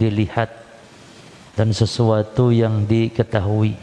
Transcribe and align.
dilihat 0.00 0.48
dan 1.52 1.76
sesuatu 1.76 2.48
yang 2.48 2.88
diketahui. 2.88 3.76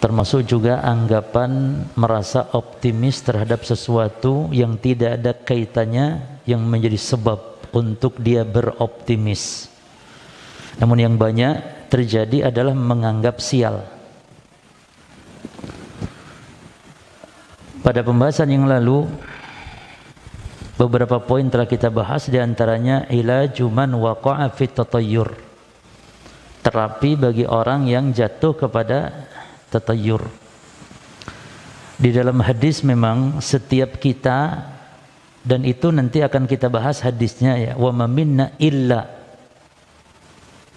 Termasuk 0.00 0.48
juga 0.48 0.80
anggapan 0.82 1.84
merasa 1.94 2.48
optimis 2.56 3.22
terhadap 3.22 3.62
sesuatu 3.62 4.50
yang 4.50 4.74
tidak 4.80 5.20
ada 5.20 5.36
kaitannya 5.36 6.40
yang 6.48 6.64
menjadi 6.64 6.98
sebab 6.98 7.70
untuk 7.70 8.18
dia 8.18 8.42
beroptimis. 8.42 9.70
Namun 10.80 10.98
yang 10.98 11.14
banyak 11.14 11.86
terjadi 11.92 12.50
adalah 12.50 12.74
menganggap 12.74 13.38
sial. 13.38 13.84
Pada 17.82 18.00
pembahasan 18.02 18.50
yang 18.50 18.66
lalu 18.66 19.06
beberapa 20.86 21.22
poin 21.22 21.46
telah 21.46 21.70
kita 21.70 21.92
bahas 21.94 22.26
di 22.26 22.42
antaranya 22.42 23.06
ilajuman 23.06 23.94
waqa'a 23.94 24.50
fit 24.50 24.74
tatayyur. 24.74 25.30
Terapi 26.62 27.18
bagi 27.18 27.44
orang 27.46 27.86
yang 27.90 28.14
jatuh 28.14 28.54
kepada 28.54 29.28
tatayur. 29.70 30.22
Di 31.98 32.10
dalam 32.10 32.38
hadis 32.42 32.82
memang 32.82 33.38
setiap 33.38 33.98
kita 33.98 34.70
dan 35.42 35.66
itu 35.66 35.90
nanti 35.90 36.22
akan 36.22 36.46
kita 36.46 36.70
bahas 36.70 37.02
hadisnya 37.02 37.58
ya 37.58 37.72
wa 37.74 37.90
minna 38.06 38.54
illa. 38.58 39.06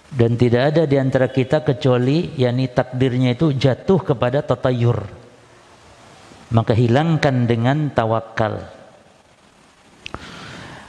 Dan 0.06 0.38
tidak 0.38 0.74
ada 0.74 0.82
di 0.86 0.96
antara 0.98 1.30
kita 1.30 1.66
kecuali 1.66 2.34
yakni 2.38 2.70
takdirnya 2.70 3.34
itu 3.34 3.50
jatuh 3.54 4.00
kepada 4.06 4.42
tatayur 4.42 5.26
maka 6.46 6.78
hilangkan 6.78 7.50
dengan 7.50 7.90
tawakal 7.90 8.75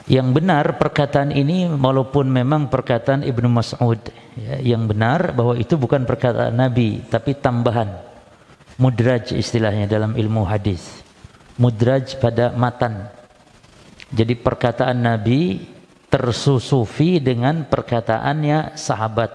yang 0.08 0.32
benar 0.32 0.80
perkataan 0.80 1.36
ini 1.36 1.68
walaupun 1.68 2.32
memang 2.32 2.72
perkataan 2.72 3.28
Ibnu 3.28 3.48
Mas'ud 3.52 4.00
ya, 4.40 4.56
yang 4.64 4.88
benar 4.88 5.36
bahwa 5.36 5.52
itu 5.52 5.76
bukan 5.76 6.08
perkataan 6.08 6.56
Nabi 6.56 7.04
tapi 7.12 7.36
tambahan. 7.36 8.08
Mudraj 8.80 9.36
istilahnya 9.36 9.84
dalam 9.84 10.16
ilmu 10.16 10.48
hadis. 10.48 11.04
Mudraj 11.60 12.16
pada 12.16 12.54
matan. 12.56 13.10
Jadi 14.08 14.32
perkataan 14.32 14.96
Nabi 14.96 15.60
tersusufi 16.08 17.20
dengan 17.20 17.68
perkataannya 17.68 18.80
sahabat. 18.80 19.30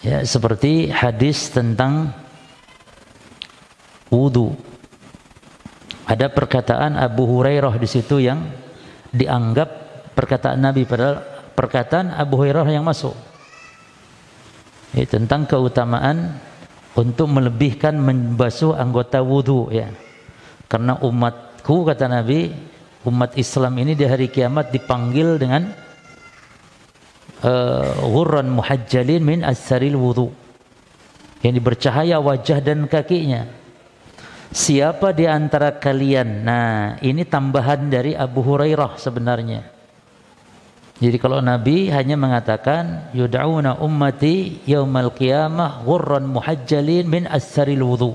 Ya 0.00 0.24
seperti 0.24 0.88
hadis 0.88 1.50
tentang 1.52 2.14
wudu 4.08 4.56
ada 6.08 6.32
perkataan 6.32 6.96
Abu 6.96 7.28
Hurairah 7.28 7.76
di 7.76 7.84
situ 7.84 8.16
yang 8.16 8.48
dianggap 9.12 9.68
perkataan 10.16 10.56
Nabi 10.56 10.88
padahal 10.88 11.20
perkataan 11.52 12.16
Abu 12.16 12.40
Hurairah 12.40 12.64
yang 12.72 12.88
masuk. 12.88 13.12
Ya, 14.96 15.04
tentang 15.04 15.44
keutamaan 15.44 16.40
untuk 16.96 17.28
melebihkan 17.28 18.00
membasuh 18.00 18.72
anggota 18.72 19.20
wudhu 19.20 19.68
ya. 19.68 19.92
Karena 20.64 20.96
umatku 21.04 21.84
kata 21.84 22.08
Nabi 22.08 22.56
umat 23.04 23.36
Islam 23.36 23.76
ini 23.76 23.92
di 23.92 24.08
hari 24.08 24.32
kiamat 24.32 24.72
dipanggil 24.72 25.36
dengan 25.36 25.76
uh, 27.44 27.92
ghurran 28.00 28.48
muhajjalin 28.48 29.20
min 29.20 29.40
asaril 29.44 30.00
wudhu 30.00 30.32
yang 31.44 31.54
bercahaya 31.60 32.18
wajah 32.18 32.58
dan 32.64 32.88
kakinya 32.90 33.57
siapa 34.50 35.12
di 35.12 35.28
antara 35.28 35.76
kalian 35.76 36.44
nah 36.44 36.96
ini 37.00 37.24
tambahan 37.24 37.88
dari 37.88 38.16
Abu 38.16 38.40
Hurairah 38.44 38.96
sebenarnya 38.96 39.78
jadi 40.98 41.16
kalau 41.22 41.38
Nabi 41.38 41.94
hanya 41.94 42.18
mengatakan 42.18 43.14
yud'auna 43.14 43.78
ummati 43.78 44.66
yaumal 44.66 45.14
qiyamah 45.14 45.86
ghurran 45.86 46.26
muhajjalin 46.26 47.06
min 47.06 47.22
asharil 47.30 47.86
wudu. 47.86 48.12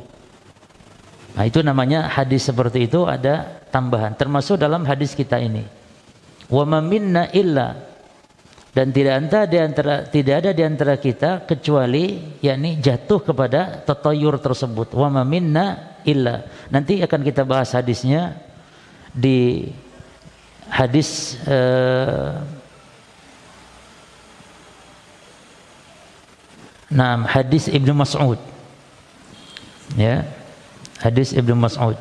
Nah, 1.33 1.47
itu 1.47 1.63
namanya 1.63 2.11
hadis 2.11 2.43
seperti 2.43 2.91
itu 2.91 3.07
ada 3.07 3.63
tambahan 3.71 4.19
termasuk 4.19 4.59
dalam 4.59 4.83
hadis 4.83 5.15
kita 5.15 5.39
ini. 5.39 5.63
Wa 6.51 6.67
ma 6.67 6.83
minna 6.83 7.31
illa 7.31 7.71
dan 8.75 8.91
tidak 8.91 9.31
ada 9.31 9.39
di 9.47 9.57
antara 9.63 9.95
tidak 10.11 10.35
ada 10.43 10.51
di 10.51 10.63
antara 10.67 10.93
kita 10.99 11.47
kecuali 11.47 12.35
yakni 12.43 12.83
jatuh 12.83 13.23
kepada 13.23 13.79
tatayur 13.87 14.43
tersebut. 14.43 14.91
Wa 14.91 15.07
ma 15.07 15.23
minna 15.23 15.92
illa. 16.03 16.47
Nanti 16.69 16.99
akan 17.03 17.21
kita 17.23 17.43
bahas 17.43 17.73
hadisnya 17.73 18.37
di 19.13 19.69
hadis 20.69 21.39
uh, 21.47 22.39
Nah, 26.93 27.25
hadis 27.25 27.65
Ibnu 27.65 27.89
Mas'ud. 27.97 28.37
Ya. 29.97 30.29
Hadis 31.01 31.33
Ibnu 31.33 31.57
Mas'ud. 31.57 31.97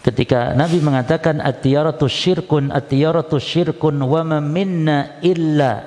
Ketika 0.00 0.56
Nabi 0.56 0.80
mengatakan 0.80 1.44
at-tiyaratu 1.44 2.08
syirkun 2.08 2.72
at-tiyaratu 2.72 3.36
syirkun 3.36 4.00
wa 4.00 4.20
ma 4.24 4.38
minna 4.40 5.20
illa 5.20 5.84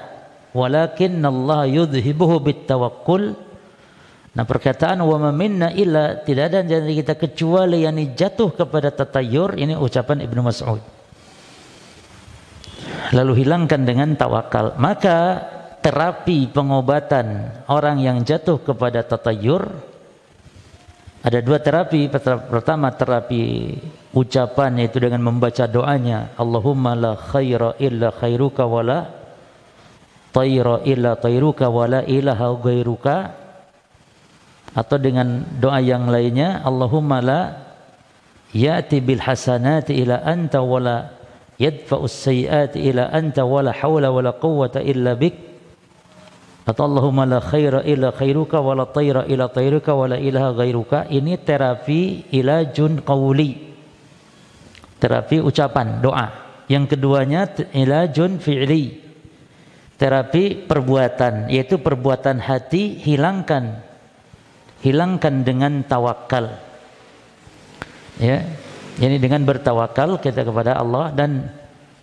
walakin 0.54 1.22
Allah 1.22 1.66
yudhibuhu 1.66 2.38
bitawakkul. 2.42 3.34
Nah 4.38 4.46
perkataan 4.46 5.02
wa 5.02 5.34
minna 5.34 5.74
illa 5.74 6.22
tidak 6.22 6.54
ada 6.54 6.62
dari 6.62 7.02
kita 7.02 7.18
kecuali 7.18 7.82
yang 7.82 7.98
jatuh 7.98 8.54
kepada 8.54 8.94
tatayur 8.94 9.58
ini 9.58 9.74
ucapan 9.74 10.22
Ibnu 10.22 10.42
Mas'ud. 10.46 10.78
Lalu 13.18 13.34
hilangkan 13.42 13.82
dengan 13.82 14.14
tawakal. 14.14 14.78
Maka 14.78 15.42
terapi 15.82 16.54
pengobatan 16.54 17.50
orang 17.66 17.98
yang 17.98 18.22
jatuh 18.22 18.62
kepada 18.62 19.02
tatayur 19.02 19.74
ada 21.26 21.40
dua 21.42 21.58
terapi. 21.58 22.06
Pertama 22.54 22.94
terapi 22.94 23.74
ucapan 24.14 24.86
yaitu 24.86 25.02
dengan 25.02 25.26
membaca 25.26 25.66
doanya. 25.66 26.30
Allahumma 26.38 26.94
la 26.94 27.18
khaira 27.18 27.74
illa 27.82 28.14
khairuka 28.14 28.70
wala 28.70 29.10
tayra 30.30 30.86
illa 30.86 31.18
tayruka 31.18 31.74
wala 31.74 32.06
ilaha 32.06 32.54
ghairuka 32.62 33.47
atau 34.78 35.02
dengan 35.02 35.42
doa 35.58 35.82
yang 35.82 36.06
lainnya 36.06 36.62
Allahumma 36.62 37.18
la 37.18 37.42
ya'ti 38.54 39.02
bil 39.02 39.18
hasanati 39.18 39.98
ila 40.06 40.22
anta 40.22 40.62
wala 40.62 41.18
yadfa'us 41.58 42.14
sayyi'at 42.14 42.78
ila 42.78 43.10
anta 43.10 43.42
wala 43.42 43.74
hawla 43.74 44.14
wala 44.14 44.38
quwwata 44.38 44.86
illa 44.86 45.18
bik. 45.18 45.50
Atau 46.68 46.94
Allahumma 46.94 47.26
la 47.26 47.40
khaira 47.42 47.82
illa 47.90 48.14
khairuka 48.14 48.62
wala 48.62 48.86
tayra 48.86 49.26
illa 49.26 49.50
tayruka 49.50 49.98
wala 49.98 50.20
ilaha 50.20 50.54
ghairuka. 50.62 51.10
Ini 51.10 51.42
terapi 51.42 52.30
ilajun 52.30 53.02
qawli. 53.02 53.52
Terapi 55.00 55.42
ucapan 55.42 56.04
doa. 56.04 56.28
Yang 56.68 56.94
keduanya 56.94 57.48
ilajun 57.72 58.44
fi'li. 58.44 58.84
Terapi 59.96 60.68
perbuatan 60.68 61.48
yaitu 61.50 61.80
perbuatan 61.80 62.44
hati 62.44 63.00
hilangkan 63.00 63.87
hilangkan 64.82 65.42
dengan 65.42 65.86
tawakal 65.86 66.58
ya 68.18 68.46
ini 68.98 69.22
dengan 69.22 69.46
bertawakal 69.46 70.18
kita 70.18 70.42
kepada 70.42 70.78
Allah 70.78 71.14
dan 71.14 71.54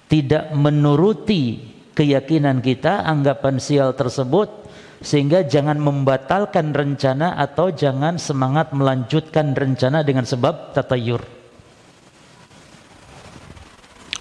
tidak 0.06 0.54
menuruti 0.54 1.74
keyakinan 1.94 2.62
kita 2.62 3.02
anggapan 3.02 3.58
sial 3.58 3.98
tersebut 3.98 4.66
sehingga 5.04 5.44
jangan 5.44 5.76
membatalkan 5.76 6.72
rencana 6.72 7.36
atau 7.36 7.68
jangan 7.74 8.16
semangat 8.16 8.72
melanjutkan 8.72 9.52
rencana 9.52 10.00
dengan 10.00 10.24
sebab 10.24 10.72
tatayur. 10.72 11.20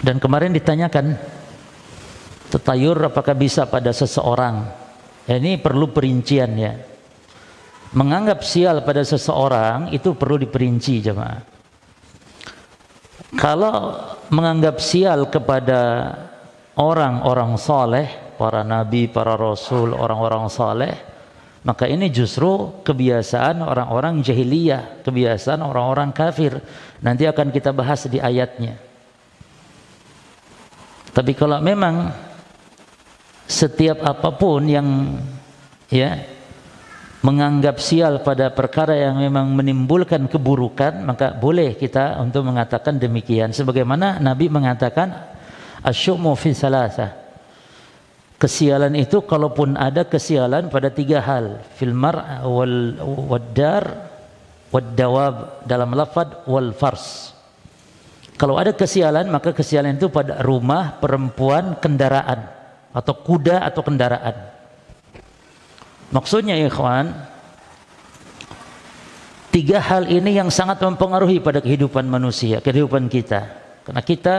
Dan 0.04 0.20
kemarin 0.20 0.52
ditanyakan 0.52 1.16
tatayur 2.52 3.00
apakah 3.08 3.32
bisa 3.32 3.64
pada 3.64 3.96
seseorang? 3.96 4.68
Ya, 5.24 5.40
ini 5.40 5.56
perlu 5.56 5.96
perincian 5.96 6.52
ya. 6.60 6.76
Menganggap 7.94 8.42
sial 8.42 8.82
pada 8.82 9.06
seseorang 9.06 9.94
itu 9.94 10.18
perlu 10.18 10.42
diperinci 10.42 11.06
jemaah. 11.06 11.46
Kalau 13.38 13.98
menganggap 14.34 14.82
sial 14.82 15.30
kepada 15.30 16.10
orang-orang 16.78 17.54
soleh, 17.58 18.10
para 18.38 18.66
nabi, 18.66 19.06
para 19.10 19.38
rasul, 19.38 19.94
orang-orang 19.94 20.50
soleh, 20.50 20.94
maka 21.64 21.86
ini 21.86 22.10
justru 22.10 22.82
kebiasaan 22.82 23.62
orang-orang 23.62 24.26
jahiliyah, 24.26 25.06
kebiasaan 25.06 25.62
orang-orang 25.62 26.10
kafir. 26.12 26.60
Nanti 27.00 27.24
akan 27.30 27.54
kita 27.54 27.72
bahas 27.72 28.10
di 28.10 28.18
ayatnya. 28.18 28.76
Tapi 31.14 31.32
kalau 31.38 31.62
memang 31.62 32.10
setiap 33.46 34.02
apa 34.02 34.34
pun 34.34 34.66
yang 34.66 35.14
ya 35.94 36.33
menganggap 37.24 37.80
sial 37.80 38.20
pada 38.20 38.52
perkara 38.52 39.00
yang 39.00 39.16
memang 39.16 39.48
menimbulkan 39.56 40.28
keburukan 40.28 41.08
maka 41.08 41.32
boleh 41.32 41.80
kita 41.80 42.20
untuk 42.20 42.44
mengatakan 42.44 43.00
demikian. 43.00 43.56
Sebagaimana 43.56 44.20
Nabi 44.20 44.52
mengatakan 44.52 45.32
asyumu 45.88 46.36
fi 46.36 46.52
kesialan 48.36 48.92
itu 49.00 49.24
kalaupun 49.24 49.80
ada 49.80 50.04
kesialan 50.04 50.68
pada 50.68 50.92
tiga 50.92 51.24
hal 51.24 51.64
fil 51.80 51.96
mar 51.96 52.44
wal 52.44 53.00
waddar 53.32 54.12
wad 54.68 54.92
dawab 54.92 55.64
dalam 55.64 55.96
lafad 55.96 56.44
wal 56.44 56.76
fars. 56.76 57.32
Kalau 58.36 58.60
ada 58.60 58.76
kesialan 58.76 59.32
maka 59.32 59.56
kesialan 59.56 59.96
itu 59.96 60.12
pada 60.12 60.44
rumah 60.44 61.00
perempuan 61.00 61.80
kendaraan 61.80 62.52
atau 62.92 63.16
kuda 63.16 63.64
atau 63.64 63.80
kendaraan 63.80 64.53
Maksudnya 66.14 66.54
ikhwan, 66.62 67.10
tiga 69.50 69.82
hal 69.82 70.06
ini 70.06 70.38
yang 70.38 70.54
sangat 70.54 70.78
mempengaruhi 70.78 71.42
pada 71.42 71.58
kehidupan 71.58 72.06
manusia, 72.06 72.62
kehidupan 72.62 73.10
kita. 73.10 73.50
Karena 73.82 74.02
kita 74.06 74.36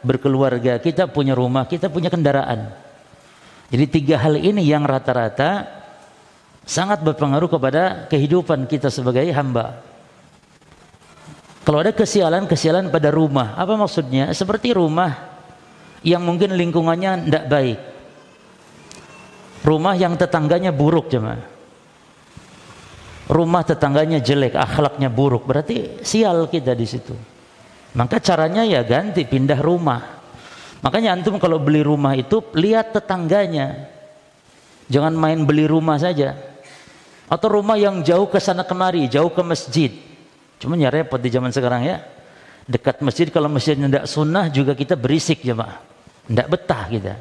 berkeluarga, 0.00 0.80
kita 0.80 1.04
punya 1.12 1.36
rumah, 1.36 1.68
kita 1.68 1.92
punya 1.92 2.08
kendaraan. 2.08 2.72
Jadi 3.68 3.84
tiga 3.92 4.16
hal 4.24 4.40
ini 4.40 4.64
yang 4.64 4.88
rata-rata 4.88 5.68
sangat 6.64 7.04
berpengaruh 7.04 7.52
kepada 7.52 8.08
kehidupan 8.08 8.64
kita 8.64 8.88
sebagai 8.88 9.28
hamba. 9.36 9.84
Kalau 11.60 11.84
ada 11.84 11.92
kesialan, 11.92 12.48
kesialan 12.48 12.88
pada 12.88 13.12
rumah. 13.12 13.52
Apa 13.60 13.76
maksudnya? 13.76 14.32
Seperti 14.32 14.72
rumah 14.72 15.12
yang 16.00 16.24
mungkin 16.24 16.56
lingkungannya 16.56 17.28
tidak 17.28 17.44
baik 17.52 17.78
Rumah 19.62 19.94
yang 19.98 20.14
tetangganya 20.14 20.70
buruk 20.70 21.10
jemaah. 21.10 21.42
Rumah 23.28 23.62
tetangganya 23.66 24.24
jelek, 24.24 24.56
akhlaknya 24.56 25.12
buruk, 25.12 25.44
berarti 25.44 26.00
sial 26.00 26.48
kita 26.48 26.72
di 26.72 26.86
situ. 26.88 27.12
Maka 27.92 28.16
caranya 28.24 28.64
ya 28.64 28.80
ganti, 28.80 29.28
pindah 29.28 29.60
rumah. 29.60 30.00
Makanya 30.80 31.18
antum 31.18 31.36
kalau 31.36 31.60
beli 31.60 31.84
rumah 31.84 32.16
itu 32.16 32.40
lihat 32.56 32.96
tetangganya. 32.96 33.90
Jangan 34.88 35.12
main 35.12 35.44
beli 35.44 35.68
rumah 35.68 36.00
saja. 36.00 36.32
Atau 37.28 37.60
rumah 37.60 37.76
yang 37.76 38.00
jauh 38.00 38.24
ke 38.32 38.40
sana 38.40 38.64
kemari, 38.64 39.04
jauh 39.12 39.28
ke 39.28 39.42
masjid. 39.44 39.92
Cuma 40.56 40.80
ya 40.80 40.88
repot 40.88 41.20
di 41.20 41.28
zaman 41.28 41.52
sekarang 41.52 41.84
ya. 41.84 42.00
Dekat 42.64 43.04
masjid 43.04 43.28
kalau 43.28 43.52
masjidnya 43.52 43.88
tidak 43.92 44.06
sunnah 44.08 44.48
juga 44.48 44.72
kita 44.72 44.96
berisik 44.96 45.44
jemaah. 45.44 45.80
Tidak 46.24 46.48
betah 46.48 46.84
kita. 46.88 47.14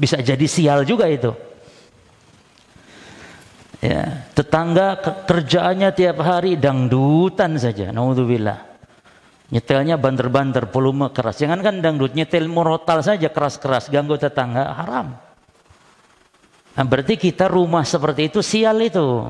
Bisa 0.00 0.16
jadi 0.20 0.46
sial 0.48 0.88
juga 0.88 1.04
itu. 1.04 1.32
Ya, 3.80 4.28
tetangga 4.36 5.00
kerjaannya 5.24 5.88
tiap 5.96 6.20
hari 6.20 6.60
dangdutan 6.60 7.56
saja. 7.56 7.88
Nauzubillah. 7.88 8.68
Nyetelnya 9.50 9.96
banter-banter, 9.96 10.68
volume 10.68 11.10
keras. 11.10 11.40
Jangan 11.40 11.64
kan 11.64 11.80
dangdut, 11.82 12.14
nyetel 12.14 12.46
murotal 12.46 13.02
saja 13.02 13.32
keras-keras, 13.32 13.90
ganggu 13.90 14.14
tetangga, 14.20 14.68
haram. 14.78 15.16
Nah, 16.76 16.84
berarti 16.86 17.18
kita 17.18 17.50
rumah 17.50 17.82
seperti 17.82 18.30
itu 18.30 18.44
sial 18.46 18.78
itu. 18.78 19.26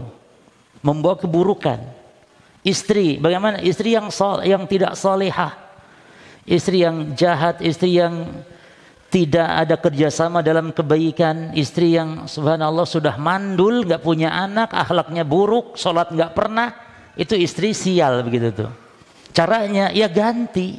Membawa 0.84 1.16
keburukan. 1.16 1.80
Istri, 2.60 3.16
bagaimana? 3.16 3.64
Istri 3.64 3.96
yang 3.96 4.12
sol, 4.12 4.44
yang 4.44 4.68
tidak 4.68 4.92
solehah. 4.92 5.56
Istri 6.44 6.84
yang 6.84 6.96
jahat, 7.16 7.64
istri 7.64 7.96
yang 7.96 8.44
tidak 9.10 9.48
ada 9.66 9.76
kerjasama 9.76 10.40
dalam 10.40 10.70
kebaikan. 10.70 11.50
Istri 11.52 11.88
yang 11.98 12.10
subhanallah 12.30 12.86
sudah 12.86 13.18
mandul 13.18 13.82
nggak 13.82 14.00
punya 14.00 14.30
anak 14.30 14.70
akhlaknya 14.70 15.26
buruk 15.26 15.74
sholat 15.74 16.14
nggak 16.14 16.32
pernah 16.32 16.70
itu 17.18 17.34
istri 17.34 17.74
sial 17.74 18.22
begitu 18.22 18.54
tuh. 18.54 18.70
Caranya 19.34 19.90
ya 19.90 20.06
ganti. 20.06 20.78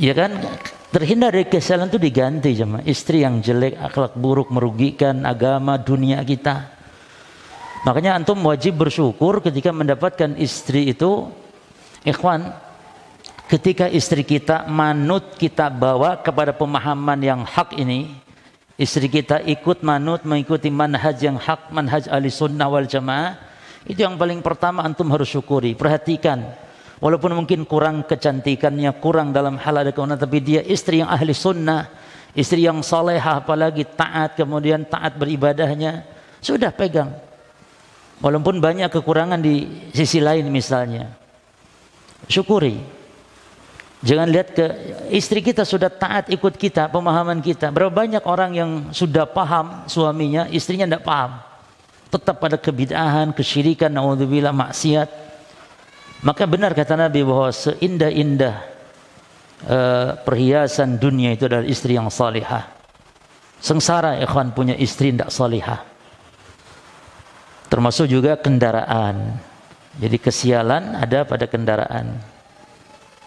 Ya 0.00 0.16
kan? 0.16 0.42
Terhindar 0.90 1.34
dari 1.34 1.46
kesalahan 1.46 1.90
itu 1.90 1.98
diganti 1.98 2.50
cuma. 2.54 2.82
Istri 2.82 3.22
yang 3.22 3.38
jelek 3.44 3.78
akhlak 3.78 4.14
buruk 4.18 4.50
merugikan 4.50 5.22
agama 5.26 5.78
dunia 5.78 6.22
kita. 6.22 6.70
Makanya 7.84 8.16
antum 8.16 8.40
wajib 8.42 8.80
bersyukur 8.80 9.44
ketika 9.44 9.68
mendapatkan 9.68 10.38
istri 10.40 10.88
itu 10.88 11.28
ikhwan 12.06 12.48
ketika 13.54 13.86
istri 13.86 14.26
kita 14.26 14.66
manut 14.66 15.38
kita 15.38 15.70
bawa 15.70 16.18
kepada 16.18 16.50
pemahaman 16.50 17.22
yang 17.22 17.40
hak 17.46 17.78
ini 17.78 18.10
istri 18.74 19.06
kita 19.06 19.46
ikut 19.46 19.86
manut 19.86 20.26
mengikuti 20.26 20.74
manhaj 20.74 21.22
yang 21.22 21.38
hak 21.38 21.70
manhaj 21.70 22.10
ahli 22.10 22.34
sunnah 22.34 22.66
wal 22.66 22.82
jamaah 22.82 23.38
itu 23.86 24.02
yang 24.02 24.18
paling 24.18 24.42
pertama 24.42 24.82
antum 24.82 25.06
harus 25.14 25.30
syukuri 25.30 25.78
perhatikan. 25.78 26.42
Walaupun 26.98 27.36
mungkin 27.36 27.62
kurang 27.68 28.02
kecantikannya 28.08 28.90
kurang 28.98 29.30
dalam 29.30 29.60
hal 29.60 29.86
ada 29.86 29.92
keunaan 29.94 30.18
tapi 30.18 30.40
dia 30.42 30.64
istri 30.64 31.04
yang 31.04 31.10
ahli 31.12 31.30
sunnah 31.30 31.94
istri 32.34 32.66
yang 32.66 32.82
salehah 32.82 33.44
apalagi 33.44 33.86
taat 33.86 34.34
kemudian 34.34 34.82
taat 34.82 35.14
beribadahnya 35.14 36.02
sudah 36.42 36.74
pegang. 36.74 37.14
Walaupun 38.18 38.58
banyak 38.58 38.90
kekurangan 38.90 39.38
di 39.38 39.86
sisi 39.94 40.18
lain 40.18 40.48
misalnya. 40.50 41.12
Syukuri 42.24 42.93
Jangan 44.04 44.28
lihat 44.28 44.52
ke 44.52 44.66
istri 45.08 45.40
kita 45.40 45.64
sudah 45.64 45.88
taat 45.88 46.28
ikut 46.28 46.60
kita, 46.60 46.92
pemahaman 46.92 47.40
kita. 47.40 47.72
Berapa 47.72 47.88
banyak 47.88 48.20
orang 48.28 48.52
yang 48.52 48.70
sudah 48.92 49.24
paham 49.24 49.88
suaminya, 49.88 50.44
istrinya 50.52 50.84
tidak 50.84 51.08
paham. 51.08 51.40
Tetap 52.12 52.36
pada 52.36 52.60
kebid'ahan, 52.60 53.32
kesyirikan, 53.32 53.88
naudzubillah, 53.88 54.52
maksiat. 54.52 55.08
Maka 56.20 56.44
benar 56.44 56.76
kata 56.76 57.00
Nabi 57.00 57.24
bahwa 57.24 57.48
seindah-indah 57.48 58.54
uh, 59.72 60.08
perhiasan 60.20 61.00
dunia 61.00 61.32
itu 61.32 61.48
adalah 61.48 61.64
istri 61.64 61.96
yang 61.96 62.12
salihah. 62.12 62.68
Sengsara 63.56 64.20
ikhwan 64.20 64.52
punya 64.52 64.76
istri 64.76 65.16
tidak 65.16 65.32
salihah. 65.32 65.80
Termasuk 67.72 68.12
juga 68.12 68.36
kendaraan. 68.36 69.40
Jadi 69.96 70.16
kesialan 70.20 70.92
ada 71.00 71.24
pada 71.24 71.48
kendaraan 71.48 72.33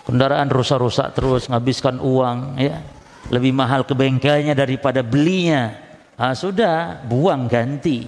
kendaraan 0.08 0.48
rusak-rusak 0.48 1.12
terus 1.12 1.52
ngabiskan 1.52 2.00
uang 2.00 2.56
ya. 2.56 2.80
Lebih 3.28 3.52
mahal 3.52 3.84
ke 3.84 3.92
bengkelnya 3.92 4.56
daripada 4.56 5.04
belinya. 5.04 5.76
Ah, 6.16 6.32
sudah 6.32 7.04
buang 7.04 7.52
ganti. 7.52 8.08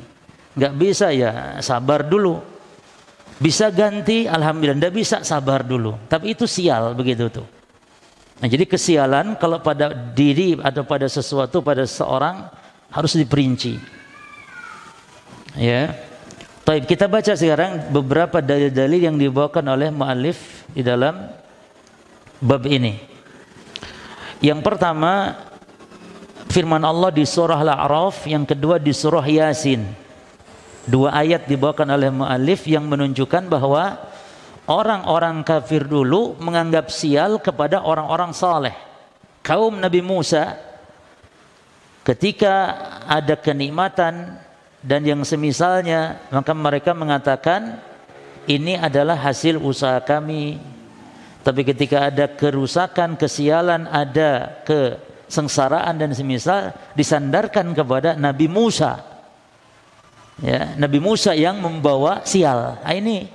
Nggak 0.56 0.74
bisa 0.80 1.12
ya. 1.12 1.60
Sabar 1.60 2.08
dulu. 2.08 2.40
Bisa 3.36 3.68
ganti 3.68 4.24
alhamdulillah. 4.32 4.80
Nggak 4.80 4.96
bisa 4.96 5.18
sabar 5.28 5.68
dulu. 5.68 6.00
Tapi 6.08 6.40
itu 6.40 6.48
sial 6.48 6.96
begitu 6.96 7.28
tuh. 7.28 7.44
Nah 8.40 8.48
jadi 8.48 8.64
kesialan 8.64 9.36
kalau 9.36 9.60
pada 9.60 9.92
diri 9.92 10.56
atau 10.56 10.88
pada 10.88 11.12
sesuatu 11.12 11.60
pada 11.60 11.84
seorang 11.84 12.48
harus 12.88 13.20
diperinci. 13.20 13.76
Ya. 15.60 15.92
Taib 16.64 16.88
kita 16.88 17.12
baca 17.12 17.36
sekarang 17.36 17.92
beberapa 17.92 18.40
dalil-dalil 18.40 19.12
yang 19.12 19.18
dibawakan 19.20 19.66
oleh 19.76 19.90
muallif 19.92 20.64
di 20.72 20.86
dalam 20.86 21.39
bab 22.40 22.64
ini. 22.66 23.00
Yang 24.40 24.60
pertama 24.64 25.36
firman 26.48 26.82
Allah 26.82 27.12
di 27.12 27.28
surah 27.28 27.60
Al-A'raf, 27.60 28.26
yang 28.26 28.48
kedua 28.48 28.80
di 28.80 28.96
surah 28.96 29.24
Yasin. 29.24 29.84
Dua 30.90 31.14
ayat 31.14 31.46
dibawakan 31.46 31.94
oleh 31.94 32.10
muallif 32.10 32.66
yang 32.66 32.90
menunjukkan 32.90 33.46
bahwa 33.46 34.10
orang-orang 34.66 35.46
kafir 35.46 35.86
dulu 35.86 36.40
menganggap 36.42 36.90
sial 36.90 37.38
kepada 37.38 37.84
orang-orang 37.86 38.34
saleh. 38.34 38.74
Kaum 39.46 39.78
Nabi 39.78 40.02
Musa 40.02 40.58
ketika 42.02 42.80
ada 43.06 43.38
kenikmatan 43.38 44.40
dan 44.80 45.02
yang 45.04 45.22
semisalnya 45.28 46.24
maka 46.32 46.56
mereka 46.56 46.96
mengatakan 46.96 47.78
ini 48.50 48.80
adalah 48.80 49.14
hasil 49.14 49.62
usaha 49.62 50.00
kami 50.02 50.58
tapi 51.40 51.64
ketika 51.64 52.12
ada 52.12 52.28
kerusakan, 52.28 53.16
kesialan, 53.16 53.88
ada 53.88 54.60
kesengsaraan 54.68 55.96
dan 55.96 56.12
semisal 56.12 56.76
disandarkan 57.00 57.72
kepada 57.72 58.20
Nabi 58.20 58.52
Musa. 58.52 59.00
Ya, 60.40 60.76
Nabi 60.76 61.00
Musa 61.00 61.36
yang 61.36 61.60
membawa 61.60 62.24
sial. 62.28 62.80
Nah, 62.80 62.96
ini 62.96 63.28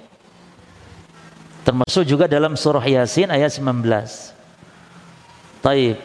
termasuk 1.64 2.04
juga 2.04 2.28
dalam 2.28 2.56
surah 2.56 2.84
Yasin 2.84 3.32
ayat 3.32 3.56
19. 3.56 4.32
Taib. 5.64 5.96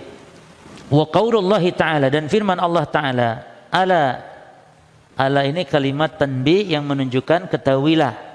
Wa 0.90 1.06
qaulullah 1.12 1.62
ta'ala 1.62 2.08
dan 2.08 2.32
firman 2.32 2.58
Allah 2.58 2.88
ta'ala 2.88 3.30
ala 3.70 4.04
ala 5.14 5.42
ini 5.46 5.68
kalimat 5.68 6.18
tanbih 6.18 6.66
yang 6.66 6.88
menunjukkan 6.88 7.52
ketahuilah 7.52 8.29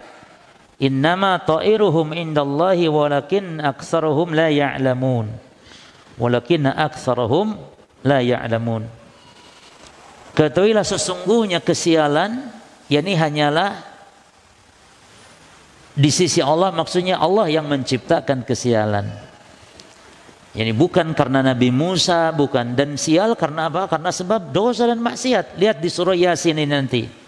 Innama 0.84 1.40
ta'iruhum 1.40 2.12
indallahi 2.12 2.92
walakin 2.92 3.64
aksaruhum 3.64 4.36
la 4.36 4.52
ya'lamun. 4.52 5.32
Walakin 6.20 6.68
aksaruhum 6.68 7.56
la 8.04 8.20
ya'lamun. 8.20 8.84
Ketahuilah 10.36 10.84
sesungguhnya 10.84 11.64
kesialan 11.64 12.52
yakni 12.92 13.16
hanyalah 13.16 13.80
di 15.94 16.10
sisi 16.12 16.44
Allah 16.44 16.74
maksudnya 16.74 17.16
Allah 17.16 17.48
yang 17.48 17.64
menciptakan 17.64 18.44
kesialan. 18.44 19.08
Yani 20.54 20.70
bukan 20.70 21.16
karena 21.16 21.42
Nabi 21.42 21.72
Musa, 21.72 22.30
bukan 22.30 22.76
dan 22.78 22.94
sial 23.00 23.34
karena 23.34 23.72
apa? 23.72 23.88
Karena 23.88 24.12
sebab 24.12 24.52
dosa 24.52 24.86
dan 24.86 25.00
maksiat. 25.00 25.56
Lihat 25.58 25.80
di 25.80 25.88
surah 25.90 26.14
Yasin 26.14 26.60
ini 26.60 26.70
nanti. 26.70 27.23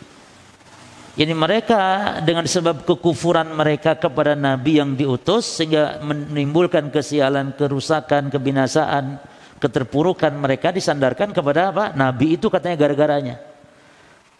Yani 1.16 1.32
mereka 1.32 1.80
dengan 2.20 2.44
sebab 2.44 2.84
kekufuran 2.84 3.48
mereka 3.56 3.96
kepada 3.96 4.36
Nabi 4.36 4.84
yang 4.84 4.92
diutus 4.92 5.48
sehingga 5.48 6.04
menimbulkan 6.04 6.92
kesialan, 6.92 7.56
kerusakan, 7.56 8.28
kebinasaan, 8.28 9.16
keterpurukan 9.56 10.36
mereka 10.36 10.68
disandarkan 10.76 11.32
kepada 11.32 11.72
apa? 11.72 11.84
Nabi 11.96 12.36
itu 12.36 12.52
katanya 12.52 12.76
gara-garanya. 12.76 13.40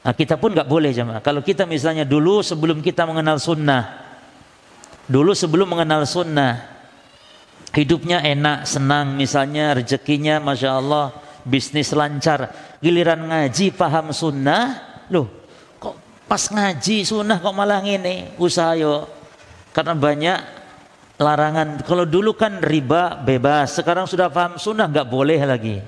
Nah, 0.05 0.13
kita 0.13 0.37
pun 0.37 0.53
nggak 0.53 0.69
boleh 0.69 0.93
jemaah. 0.93 1.25
Kalau 1.25 1.41
kita 1.41 1.65
misalnya 1.65 2.05
dulu 2.05 2.45
sebelum 2.45 2.85
kita 2.85 3.09
mengenal 3.09 3.41
sunnah, 3.41 4.13
dulu 5.09 5.33
sebelum 5.33 5.73
mengenal 5.73 6.05
sunnah, 6.05 6.61
hidupnya 7.73 8.21
enak, 8.21 8.69
senang, 8.69 9.17
misalnya 9.17 9.81
rezekinya, 9.81 10.45
masya 10.45 10.77
Allah, 10.77 11.09
bisnis 11.41 11.89
lancar, 11.97 12.53
giliran 12.85 13.33
ngaji 13.33 13.73
paham 13.73 14.13
sunnah, 14.13 14.77
loh 15.09 15.46
Pas 16.27 16.43
ngaji 16.51 17.07
sunnah 17.07 17.39
kok 17.39 17.55
malah 17.55 17.79
ngene, 17.79 18.35
usaha 18.39 18.75
yo. 18.75 19.07
Karena 19.71 19.95
banyak 19.95 20.39
larangan. 21.23 21.87
Kalau 21.87 22.03
dulu 22.03 22.35
kan 22.35 22.59
riba 22.59 23.23
bebas, 23.23 23.79
sekarang 23.79 24.11
sudah 24.11 24.27
paham 24.27 24.59
sunnah 24.59 24.91
nggak 24.91 25.07
boleh 25.07 25.41
lagi. 25.47 25.79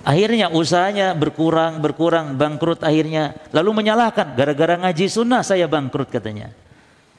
Akhirnya 0.00 0.48
usahanya 0.48 1.12
berkurang, 1.12 1.84
berkurang, 1.84 2.32
bangkrut 2.40 2.80
akhirnya. 2.80 3.36
Lalu 3.52 3.84
menyalahkan, 3.84 4.32
gara-gara 4.32 4.80
ngaji 4.80 5.06
sunnah 5.12 5.44
saya 5.44 5.68
bangkrut 5.68 6.08
katanya. 6.08 6.48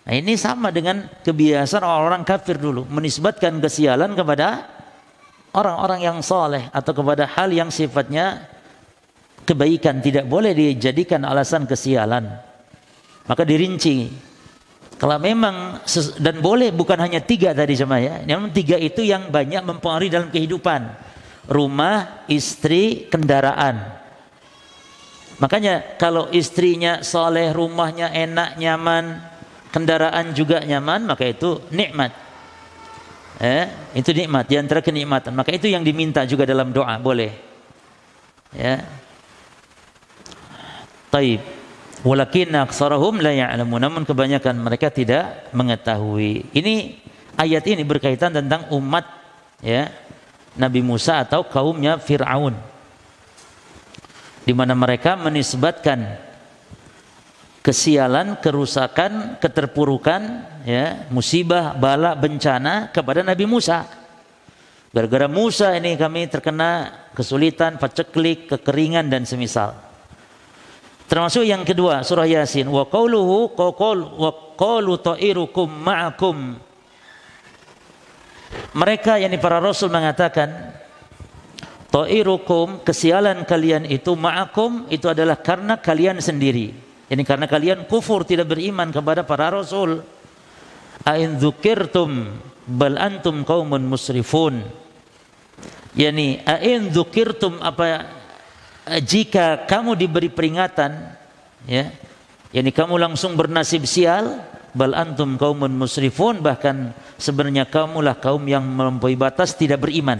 Nah 0.01 0.13
ini 0.17 0.33
sama 0.33 0.73
dengan 0.73 1.05
kebiasaan 1.21 1.85
orang-orang 1.85 2.25
kafir 2.25 2.57
dulu. 2.57 2.89
Menisbatkan 2.89 3.61
kesialan 3.61 4.17
kepada 4.17 4.65
orang-orang 5.53 6.01
yang 6.01 6.17
soleh. 6.25 6.73
Atau 6.73 6.97
kepada 6.97 7.29
hal 7.29 7.53
yang 7.53 7.69
sifatnya 7.69 8.49
kebaikan 9.45 9.99
tidak 9.99 10.25
boleh 10.29 10.53
dijadikan 10.53 11.25
alasan 11.25 11.65
kesialan. 11.65 12.29
Maka 13.25 13.43
dirinci. 13.45 14.29
Kalau 15.01 15.17
memang 15.17 15.81
dan 16.21 16.45
boleh 16.45 16.69
bukan 16.69 16.97
hanya 17.01 17.21
tiga 17.25 17.57
tadi 17.57 17.73
sama 17.73 17.97
ya. 17.97 18.21
Namun 18.21 18.53
tiga 18.53 18.77
itu 18.77 19.01
yang 19.01 19.33
banyak 19.33 19.65
mempengaruhi 19.65 20.13
dalam 20.13 20.29
kehidupan. 20.29 20.93
Rumah, 21.49 22.27
istri, 22.29 23.09
kendaraan. 23.09 23.97
Makanya 25.41 25.97
kalau 25.97 26.29
istrinya 26.29 27.01
soleh, 27.01 27.49
rumahnya 27.49 28.13
enak, 28.13 28.61
nyaman, 28.61 29.25
kendaraan 29.73 30.37
juga 30.37 30.61
nyaman, 30.61 31.09
maka 31.09 31.25
itu 31.25 31.65
nikmat. 31.73 32.13
Eh, 33.41 33.65
itu 33.97 34.13
nikmat 34.13 34.45
di 34.45 34.61
antara 34.61 34.85
kenikmatan. 34.85 35.33
Maka 35.33 35.49
itu 35.49 35.65
yang 35.65 35.81
diminta 35.81 36.21
juga 36.29 36.45
dalam 36.45 36.69
doa, 36.69 36.93
boleh. 37.01 37.33
Ya, 38.53 38.85
Taib. 41.11 41.43
Walakin 42.01 42.55
aksarahum 42.57 43.21
la 43.21 43.35
ya'lamun. 43.35 43.77
Namun 43.77 44.03
kebanyakan 44.07 44.57
mereka 44.57 44.89
tidak 44.89 45.51
mengetahui. 45.53 46.49
Ini 46.55 46.97
ayat 47.37 47.67
ini 47.67 47.83
berkaitan 47.85 48.33
tentang 48.33 48.71
umat 48.73 49.05
ya 49.61 49.91
Nabi 50.57 50.81
Musa 50.81 51.21
atau 51.21 51.45
kaumnya 51.45 51.99
Firaun. 52.01 52.55
Di 54.41 54.55
mana 54.57 54.73
mereka 54.73 55.13
menisbatkan 55.13 56.17
kesialan, 57.61 58.41
kerusakan, 58.41 59.37
keterpurukan, 59.37 60.21
ya, 60.65 61.05
musibah, 61.13 61.77
bala, 61.77 62.17
bencana 62.17 62.89
kepada 62.89 63.21
Nabi 63.21 63.45
Musa. 63.45 63.85
Gara-gara 64.91 65.29
Musa 65.29 65.77
ini 65.77 65.93
kami 65.93 66.25
terkena 66.25 66.89
kesulitan, 67.13 67.77
paceklik, 67.77 68.49
kekeringan 68.49 69.07
dan 69.07 69.29
semisal. 69.29 69.90
Termasuk 71.11 71.43
yang 71.43 71.67
kedua 71.67 72.07
surah 72.07 72.23
Yasin 72.23 72.71
wa 72.71 72.87
qauluhu 72.87 73.51
qaqul 73.51 74.15
wa 74.15 74.31
qalu 74.55 74.95
ta'irukum 74.95 75.67
ma'akum. 75.67 76.55
Mereka 78.71 79.19
yakni 79.19 79.35
para 79.35 79.59
rasul 79.59 79.91
mengatakan 79.91 80.71
ta'irukum 81.91 82.79
kesialan 82.87 83.43
kalian 83.43 83.91
itu 83.91 84.15
ma'akum 84.15 84.87
itu 84.87 85.11
adalah 85.11 85.35
karena 85.35 85.83
kalian 85.83 86.23
sendiri. 86.23 86.71
Ini 87.11 87.27
karena 87.27 87.43
kalian 87.43 87.91
kufur 87.91 88.23
tidak 88.23 88.47
beriman 88.47 88.87
kepada 88.95 89.27
para 89.27 89.51
rasul. 89.51 89.99
Ain 91.03 91.35
dzukirtum 91.35 92.39
bal 92.63 92.95
antum 92.95 93.43
qaumun 93.43 93.83
musrifun. 93.83 94.63
Yani 95.91 96.39
ain 96.47 96.87
dzukirtum 96.87 97.59
apa 97.59 98.20
jika 99.05 99.69
kamu 99.69 99.93
diberi 99.93 100.29
peringatan 100.31 101.13
ya 101.69 101.93
yakni 102.49 102.73
kamu 102.73 102.97
langsung 102.97 103.37
bernasib 103.37 103.85
sial 103.85 104.41
bal 104.71 104.95
antum 104.95 105.35
kaumun 105.35 105.71
musrifun 105.75 106.39
bahkan 106.39 106.95
sebenarnya 107.19 107.67
kamulah 107.67 108.17
kaum 108.17 108.41
yang 108.47 108.63
melampaui 108.63 109.19
batas 109.19 109.53
tidak 109.55 109.83
beriman. 109.83 110.19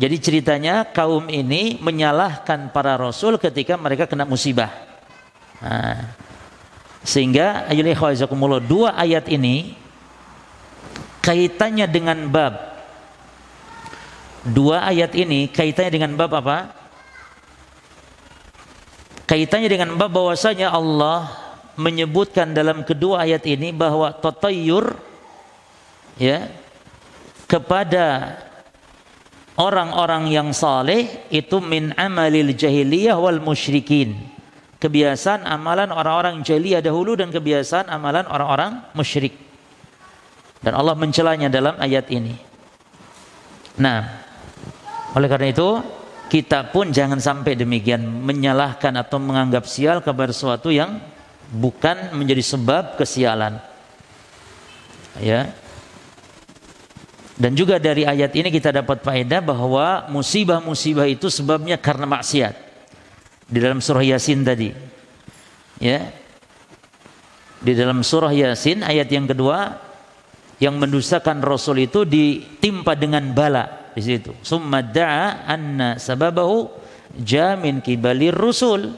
Jadi 0.00 0.16
ceritanya 0.18 0.88
kaum 0.88 1.28
ini 1.28 1.76
menyalahkan 1.78 2.72
para 2.72 2.96
rasul 2.96 3.36
ketika 3.36 3.76
mereka 3.76 4.08
kena 4.08 4.24
musibah. 4.24 4.72
Nah, 5.60 6.16
sehingga 7.04 7.68
ayyuhal 7.68 8.16
dua 8.64 8.96
ayat 8.96 9.28
ini 9.28 9.76
kaitannya 11.20 11.86
dengan 11.86 12.18
bab. 12.28 12.54
Dua 14.42 14.82
ayat 14.82 15.14
ini 15.14 15.46
kaitannya 15.52 15.92
dengan 15.92 16.12
bab 16.18 16.34
apa 16.34 16.81
Kaitannya 19.26 19.70
dengan 19.70 19.94
bab 19.96 20.12
bahwasanya 20.12 20.74
Allah 20.74 21.30
menyebutkan 21.78 22.52
dalam 22.52 22.84
kedua 22.84 23.24
ayat 23.24 23.48
ini 23.48 23.72
bahwa 23.72 24.12
tatayur 24.12 24.98
ya 26.20 26.52
kepada 27.48 28.36
orang-orang 29.56 30.32
yang 30.32 30.48
saleh 30.52 31.28
itu 31.28 31.60
min 31.60 31.92
amalil 31.96 32.52
jahiliyah 32.52 33.16
wal 33.16 33.40
musyrikin. 33.40 34.16
Kebiasaan 34.82 35.46
amalan 35.46 35.94
orang-orang 35.94 36.42
jahiliyah 36.42 36.82
dahulu 36.82 37.14
dan 37.14 37.30
kebiasaan 37.30 37.86
amalan 37.86 38.26
orang-orang 38.26 38.82
musyrik. 38.98 39.38
Dan 40.58 40.74
Allah 40.74 40.98
mencelanya 40.98 41.46
dalam 41.46 41.78
ayat 41.78 42.10
ini. 42.10 42.34
Nah, 43.78 44.22
oleh 45.14 45.28
karena 45.30 45.54
itu 45.54 45.78
kita 46.32 46.72
pun 46.72 46.88
jangan 46.88 47.20
sampai 47.20 47.52
demikian 47.52 48.00
menyalahkan 48.00 48.96
atau 48.96 49.20
menganggap 49.20 49.68
sial 49.68 50.00
kepada 50.00 50.32
sesuatu 50.32 50.72
yang 50.72 50.96
bukan 51.52 52.16
menjadi 52.16 52.40
sebab 52.40 52.96
kesialan. 52.96 53.60
Ya. 55.20 55.52
Dan 57.36 57.52
juga 57.52 57.76
dari 57.76 58.08
ayat 58.08 58.32
ini 58.32 58.48
kita 58.48 58.72
dapat 58.72 59.04
faedah 59.04 59.44
bahwa 59.44 60.08
musibah-musibah 60.08 61.04
itu 61.04 61.28
sebabnya 61.28 61.76
karena 61.76 62.08
maksiat. 62.08 62.56
Di 63.44 63.58
dalam 63.60 63.84
surah 63.84 64.00
Yasin 64.00 64.40
tadi. 64.40 64.72
Ya. 65.84 66.16
Di 67.60 67.76
dalam 67.76 68.00
surah 68.00 68.32
Yasin 68.32 68.80
ayat 68.80 69.12
yang 69.12 69.28
kedua 69.28 69.76
yang 70.64 70.80
mendustakan 70.80 71.44
Rasul 71.44 71.84
itu 71.84 72.08
ditimpa 72.08 72.96
dengan 72.96 73.36
bala 73.36 73.81
di 73.92 74.02
situ. 74.02 74.32
Summa 74.40 74.80
da'a 74.80 75.46
anna 75.48 75.96
sababahu 75.96 76.68
jamin 77.20 77.84
kibalir 77.84 78.34
rusul. 78.34 78.92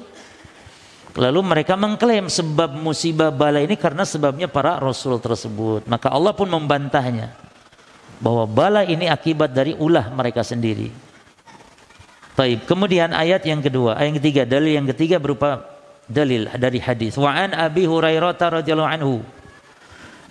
Lalu 1.15 1.41
mereka 1.47 1.79
mengklaim 1.79 2.27
sebab 2.27 2.75
musibah 2.75 3.31
bala 3.31 3.63
ini 3.63 3.79
karena 3.79 4.03
sebabnya 4.03 4.51
para 4.51 4.83
rasul 4.83 5.23
tersebut. 5.23 5.87
Maka 5.87 6.11
Allah 6.11 6.35
pun 6.35 6.51
membantahnya 6.51 7.31
bahwa 8.19 8.51
bala 8.51 8.83
ini 8.83 9.07
akibat 9.07 9.55
dari 9.55 9.79
ulah 9.79 10.11
mereka 10.11 10.43
sendiri. 10.43 10.91
Baik, 12.35 12.67
kemudian 12.67 13.15
ayat 13.15 13.47
yang 13.47 13.63
kedua, 13.63 13.95
ayat 13.95 14.11
yang 14.11 14.19
ketiga, 14.19 14.43
dalil 14.43 14.73
yang 14.75 14.89
ketiga 14.91 15.23
berupa 15.23 15.63
dalil 16.11 16.51
dari 16.59 16.83
hadis. 16.83 17.15
Wa 17.15 17.31
an 17.31 17.55
Abi 17.55 17.87
Hurairah 17.87 18.35
radhiyallahu 18.35 18.91
anhu 18.91 19.23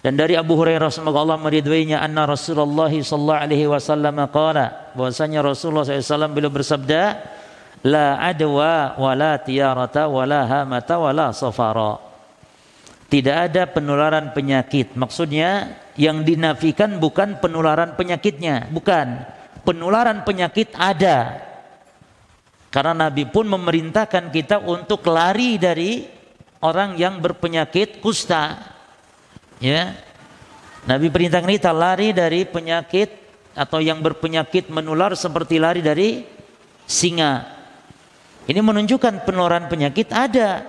dan 0.03 0.19
dari 0.19 0.35
Abu 0.35 0.59
Hurairah 0.59 0.91
semoga 0.91 1.23
Allah 1.23 1.39
meridhoinya 1.39 2.03
anna 2.03 2.27
Rasulullah 2.27 2.91
sallallahu 2.91 3.39
alaihi 3.39 3.71
wasallam 3.71 4.19
qala 4.27 4.91
bahwasanya 4.99 5.39
Rasulullah 5.39 5.87
SAW 5.87 6.27
beliau 6.27 6.51
bersabda 6.51 7.23
la 7.87 8.19
adwa 8.19 8.99
wala 8.99 9.39
tiyarata 9.39 10.11
wala 10.11 10.43
hamata 10.43 10.99
wala 10.99 11.31
safara. 11.31 12.03
Tidak 13.07 13.37
ada 13.47 13.63
penularan 13.69 14.35
penyakit. 14.35 14.97
Maksudnya 14.99 15.79
yang 15.95 16.25
dinafikan 16.27 16.99
bukan 16.99 17.39
penularan 17.39 17.95
penyakitnya 17.95 18.73
bukan. 18.75 19.23
Penularan 19.63 20.27
penyakit 20.27 20.75
ada. 20.75 21.39
Karena 22.73 23.07
Nabi 23.07 23.23
pun 23.29 23.47
memerintahkan 23.47 24.33
kita 24.33 24.65
untuk 24.67 25.07
lari 25.07 25.55
dari 25.61 26.03
orang 26.59 26.97
yang 26.99 27.23
berpenyakit 27.23 28.03
kusta. 28.03 28.72
Ya. 29.61 29.97
Nabi 30.83 31.07
perintahkan 31.07 31.47
kita 31.47 31.71
lari 31.71 32.11
dari 32.11 32.43
penyakit 32.43 33.09
atau 33.53 33.79
yang 33.79 34.01
berpenyakit 34.01 34.67
menular 34.73 35.13
seperti 35.13 35.61
lari 35.61 35.79
dari 35.79 36.25
singa. 36.83 37.47
Ini 38.43 38.59
menunjukkan 38.59 39.23
penularan 39.23 39.71
penyakit 39.71 40.11
ada. 40.11 40.67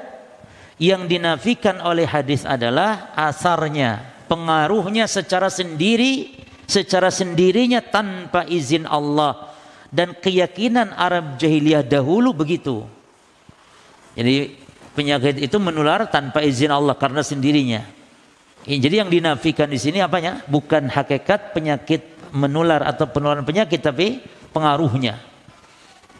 Yang 0.75 1.07
dinafikan 1.07 1.79
oleh 1.87 2.03
hadis 2.03 2.43
adalah 2.43 3.14
asarnya, 3.14 4.03
pengaruhnya 4.26 5.07
secara 5.07 5.47
sendiri, 5.47 6.35
secara 6.67 7.14
sendirinya 7.14 7.79
tanpa 7.79 8.43
izin 8.43 8.83
Allah 8.83 9.55
dan 9.95 10.19
keyakinan 10.19 10.91
Arab 10.99 11.38
jahiliyah 11.38 11.87
dahulu 11.87 12.35
begitu. 12.35 12.83
Jadi 14.19 14.59
penyakit 14.99 15.38
itu 15.38 15.57
menular 15.62 16.11
tanpa 16.11 16.43
izin 16.43 16.75
Allah 16.75 16.99
karena 16.99 17.23
sendirinya. 17.23 17.87
Jadi 18.64 18.97
yang 18.97 19.12
dinafikan 19.12 19.68
di 19.68 19.76
sini 19.76 20.00
apanya? 20.00 20.40
Bukan 20.49 20.88
hakikat 20.88 21.52
penyakit 21.52 22.33
menular 22.33 22.80
atau 22.80 23.04
penularan 23.04 23.44
penyakit 23.44 23.85
tapi 23.85 24.25
pengaruhnya. 24.56 25.21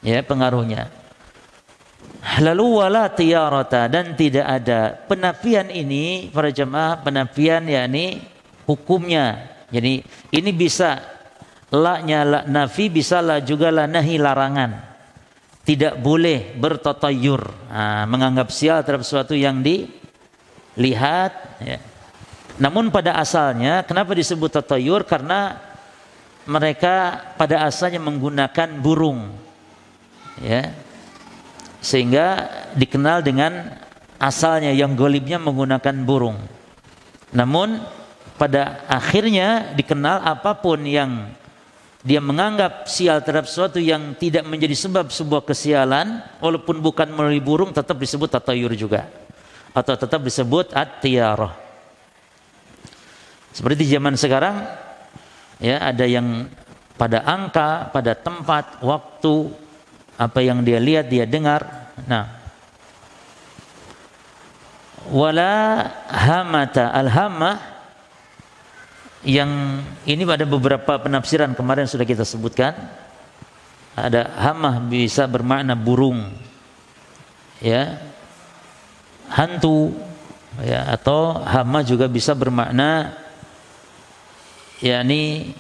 Ya, 0.05 0.21
pengaruhnya. 0.21 0.93
Lalu 2.45 2.67
wala 2.85 3.09
tiyarata 3.09 3.89
dan 3.89 4.13
tidak 4.13 4.45
ada 4.45 4.97
penafian 5.09 5.73
ini 5.73 6.29
para 6.29 6.53
jemaah 6.53 7.01
penafian 7.01 7.65
yakni 7.65 8.21
hukumnya. 8.69 9.53
Jadi 9.73 10.05
ini 10.33 10.51
bisa 10.53 11.01
la 11.73 12.01
nafi 12.45 12.93
bisa 12.93 13.25
la 13.25 13.41
juga 13.41 13.73
la 13.73 13.89
nahi 13.89 14.21
larangan. 14.21 14.93
Tidak 15.65 15.97
boleh 15.97 16.53
bertotayur, 16.61 17.73
nah, 17.73 18.05
menganggap 18.05 18.53
sial 18.53 18.85
terhadap 18.85 19.01
sesuatu 19.01 19.33
yang 19.33 19.65
dilihat. 19.65 21.33
Ya. 21.65 21.81
Namun 22.55 22.95
pada 22.95 23.19
asalnya, 23.19 23.83
kenapa 23.83 24.15
disebut 24.15 24.47
tatayur? 24.47 25.03
Karena 25.03 25.59
mereka 26.47 27.19
pada 27.35 27.67
asalnya 27.67 27.99
menggunakan 27.99 28.79
burung, 28.79 29.35
ya, 30.39 30.71
sehingga 31.83 32.47
dikenal 32.79 33.27
dengan 33.27 33.75
asalnya 34.23 34.71
yang 34.71 34.95
golibnya 34.95 35.43
menggunakan 35.43 35.97
burung. 36.07 36.39
Namun 37.35 37.83
pada 38.39 38.87
akhirnya 38.87 39.75
dikenal 39.75 40.23
apa 40.23 40.55
pun 40.55 40.79
yang 40.87 41.35
dia 42.05 42.21
menganggap 42.21 42.85
sial 42.85 43.25
terhadap 43.25 43.49
sesuatu 43.49 43.81
yang 43.81 44.13
tidak 44.21 44.45
menjadi 44.45 44.77
sebab 44.77 45.09
sebuah 45.09 45.43
kesialan 45.49 46.21
walaupun 46.37 46.79
bukan 46.85 47.09
melalui 47.09 47.41
burung 47.41 47.73
tetap 47.73 47.97
disebut 47.97 48.29
tatayur 48.29 48.77
juga 48.77 49.09
atau 49.73 49.97
tetap 49.97 50.21
disebut 50.21 50.77
at-tiyarah 50.77 51.64
seperti 53.55 53.87
zaman 53.87 54.19
sekarang 54.19 54.67
ya 55.63 55.79
ada 55.79 56.03
yang 56.03 56.51
pada 56.99 57.23
angka 57.23 57.95
pada 57.95 58.19
tempat 58.19 58.83
waktu 58.83 59.51
apa 60.15 60.39
yang 60.43 60.63
dia 60.63 60.79
lihat 60.79 61.11
dia 61.11 61.27
dengar. 61.27 61.91
Nah. 62.07 62.43
Wala 65.05 65.85
hamata 66.09 66.89
al-hamah 66.89 67.61
yang 69.21 69.85
ini 70.09 70.25
pada 70.25 70.49
beberapa 70.49 70.97
penafsiran 70.97 71.53
kemarin 71.53 71.85
sudah 71.85 72.09
kita 72.09 72.25
sebutkan. 72.25 72.73
Ada 73.95 74.27
hamah 74.51 74.81
bisa 74.83 75.29
bermakna 75.29 75.77
burung 75.77 76.33
ya. 77.61 78.01
Hantu 79.29 79.93
ya 80.63 80.89
atau 80.95 81.43
hama 81.43 81.85
juga 81.85 82.09
bisa 82.09 82.33
bermakna 82.37 83.24
yakni 84.85 85.57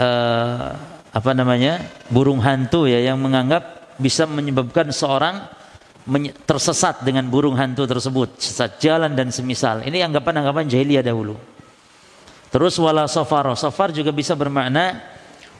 uh, 0.00 0.72
apa 1.12 1.30
namanya 1.36 1.84
burung 2.08 2.40
hantu 2.40 2.88
ya 2.88 3.04
yang 3.04 3.20
menganggap 3.20 3.92
bisa 4.00 4.24
menyebabkan 4.24 4.88
seorang 4.88 5.44
tersesat 6.48 7.04
dengan 7.04 7.28
burung 7.28 7.60
hantu 7.60 7.84
tersebut 7.84 8.40
sesat 8.40 8.80
jalan 8.80 9.12
dan 9.12 9.28
semisal. 9.28 9.84
Ini 9.84 10.08
anggapan-anggapan 10.08 10.64
jahiliyah 10.64 11.04
dahulu. 11.04 11.36
Terus 12.48 12.80
wala 12.80 13.04
safar, 13.04 13.44
safar 13.60 13.92
juga 13.92 14.08
bisa 14.08 14.32
bermakna 14.32 15.04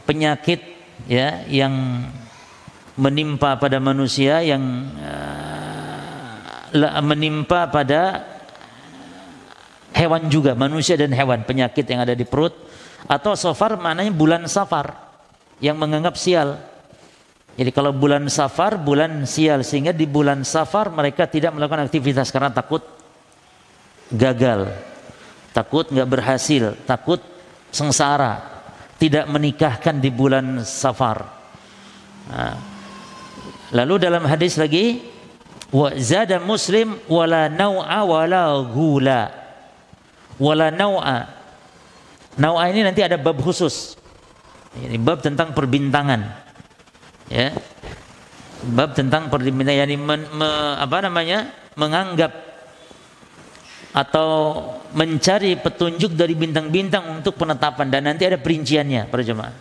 penyakit 0.09 0.65
ya 1.05 1.45
yang 1.45 2.01
menimpa 2.97 3.61
pada 3.61 3.77
manusia 3.77 4.41
yang 4.41 4.89
uh, 5.05 7.05
menimpa 7.05 7.69
pada 7.69 8.25
hewan 9.95 10.29
juga, 10.29 10.53
manusia 10.59 10.95
dan 10.97 11.13
hewan, 11.13 11.45
penyakit 11.45 11.85
yang 11.89 12.05
ada 12.05 12.13
di 12.13 12.27
perut 12.27 12.55
atau 13.07 13.39
safar 13.39 13.79
maknanya 13.79 14.11
bulan 14.11 14.43
safar 14.51 14.95
yang 15.63 15.79
menganggap 15.79 16.19
sial. 16.19 16.59
Jadi 17.59 17.71
kalau 17.75 17.91
bulan 17.91 18.31
safar, 18.31 18.79
bulan 18.79 19.27
sial 19.27 19.67
sehingga 19.67 19.91
di 19.91 20.07
bulan 20.07 20.47
safar 20.47 20.95
mereka 20.95 21.27
tidak 21.27 21.55
melakukan 21.55 21.91
aktivitas 21.91 22.31
karena 22.31 22.55
takut 22.55 22.87
gagal 24.15 24.71
takut 25.59 25.91
nggak 25.91 26.07
berhasil, 26.07 26.79
takut 26.87 27.19
sengsara, 27.75 28.63
tidak 29.03 29.27
menikahkan 29.27 29.99
di 29.99 30.11
bulan 30.15 30.63
Safar. 30.63 31.19
Nah. 32.31 32.57
Lalu 33.69 33.95
dalam 34.01 34.25
hadis 34.25 34.57
lagi 34.57 35.05
wa 35.69 35.93
zada 36.01 36.41
muslim 36.41 36.97
wala 37.05 37.53
nau'a 37.53 38.01
wala 38.01 38.65
gula 38.65 39.29
wala 40.39 40.71
nau'a 40.73 41.19
nau'a 42.39 42.65
ini 42.71 42.87
nanti 42.87 43.03
ada 43.03 43.19
bab 43.19 43.39
khusus 43.43 43.99
ini 44.79 44.97
bab 44.97 45.21
tentang 45.21 45.53
perbintangan 45.53 46.25
ya 47.29 47.53
bab 48.75 48.95
tentang 48.95 49.31
perbintangan 49.31 49.87
yani 49.87 49.97
men, 49.99 50.23
me, 50.35 50.49
apa 50.79 51.05
namanya 51.05 51.51
menganggap 51.79 52.49
atau 53.95 54.29
mencari 54.93 55.57
petunjuk 55.59 56.13
dari 56.13 56.37
bintang-bintang 56.37 57.19
untuk 57.19 57.35
penetapan 57.41 57.89
dan 57.89 58.03
nanti 58.07 58.29
ada 58.29 58.37
perinciannya 58.37 59.09
para 59.09 59.25
jemaah. 59.25 59.55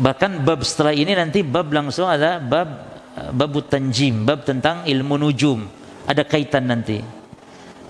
Bahkan 0.00 0.40
bab 0.40 0.64
setelah 0.64 0.96
ini 0.96 1.12
nanti 1.12 1.44
bab 1.44 1.68
langsung 1.68 2.08
ada 2.08 2.40
bab 2.40 2.68
bab 3.36 3.52
tanjim, 3.68 4.24
bab 4.24 4.42
tentang 4.42 4.88
ilmu 4.88 5.20
nujum. 5.20 5.68
Ada 6.08 6.26
kaitan 6.26 6.66
nanti. 6.66 7.21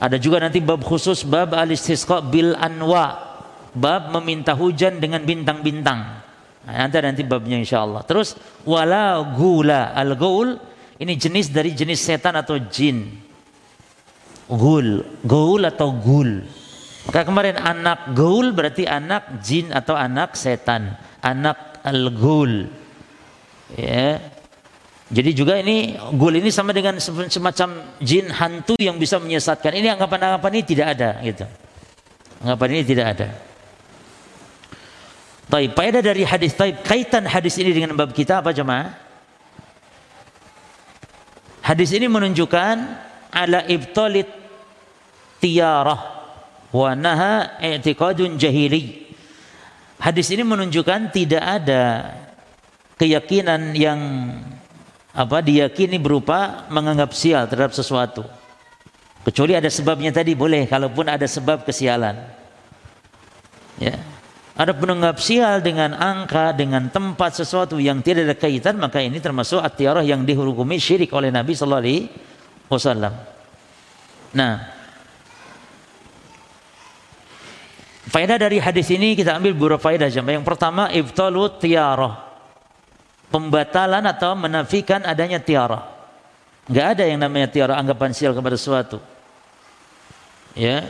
Ada 0.02 0.18
juga 0.18 0.42
nanti 0.42 0.58
bab 0.58 0.82
khusus 0.82 1.22
bab 1.22 1.54
al-istisqa 1.54 2.26
bil 2.26 2.58
anwa, 2.58 3.38
bab 3.70 4.10
meminta 4.18 4.58
hujan 4.58 4.98
dengan 4.98 5.22
bintang-bintang. 5.22 6.00
Nah, 6.62 6.74
nanti 6.74 6.98
nanti 6.98 7.22
babnya 7.22 7.62
insyaallah. 7.62 8.02
Terus 8.02 8.34
wala 8.66 9.22
gula. 9.38 9.94
Al-gaul 9.94 10.58
ini 10.98 11.14
jenis 11.14 11.54
dari 11.54 11.70
jenis 11.70 12.02
setan 12.02 12.34
atau 12.34 12.58
jin. 12.58 13.06
Gul. 14.50 15.22
Gul 15.22 15.62
atau 15.62 15.94
gul. 15.94 16.42
Maka 17.06 17.22
kemarin 17.22 17.58
anak 17.58 18.14
gul 18.14 18.50
berarti 18.50 18.86
anak 18.86 19.38
jin 19.42 19.70
atau 19.70 19.94
anak 19.94 20.34
setan. 20.34 20.98
Anak 21.22 21.78
al 21.82 22.10
gul 22.14 22.82
ya 23.74 24.22
jadi 25.12 25.30
juga 25.36 25.60
ini 25.60 25.94
gul 26.16 26.32
ini 26.40 26.48
sama 26.48 26.72
dengan 26.72 26.96
semacam 26.98 27.68
jin 28.00 28.32
hantu 28.32 28.80
yang 28.80 28.96
bisa 28.96 29.20
menyesatkan 29.20 29.76
ini 29.76 29.92
anggapan-anggapan 29.92 30.50
ini 30.56 30.64
tidak 30.64 30.86
ada 30.96 31.10
gitu 31.20 31.44
anggapan 32.40 32.68
ini 32.80 32.82
tidak 32.88 33.06
ada 33.12 33.28
Taib, 35.52 35.76
faedah 35.76 36.00
dari 36.00 36.24
hadis 36.24 36.56
taib, 36.56 36.80
kaitan 36.80 37.28
hadis 37.28 37.60
ini 37.60 37.76
dengan 37.76 37.92
bab 37.92 38.16
kita 38.16 38.40
apa 38.40 38.56
jemaah? 38.56 38.96
Hadis 41.60 41.92
ini 41.92 42.08
menunjukkan 42.08 42.76
ala 43.28 43.60
ibtalit 43.68 44.32
tiyarah 45.44 46.00
wa 46.72 46.96
naha 46.96 47.60
i'tiqadun 47.60 48.40
jahili. 48.40 49.12
Hadis 50.00 50.32
ini 50.32 50.40
menunjukkan 50.40 51.12
tidak 51.12 51.44
ada 51.44 52.16
keyakinan 52.96 53.76
yang 53.76 54.00
apa 55.12 55.44
diyakini 55.44 56.00
berupa 56.00 56.64
menganggap 56.72 57.12
sial 57.12 57.44
terhadap 57.44 57.76
sesuatu. 57.76 58.24
Kecuali 59.22 59.54
ada 59.54 59.68
sebabnya 59.68 60.10
tadi 60.10 60.32
boleh 60.34 60.66
kalaupun 60.66 61.06
ada 61.06 61.28
sebab 61.28 61.62
kesialan. 61.62 62.16
Ya. 63.78 64.00
Ada 64.52 64.76
penanggap 64.76 65.16
sial 65.16 65.64
dengan 65.64 65.96
angka, 65.96 66.52
dengan 66.52 66.92
tempat 66.92 67.40
sesuatu 67.40 67.80
yang 67.80 68.04
tidak 68.04 68.28
ada 68.28 68.36
kaitan, 68.36 68.76
maka 68.76 69.00
ini 69.00 69.16
termasuk 69.16 69.64
atiarah 69.64 70.04
yang 70.04 70.28
dihukumi 70.28 70.76
syirik 70.76 71.08
oleh 71.16 71.32
Nabi 71.32 71.56
sallallahu 71.56 71.84
alaihi 71.84 72.08
wasallam. 72.68 73.16
Nah, 74.36 74.54
faedah 78.12 78.36
dari 78.36 78.60
hadis 78.60 78.92
ini 78.92 79.16
kita 79.16 79.40
ambil 79.40 79.56
beberapa 79.56 79.88
faedah. 79.88 80.08
Yang 80.08 80.44
pertama 80.44 80.92
ibtalu 80.92 81.48
tiarah. 81.56 82.31
Pembatalan 83.32 84.04
atau 84.04 84.36
menafikan 84.36 85.00
adanya 85.08 85.40
tiara. 85.40 85.88
Enggak 86.68 86.86
ada 86.98 87.04
yang 87.08 87.18
namanya 87.24 87.48
tiara 87.48 87.74
anggapan 87.80 88.12
sial 88.12 88.36
kepada 88.36 88.54
sesuatu. 88.54 89.00
Ya. 90.52 90.84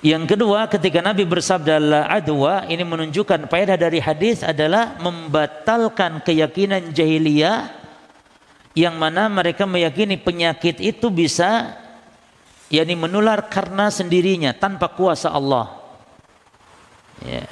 Yang 0.00 0.32
kedua, 0.36 0.64
ketika 0.68 1.04
Nabi 1.04 1.28
bersabda 1.28 1.76
la 1.76 2.02
adwa, 2.08 2.64
ini 2.68 2.80
menunjukkan 2.84 3.52
faedah 3.52 3.76
dari 3.76 4.00
hadis 4.00 4.40
adalah 4.40 4.96
membatalkan 4.96 6.24
keyakinan 6.24 6.92
jahiliyah 6.92 7.68
yang 8.72 8.96
mana 8.96 9.28
mereka 9.28 9.68
meyakini 9.68 10.16
penyakit 10.16 10.80
itu 10.80 11.12
bisa 11.12 11.76
yakni 12.72 12.96
menular 12.96 13.50
karena 13.50 13.92
sendirinya 13.92 14.56
tanpa 14.56 14.88
kuasa 14.88 15.34
Allah. 15.34 15.68
Ya. 17.20 17.44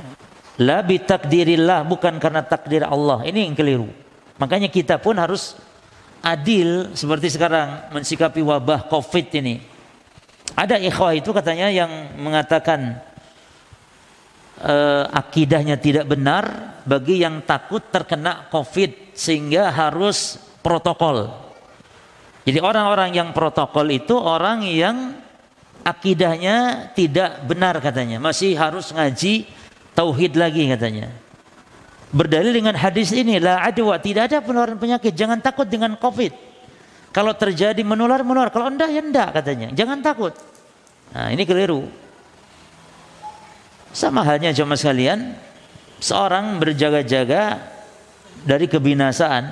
La 0.58 0.82
bi 0.82 0.98
takdirillah 0.98 1.86
bukan 1.86 2.18
karena 2.18 2.42
takdir 2.42 2.82
Allah. 2.82 3.22
Ini 3.22 3.46
yang 3.46 3.54
keliru. 3.54 3.88
Makanya 4.42 4.66
kita 4.66 4.98
pun 4.98 5.14
harus 5.14 5.54
adil 6.18 6.92
seperti 6.98 7.30
sekarang 7.30 7.94
mensikapi 7.94 8.42
wabah 8.42 8.90
Covid 8.90 9.26
ini 9.38 9.78
ada 10.58 10.74
ikhwah 10.74 11.14
itu 11.14 11.30
katanya 11.30 11.70
yang 11.70 12.18
mengatakan 12.18 12.98
uh, 14.58 15.06
akidahnya 15.14 15.78
tidak 15.78 16.10
benar 16.10 16.74
bagi 16.82 17.22
yang 17.22 17.46
takut 17.46 17.86
terkena 17.94 18.50
COVID 18.50 19.14
sehingga 19.14 19.70
harus 19.70 20.34
protokol. 20.58 21.30
Jadi 22.42 22.58
orang-orang 22.58 23.14
yang 23.14 23.30
protokol 23.30 23.86
itu 23.92 24.18
orang 24.18 24.66
yang 24.66 25.14
akidahnya 25.86 26.90
tidak 26.96 27.44
benar 27.46 27.78
katanya, 27.78 28.18
masih 28.18 28.56
harus 28.58 28.88
ngaji 28.90 29.46
tauhid 29.98 30.38
lagi 30.38 30.70
katanya. 30.70 31.10
Berdalil 32.14 32.54
dengan 32.54 32.78
hadis 32.78 33.10
ini 33.10 33.42
la 33.42 33.66
adwa 33.66 33.98
tidak 33.98 34.30
ada 34.30 34.38
penularan 34.38 34.78
penyakit, 34.78 35.10
jangan 35.12 35.42
takut 35.42 35.66
dengan 35.66 35.98
Covid. 35.98 36.30
Kalau 37.10 37.34
terjadi 37.34 37.82
menular, 37.82 38.22
menular. 38.22 38.54
Kalau 38.54 38.70
enggak, 38.70 38.94
ya 38.94 39.02
enggak 39.02 39.28
katanya. 39.34 39.68
Jangan 39.74 39.98
takut. 40.04 40.30
Nah, 41.10 41.34
ini 41.34 41.42
keliru. 41.42 41.88
Sama 43.90 44.22
halnya 44.22 44.54
cuma 44.54 44.78
sekalian, 44.78 45.34
seorang 45.98 46.60
berjaga-jaga 46.62 47.58
dari 48.44 48.70
kebinasaan. 48.70 49.44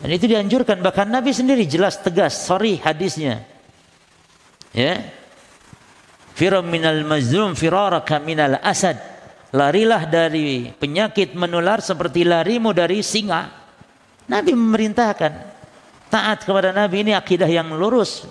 Dan 0.00 0.08
itu 0.08 0.24
dianjurkan. 0.30 0.80
Bahkan 0.80 1.12
Nabi 1.12 1.36
sendiri 1.36 1.68
jelas 1.68 2.00
tegas. 2.00 2.38
Sorry 2.38 2.80
hadisnya. 2.80 3.44
Ya. 4.72 5.04
Firam 6.32 6.64
minal 6.64 7.04
mazlum 7.04 7.52
firaraka 7.52 8.16
minal 8.22 8.56
asad. 8.64 8.96
Larilah 9.50 10.06
dari 10.06 10.70
penyakit 10.70 11.34
menular 11.34 11.82
seperti 11.82 12.22
larimu 12.22 12.70
dari 12.70 13.02
singa. 13.02 13.50
Nabi 14.30 14.54
memerintahkan 14.54 15.32
taat 16.06 16.46
kepada 16.46 16.70
Nabi 16.70 17.02
ini 17.02 17.12
akidah 17.18 17.50
yang 17.50 17.74
lurus. 17.74 18.30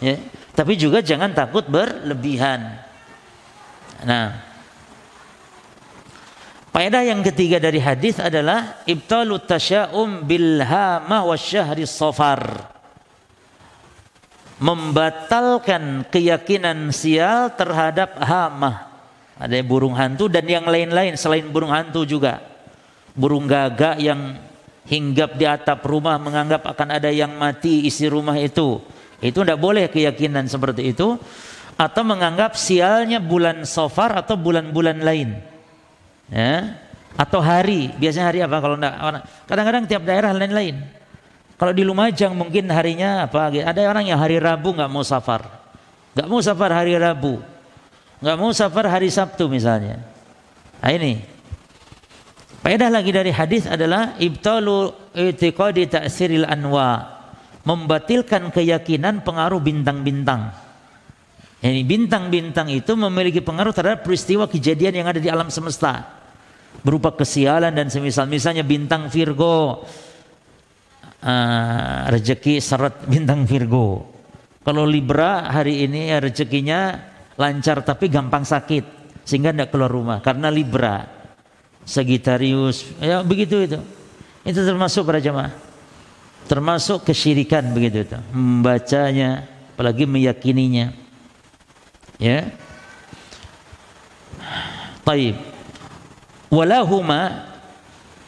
Ya. 0.00 0.16
Tapi 0.56 0.80
juga 0.80 1.04
jangan 1.04 1.36
takut 1.36 1.68
berlebihan. 1.68 2.72
Nah, 4.04 4.32
faedah 6.72 7.04
yang 7.04 7.20
ketiga 7.20 7.60
dari 7.60 7.82
hadis 7.84 8.16
adalah 8.16 8.80
ibtalu 8.88 9.44
tasya'um 9.44 10.24
bil 10.24 10.64
hama 10.64 11.28
wasyahri 11.28 11.84
safar. 11.84 12.72
Membatalkan 14.56 16.08
keyakinan 16.08 16.94
sial 16.96 17.52
terhadap 17.52 18.16
hama. 18.24 18.93
Ada 19.34 19.58
burung 19.66 19.98
hantu 19.98 20.30
dan 20.30 20.46
yang 20.46 20.66
lain-lain 20.66 21.18
selain 21.18 21.46
burung 21.50 21.74
hantu 21.74 22.06
juga. 22.06 22.38
Burung 23.14 23.50
gagak 23.50 23.98
yang 23.98 24.38
hinggap 24.86 25.34
di 25.34 25.44
atap 25.48 25.82
rumah 25.82 26.20
menganggap 26.20 26.62
akan 26.66 26.88
ada 26.98 27.10
yang 27.10 27.34
mati 27.34 27.86
isi 27.86 28.06
rumah 28.06 28.38
itu. 28.38 28.78
Itu 29.18 29.42
tidak 29.42 29.58
boleh 29.58 29.90
keyakinan 29.90 30.46
seperti 30.46 30.94
itu 30.94 31.18
atau 31.74 32.02
menganggap 32.06 32.54
sialnya 32.54 33.18
bulan 33.18 33.66
Safar 33.66 34.14
atau 34.14 34.38
bulan-bulan 34.38 35.02
lain. 35.02 35.34
Ya. 36.30 36.78
Atau 37.14 37.38
hari, 37.38 37.94
biasanya 37.94 38.26
hari 38.26 38.42
apa 38.42 38.58
kalau 38.58 38.74
enggak 38.74 38.94
kadang-kadang 39.46 39.84
tiap 39.86 40.02
daerah 40.02 40.34
lain-lain. 40.34 40.82
Kalau 41.54 41.70
di 41.70 41.86
Lumajang 41.86 42.34
mungkin 42.34 42.66
harinya 42.66 43.30
apa? 43.30 43.54
Ada 43.54 43.86
orang 43.86 44.10
yang 44.10 44.18
hari 44.18 44.42
Rabu 44.42 44.74
nggak 44.74 44.90
mau 44.90 45.06
safar, 45.06 45.46
nggak 46.18 46.26
mau 46.26 46.42
safar 46.42 46.74
hari 46.74 46.98
Rabu, 46.98 47.38
nggak 48.24 48.36
mau 48.40 48.50
safar 48.56 48.88
hari 48.88 49.12
Sabtu 49.12 49.52
misalnya. 49.52 50.00
Nah 50.80 50.90
ini 50.90 51.34
Faedah 52.64 52.88
lagi 52.88 53.12
dari 53.12 53.28
hadis 53.28 53.68
adalah 53.68 54.16
ibtalu 54.16 54.88
i'tiqadi 55.12 55.84
ta'siril 55.84 56.48
anwa. 56.48 57.12
Membatilkan 57.68 58.48
keyakinan 58.48 59.20
pengaruh 59.20 59.60
bintang-bintang. 59.60 60.48
Ini 61.60 61.84
bintang-bintang 61.84 62.72
itu 62.72 62.96
memiliki 62.96 63.44
pengaruh 63.44 63.72
terhadap 63.76 64.00
peristiwa 64.00 64.48
kejadian 64.48 64.96
yang 64.96 65.08
ada 65.12 65.20
di 65.20 65.28
alam 65.28 65.52
semesta. 65.52 66.08
Berupa 66.80 67.12
kesialan 67.12 67.72
dan 67.76 67.92
semisal. 67.92 68.24
Misalnya 68.32 68.64
bintang 68.64 69.12
Virgo. 69.12 69.84
Uh, 71.20 72.08
rezeki 72.16 72.64
seret 72.64 73.04
bintang 73.04 73.44
Virgo. 73.44 74.08
Kalau 74.64 74.88
Libra 74.88 75.52
hari 75.52 75.84
ini 75.84 76.12
ya 76.12 76.20
rezekinya 76.20 76.96
lancar 77.34 77.82
tapi 77.82 78.10
gampang 78.10 78.42
sakit. 78.46 78.84
Sehingga 79.24 79.50
tidak 79.56 79.72
keluar 79.72 79.90
rumah. 79.90 80.18
Karena 80.20 80.52
Libra. 80.52 81.14
Sagittarius, 81.84 82.96
ya 82.96 83.20
begitu 83.20 83.60
itu. 83.60 83.76
Itu 84.40 84.60
termasuk 84.64 85.04
para 85.04 85.20
jamaah. 85.20 85.52
Termasuk 86.48 87.04
kesyirikan 87.04 87.60
begitu 87.76 88.08
itu. 88.08 88.18
Membacanya, 88.32 89.44
apalagi 89.76 90.08
meyakininya. 90.08 90.96
Ya. 92.16 92.52
Taib. 95.04 95.36
Walahuma 96.48 97.52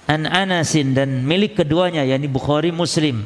an 0.05 0.29
Anasin 0.29 0.92
dan 0.92 1.25
milik 1.25 1.57
keduanya 1.57 2.05
yakni 2.05 2.29
Bukhari 2.29 2.73
Muslim. 2.73 3.25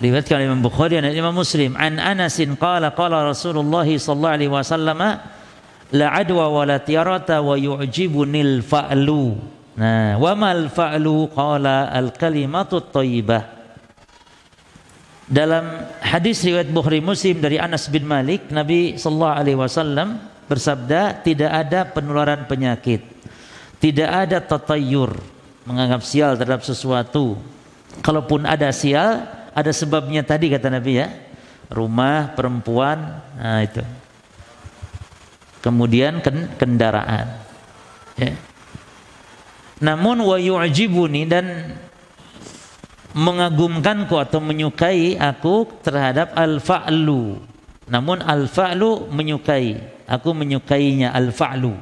Riwayatkan 0.00 0.40
Imam 0.40 0.64
Bukhari 0.64 0.96
dan 0.96 1.12
Imam 1.12 1.36
Muslim 1.36 1.76
an 1.76 2.00
Anasin 2.00 2.56
qala 2.56 2.96
qala 2.96 3.20
Rasulullah 3.20 3.84
sallallahu 3.84 4.32
alaihi 4.32 4.48
wasallam 4.48 4.96
la 5.92 6.06
adwa 6.16 6.48
wa 6.48 6.64
la 6.64 6.80
tiarata 6.80 7.44
wa 7.44 7.52
yu'jibunil 7.52 8.64
fa'lu. 8.64 9.36
Nah, 9.76 10.16
wa 10.16 10.32
mal 10.32 10.72
fa'lu 10.72 11.28
qala 11.36 11.92
al 11.92 12.16
kalimatu 12.16 12.80
thayyibah. 12.80 13.60
Dalam 15.28 15.84
hadis 16.00 16.42
riwayat 16.48 16.72
Bukhari 16.72 17.04
Muslim 17.04 17.44
dari 17.44 17.60
Anas 17.60 17.86
bin 17.92 18.08
Malik, 18.08 18.48
Nabi 18.48 18.96
sallallahu 18.96 19.36
alaihi 19.36 19.58
wasallam 19.60 20.16
bersabda, 20.48 21.20
tidak 21.22 21.52
ada 21.52 21.84
penularan 21.86 22.48
penyakit. 22.48 23.04
Tidak 23.78 24.08
ada 24.08 24.40
tatayyur, 24.40 25.12
menganggap 25.68 26.02
sial 26.02 26.40
terhadap 26.40 26.64
sesuatu. 26.64 27.38
Kalaupun 28.02 28.48
ada 28.48 28.74
sial, 28.74 29.39
ada 29.54 29.70
sebabnya 29.74 30.22
tadi 30.22 30.50
kata 30.50 30.70
Nabi 30.70 30.92
ya. 31.00 31.08
Rumah, 31.70 32.34
perempuan, 32.34 33.22
nah 33.38 33.62
itu 33.62 33.78
kemudian 35.60 36.24
kendaraan. 36.56 37.28
Ya. 38.16 38.32
Namun 39.80 40.20
wa 40.24 40.36
yu'jibuni 40.36 41.24
dan 41.24 41.76
mengagumkanku 43.16 44.16
atau 44.16 44.40
menyukai 44.40 45.16
aku 45.16 45.68
terhadap 45.80 46.36
al-fa'lu. 46.36 47.40
Namun 47.88 48.20
al-fa'lu 48.20 49.08
menyukai, 49.08 49.80
aku 50.04 50.36
menyukainya 50.36 51.12
al-fa'lu. 51.16 51.74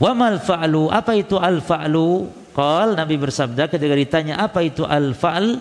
Wa 0.00 0.12
mal 0.16 0.40
fa'lu? 0.40 0.88
Apa 0.88 1.12
itu 1.14 1.36
al-fa'lu? 1.36 2.40
Qal 2.52 3.00
Nabi 3.00 3.16
bersabda 3.16 3.68
ketika 3.68 3.94
ditanya 3.96 4.40
apa 4.40 4.60
itu 4.64 4.84
al-fa'l? 4.84 5.60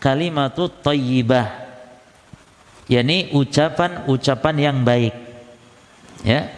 Kalimatut 0.00 0.80
thayyibah. 0.80 1.68
yakni 2.90 3.30
ucapan-ucapan 3.30 4.56
yang 4.58 4.76
baik. 4.82 5.14
Ya. 6.26 6.50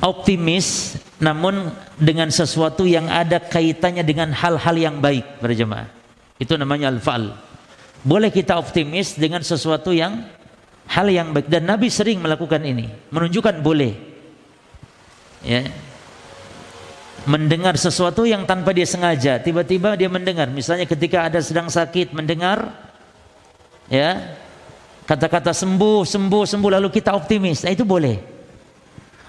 Optimis 0.00 0.96
namun 1.20 1.74
dengan 2.00 2.32
sesuatu 2.32 2.88
yang 2.88 3.10
ada 3.12 3.36
kaitannya 3.36 4.00
dengan 4.00 4.32
hal-hal 4.32 4.76
yang 4.76 4.96
baik 5.00 5.44
berjemaah 5.44 5.92
itu 6.36 6.52
namanya 6.56 6.92
al-fa'al. 6.92 7.32
Boleh 8.06 8.30
kita 8.30 8.60
optimis 8.60 9.16
dengan 9.16 9.40
sesuatu 9.40 9.90
yang 9.90 10.24
hal 10.86 11.08
yang 11.08 11.32
baik. 11.32 11.48
Dan 11.48 11.66
Nabi 11.66 11.88
sering 11.90 12.20
melakukan 12.22 12.60
ini. 12.62 12.92
Menunjukkan 13.10 13.64
boleh. 13.64 13.92
Ya 15.42 15.66
mendengar 17.26 17.74
sesuatu 17.74 18.22
yang 18.22 18.46
tanpa 18.46 18.70
dia 18.70 18.86
sengaja 18.86 19.42
tiba-tiba 19.42 19.98
dia 19.98 20.06
mendengar 20.06 20.46
misalnya 20.46 20.86
ketika 20.86 21.26
ada 21.26 21.42
sedang 21.42 21.66
sakit 21.66 22.14
mendengar 22.14 22.70
ya 23.90 24.38
kata-kata 25.06 25.54
sembuh, 25.54 26.02
sembuh, 26.02 26.44
sembuh 26.44 26.70
lalu 26.76 26.88
kita 26.90 27.14
optimis. 27.14 27.62
Nah, 27.62 27.72
itu 27.72 27.86
boleh. 27.86 28.18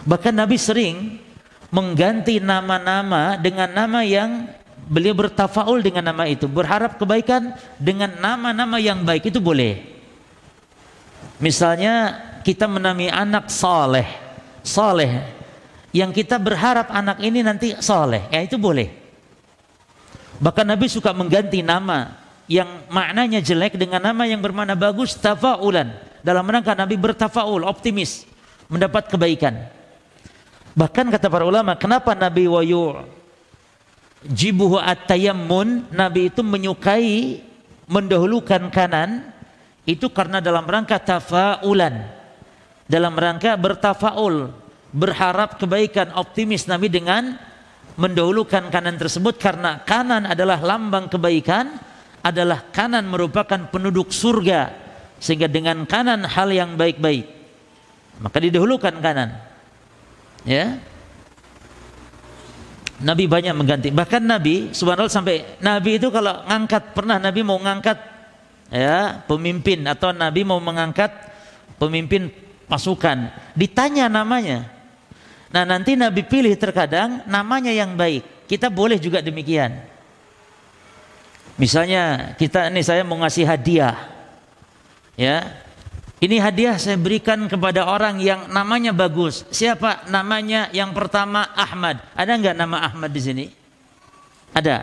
Bahkan 0.04 0.34
Nabi 0.34 0.58
sering 0.58 1.22
mengganti 1.70 2.42
nama-nama 2.42 3.38
dengan 3.38 3.70
nama 3.70 4.02
yang 4.02 4.50
beliau 4.90 5.14
bertafaul 5.14 5.86
dengan 5.86 6.10
nama 6.10 6.26
itu, 6.26 6.50
berharap 6.50 6.98
kebaikan 6.98 7.54
dengan 7.78 8.10
nama-nama 8.18 8.82
yang 8.82 9.06
baik 9.06 9.30
itu 9.30 9.38
boleh. 9.38 9.96
Misalnya 11.38 12.18
kita 12.42 12.66
menamai 12.66 13.14
anak 13.14 13.54
soleh, 13.54 14.08
soleh, 14.66 15.37
yang 15.98 16.14
kita 16.14 16.38
berharap 16.38 16.94
anak 16.94 17.18
ini 17.26 17.42
nanti 17.42 17.74
soleh, 17.82 18.30
ya 18.30 18.46
itu 18.46 18.62
boleh. 18.62 18.94
Bahkan 20.38 20.66
Nabi 20.70 20.86
suka 20.86 21.10
mengganti 21.18 21.66
nama 21.66 22.14
yang 22.46 22.86
maknanya 22.94 23.42
jelek 23.42 23.74
dengan 23.82 23.98
nama 23.98 24.30
yang 24.30 24.38
bermakna 24.38 24.78
bagus, 24.78 25.18
tafaulan. 25.18 25.98
Dalam 26.22 26.46
rangka 26.46 26.78
Nabi 26.78 26.94
bertafaul, 27.02 27.66
optimis, 27.66 28.30
mendapat 28.70 29.10
kebaikan. 29.10 29.66
Bahkan 30.78 31.10
kata 31.10 31.34
para 31.34 31.50
ulama, 31.50 31.74
kenapa 31.74 32.14
Nabi 32.14 32.46
wayu 32.46 33.02
jibuhu 34.22 34.78
at-tayammun, 34.78 35.90
Nabi 35.90 36.30
itu 36.30 36.46
menyukai 36.46 37.42
mendahulukan 37.90 38.70
kanan 38.70 39.34
itu 39.90 40.06
karena 40.14 40.38
dalam 40.38 40.68
rangka 40.70 41.02
tafaulan. 41.02 42.14
Dalam 42.88 43.18
rangka 43.20 43.58
bertafaul, 43.58 44.54
berharap 44.98 45.62
kebaikan, 45.62 46.10
optimis 46.18 46.66
Nabi 46.66 46.90
dengan 46.90 47.38
mendahulukan 47.98 48.74
kanan 48.74 48.98
tersebut 48.98 49.38
karena 49.38 49.86
kanan 49.86 50.26
adalah 50.26 50.58
lambang 50.58 51.06
kebaikan, 51.06 51.78
adalah 52.26 52.66
kanan 52.74 53.06
merupakan 53.06 53.70
penduduk 53.70 54.10
surga. 54.10 54.90
Sehingga 55.22 55.46
dengan 55.46 55.86
kanan 55.86 56.26
hal 56.26 56.50
yang 56.50 56.78
baik-baik. 56.78 57.26
Maka 58.18 58.38
didahulukan 58.42 58.98
kanan 59.02 59.48
ya 60.48 60.80
Nabi 62.98 63.30
banyak 63.30 63.54
mengganti 63.54 63.90
bahkan 63.94 64.24
Nabi 64.24 64.72
subhanallah 64.74 65.12
sampai 65.12 65.62
Nabi 65.62 66.02
itu 66.02 66.10
kalau 66.10 66.42
ngangkat 66.48 66.96
pernah 66.96 67.20
Nabi 67.22 67.46
mau 67.46 67.60
ngangkat 67.62 68.00
ya 68.74 69.22
pemimpin 69.28 69.86
atau 69.86 70.16
Nabi 70.16 70.42
mau 70.48 70.58
mengangkat 70.58 71.14
pemimpin 71.78 72.32
pasukan 72.66 73.30
ditanya 73.54 74.10
namanya 74.10 74.66
nah 75.52 75.64
nanti 75.64 75.96
Nabi 75.96 76.24
pilih 76.28 76.54
terkadang 76.60 77.24
namanya 77.26 77.72
yang 77.72 77.96
baik 77.96 78.48
kita 78.48 78.68
boleh 78.68 79.00
juga 79.00 79.24
demikian 79.24 79.80
misalnya 81.56 82.36
kita 82.36 82.68
ini 82.72 82.82
saya 82.84 83.02
mau 83.08 83.18
ngasih 83.20 83.46
hadiah 83.48 83.96
ya 85.16 85.68
ini 86.18 86.42
hadiah 86.42 86.82
saya 86.82 86.98
berikan 86.98 87.46
kepada 87.46 87.86
orang 87.86 88.18
yang 88.18 88.50
namanya 88.50 88.90
bagus. 88.90 89.46
Siapa 89.54 90.10
namanya 90.10 90.66
yang 90.74 90.90
pertama 90.90 91.46
Ahmad? 91.54 92.02
Ada 92.18 92.34
nggak 92.42 92.58
nama 92.58 92.90
Ahmad 92.90 93.14
di 93.14 93.22
sini? 93.22 93.46
Ada. 94.50 94.82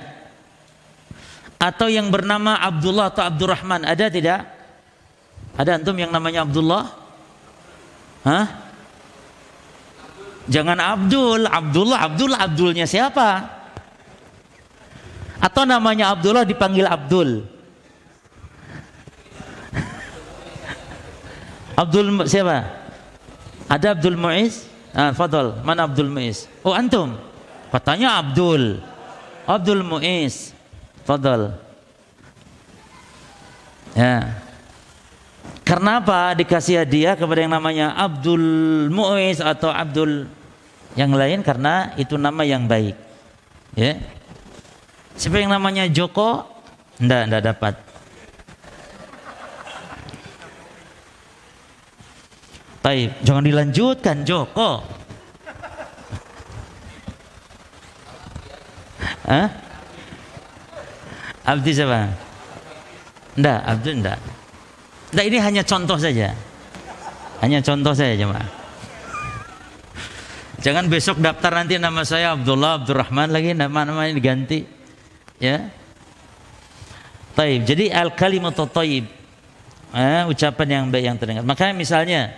Atau 1.59 1.91
yang 1.91 2.07
bernama 2.15 2.55
Abdullah 2.63 3.11
atau 3.11 3.27
Abdurrahman? 3.27 3.83
Ada 3.83 4.07
tidak? 4.15 4.47
Ada 5.59 5.83
antum 5.83 5.99
yang 5.99 6.15
namanya 6.15 6.47
Abdullah? 6.47 6.95
Hah? 8.23 8.64
Jangan 10.45 10.77
Abdul, 10.77 11.49
Abdullah, 11.49 12.05
Abdullah, 12.05 12.45
Abdulnya 12.45 12.85
siapa? 12.85 13.49
Atau 15.41 15.65
namanya 15.65 16.13
Abdullah 16.13 16.45
dipanggil 16.45 16.85
Abdul? 16.85 17.49
Abdul 21.81 22.29
siapa? 22.29 22.85
Ada 23.69 23.93
Abdul 23.97 24.21
Muiz? 24.21 24.69
Ah, 24.93 25.17
fadal. 25.17 25.65
Mana 25.65 25.89
Abdul 25.89 26.13
Muiz? 26.13 26.45
Oh, 26.61 26.77
antum. 26.77 27.17
Katanya 27.73 28.21
Abdul. 28.21 28.85
Abdul 29.49 29.81
Muiz. 29.81 30.53
Fadal. 31.09 31.57
Ya. 33.97 34.44
Karena 35.65 35.97
apa 35.97 36.37
dikasih 36.37 36.85
hadiah 36.85 37.17
kepada 37.17 37.41
yang 37.41 37.57
namanya 37.57 37.97
Abdul 37.97 38.45
Muiz 38.93 39.41
atau 39.41 39.73
Abdul 39.73 40.29
yang 40.93 41.17
lain 41.17 41.41
karena 41.41 41.97
itu 41.97 42.21
nama 42.21 42.45
yang 42.45 42.69
baik. 42.69 42.93
Ya. 43.73 43.97
Siapa 45.17 45.41
yang 45.41 45.49
namanya 45.49 45.89
Joko? 45.89 46.45
Enggak, 47.01 47.23
enggak 47.27 47.45
dapat. 47.49 47.75
Taib, 52.85 53.11
jangan 53.25 53.45
dilanjutkan 53.49 54.17
Joko. 54.29 54.85
Hah? 59.25 59.49
Abdi 61.49 61.73
siapa? 61.73 62.13
Enggak, 63.41 63.61
Abdi 63.65 63.91
enggak. 63.97 64.34
Enggak, 65.15 65.31
ini 65.31 65.39
hanya 65.39 65.63
contoh 65.63 65.95
saja. 65.95 66.35
Hanya 67.39 67.63
contoh 67.63 67.95
saja 67.95 68.19
cuma. 68.19 68.43
Jangan 70.59 70.91
besok 70.91 71.23
daftar 71.23 71.63
nanti 71.63 71.79
nama 71.79 72.03
saya 72.03 72.35
Abdullah 72.35 72.83
Abdurrahman 72.83 73.31
lagi 73.31 73.55
nama-namanya 73.55 74.11
diganti. 74.11 74.67
Ya. 75.39 75.71
Taib. 77.39 77.63
Jadi 77.63 77.95
al 77.95 78.11
kalimatu 78.19 78.67
taib. 78.67 79.07
Eh, 79.95 80.23
ucapan 80.27 80.83
yang 80.83 80.85
baik 80.91 81.05
yang 81.07 81.15
terdengar. 81.15 81.47
Makanya 81.47 81.75
misalnya 81.79 82.35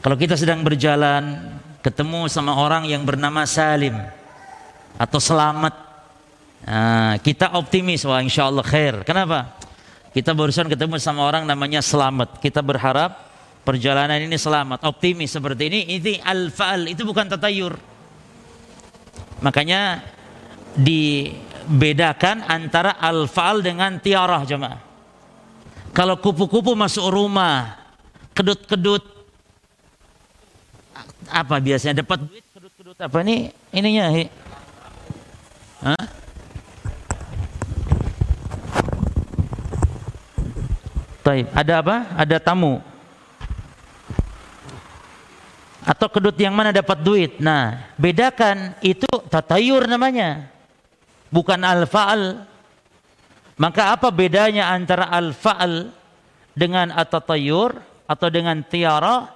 kalau 0.00 0.16
kita 0.16 0.40
sedang 0.40 0.64
berjalan 0.64 1.44
ketemu 1.84 2.24
sama 2.32 2.56
orang 2.56 2.88
yang 2.88 3.04
bernama 3.04 3.44
Salim 3.44 4.00
atau 4.96 5.20
Selamat, 5.20 5.76
nah, 6.64 7.20
kita 7.20 7.52
optimis 7.52 8.08
wah 8.08 8.24
insya 8.24 8.48
Allah 8.48 8.64
khair. 8.64 9.04
Kenapa? 9.04 9.60
Kita 10.10 10.34
barusan 10.34 10.66
ketemu 10.66 10.98
sama 10.98 11.22
orang 11.22 11.46
namanya 11.46 11.78
Selamat. 11.78 12.42
Kita 12.42 12.60
berharap 12.66 13.30
perjalanan 13.62 14.18
ini 14.18 14.34
selamat, 14.34 14.82
optimis 14.82 15.30
seperti 15.30 15.70
ini. 15.70 15.80
Ini 16.00 16.24
al-faal, 16.24 16.90
itu 16.90 17.06
bukan 17.06 17.30
tatayur. 17.30 17.78
Makanya 19.40 20.02
dibedakan 20.74 22.44
antara 22.50 22.98
al-faal 22.98 23.62
dengan 23.62 24.02
tiarah 24.02 24.42
jemaah. 24.42 24.80
Kalau 25.94 26.18
kupu-kupu 26.18 26.74
masuk 26.74 27.06
rumah, 27.10 27.78
kedut-kedut 28.34 29.22
apa 31.30 31.62
biasanya 31.62 32.02
dapat 32.02 32.26
duit 32.26 32.42
kedut-kedut 32.50 32.98
apa 32.98 33.16
ini 33.22 33.54
ininya. 33.70 34.10
Hah? 35.86 36.19
Taib. 41.20 41.46
Ada 41.52 41.84
apa? 41.84 41.96
Ada 42.16 42.36
tamu. 42.40 42.80
Atau 45.84 46.08
kedut 46.12 46.36
yang 46.36 46.52
mana 46.52 46.72
dapat 46.72 47.00
duit. 47.00 47.40
Nah, 47.40 47.92
bedakan 47.96 48.76
itu 48.84 49.08
tatayur 49.28 49.88
namanya. 49.88 50.48
Bukan 51.32 51.60
al-fa'al. 51.60 52.44
Maka 53.60 53.92
apa 53.92 54.08
bedanya 54.08 54.72
antara 54.72 55.08
al-fa'al 55.12 55.92
dengan 56.56 56.92
at-tatayur 56.92 57.76
atau 58.08 58.28
dengan 58.32 58.60
tiara? 58.64 59.28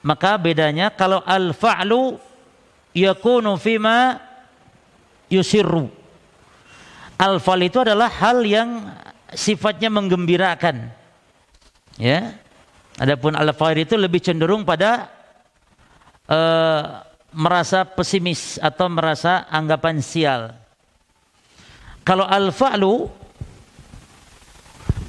Maka 0.00 0.40
bedanya 0.40 0.92
kalau 0.92 1.20
al-fa'lu 1.24 2.16
yakunu 2.96 3.56
fima 3.60 4.16
yusirru. 5.28 5.88
Al-fa'l 7.20 7.60
itu 7.68 7.84
adalah 7.84 8.08
hal 8.08 8.44
yang 8.48 8.88
sifatnya 9.34 9.88
menggembirakan. 9.92 10.90
Ya. 11.98 12.38
Adapun 13.00 13.32
al-fa'il 13.32 13.88
itu 13.88 13.96
lebih 13.96 14.20
cenderung 14.20 14.66
pada 14.66 15.08
uh, 16.28 17.00
merasa 17.32 17.86
pesimis 17.86 18.60
atau 18.60 18.90
merasa 18.92 19.48
anggapan 19.48 20.02
sial. 20.04 20.52
Kalau 22.04 22.26
al-fa'lu 22.26 23.08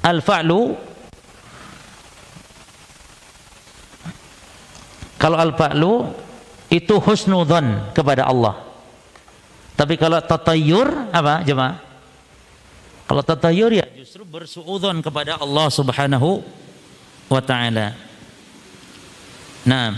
al-fa'lu 0.02 0.92
Kalau 5.22 5.38
al-fa'lu 5.38 6.10
itu 6.66 6.98
husnudhan 6.98 7.94
kepada 7.94 8.26
Allah. 8.26 8.58
Tapi 9.78 9.94
kalau 9.94 10.18
tatayur 10.18 11.14
apa 11.14 11.46
jemaah? 11.46 11.91
Kalau 13.12 13.20
tatayur 13.20 13.76
ya 13.76 13.84
justru 13.92 14.24
bersuudzon 14.24 15.04
kepada 15.04 15.36
Allah 15.36 15.68
Subhanahu 15.68 16.40
wa 17.28 17.42
taala. 17.44 17.92
Nah, 19.68 19.92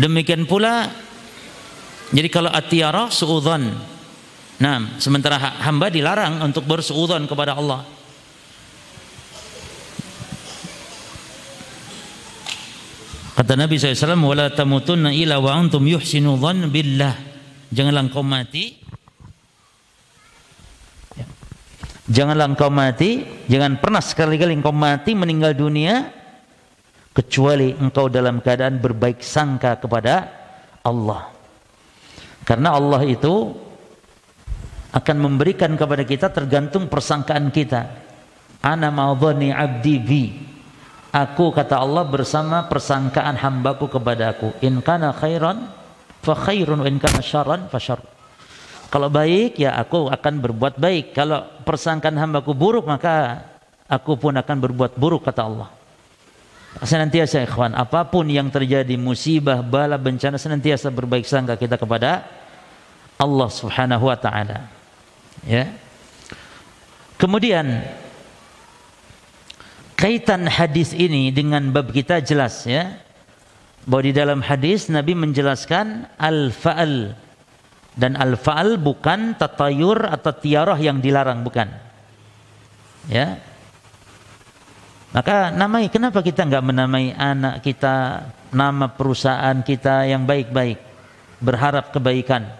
demikian 0.00 0.48
pula 0.48 0.88
jadi 2.08 2.32
kalau 2.32 2.48
atiyara 2.48 3.12
suudzon. 3.12 3.68
Nah, 4.56 4.96
sementara 4.96 5.36
hamba 5.60 5.92
dilarang 5.92 6.40
untuk 6.40 6.64
bersuudzon 6.64 7.28
kepada 7.28 7.52
Allah. 7.52 7.84
Kata 13.36 13.52
Nabi 13.52 13.76
SAW, 13.76 14.24
"Wala 14.24 14.48
tamutunna 14.48 15.12
ila 15.12 15.36
wa 15.36 15.52
antum 15.52 15.84
yuhsinu 15.84 16.40
dhann 16.40 16.72
billah." 16.72 17.12
Janganlah 17.68 18.08
engkau 18.08 18.24
mati 18.24 18.86
ya. 21.18 21.26
Janganlah 22.06 22.54
engkau 22.54 22.70
mati, 22.70 23.26
jangan 23.50 23.82
pernah 23.82 23.98
sekali-kali 23.98 24.54
engkau 24.54 24.70
mati 24.70 25.18
meninggal 25.18 25.58
dunia 25.58 26.06
kecuali 27.10 27.74
engkau 27.74 28.06
dalam 28.06 28.38
keadaan 28.38 28.78
berbaik 28.78 29.18
sangka 29.24 29.74
kepada 29.82 30.30
Allah. 30.86 31.34
Karena 32.46 32.78
Allah 32.78 33.02
itu 33.02 33.50
akan 34.94 35.16
memberikan 35.18 35.74
kepada 35.74 36.06
kita 36.06 36.30
tergantung 36.30 36.86
persangkaan 36.86 37.50
kita. 37.50 38.06
Ana 38.62 38.94
ma'adhani 38.94 39.50
abdi 39.50 39.96
bi 39.98 40.24
Aku 41.16 41.48
kata 41.48 41.80
Allah 41.80 42.04
bersama 42.04 42.68
persangkaan 42.68 43.40
hambaku 43.40 43.88
kepada 43.88 44.36
aku. 44.36 44.52
In 44.60 44.84
kana 44.84 45.16
khairan 45.16 45.72
fa 46.20 46.34
khairun 46.36 46.84
wa 46.84 46.88
in 46.88 47.00
kana 47.00 47.24
syarran 47.24 47.72
fa 47.72 47.80
syarr. 47.80 48.15
Kalau 48.96 49.12
baik 49.12 49.60
ya 49.60 49.76
aku 49.76 50.08
akan 50.08 50.40
berbuat 50.40 50.80
baik. 50.80 51.12
Kalau 51.12 51.44
persangkaan 51.68 52.16
hambaku 52.16 52.56
buruk 52.56 52.88
maka 52.88 53.44
aku 53.92 54.16
pun 54.16 54.32
akan 54.32 54.56
berbuat 54.56 54.96
buruk 54.96 55.28
kata 55.28 55.44
Allah. 55.44 55.68
Senantiasa 56.80 57.44
ikhwan, 57.44 57.76
apa 57.76 58.08
pun 58.08 58.24
yang 58.24 58.48
terjadi 58.48 58.96
musibah, 58.96 59.60
bala, 59.60 60.00
bencana 60.00 60.40
senantiasa 60.40 60.88
berbaik 60.88 61.28
sangka 61.28 61.60
kita 61.60 61.76
kepada 61.76 62.24
Allah 63.20 63.48
Subhanahu 63.52 64.08
wa 64.08 64.16
taala. 64.16 64.64
Ya. 65.44 65.76
Kemudian 67.20 67.84
kaitan 69.92 70.48
hadis 70.48 70.96
ini 70.96 71.28
dengan 71.36 71.68
bab 71.68 71.92
kita 71.92 72.24
jelas 72.24 72.64
ya 72.64 72.96
bahwa 73.84 74.08
di 74.08 74.16
dalam 74.16 74.40
hadis 74.40 74.88
Nabi 74.88 75.12
menjelaskan 75.12 76.08
al-fa'al 76.16 77.25
dan 77.96 78.14
al-fa'al 78.14 78.76
bukan 78.76 79.34
tatayur 79.40 80.06
atau 80.12 80.32
tiarah 80.36 80.76
yang 80.76 81.00
dilarang 81.00 81.40
bukan. 81.40 81.68
Ya. 83.08 83.40
Maka 85.16 85.48
namai 85.48 85.88
kenapa 85.88 86.20
kita 86.20 86.44
nggak 86.44 86.64
menamai 86.64 87.16
anak 87.16 87.64
kita 87.64 88.28
nama 88.52 88.92
perusahaan 88.92 89.56
kita 89.64 90.04
yang 90.04 90.28
baik-baik 90.28 90.76
berharap 91.40 91.88
kebaikan? 91.88 92.52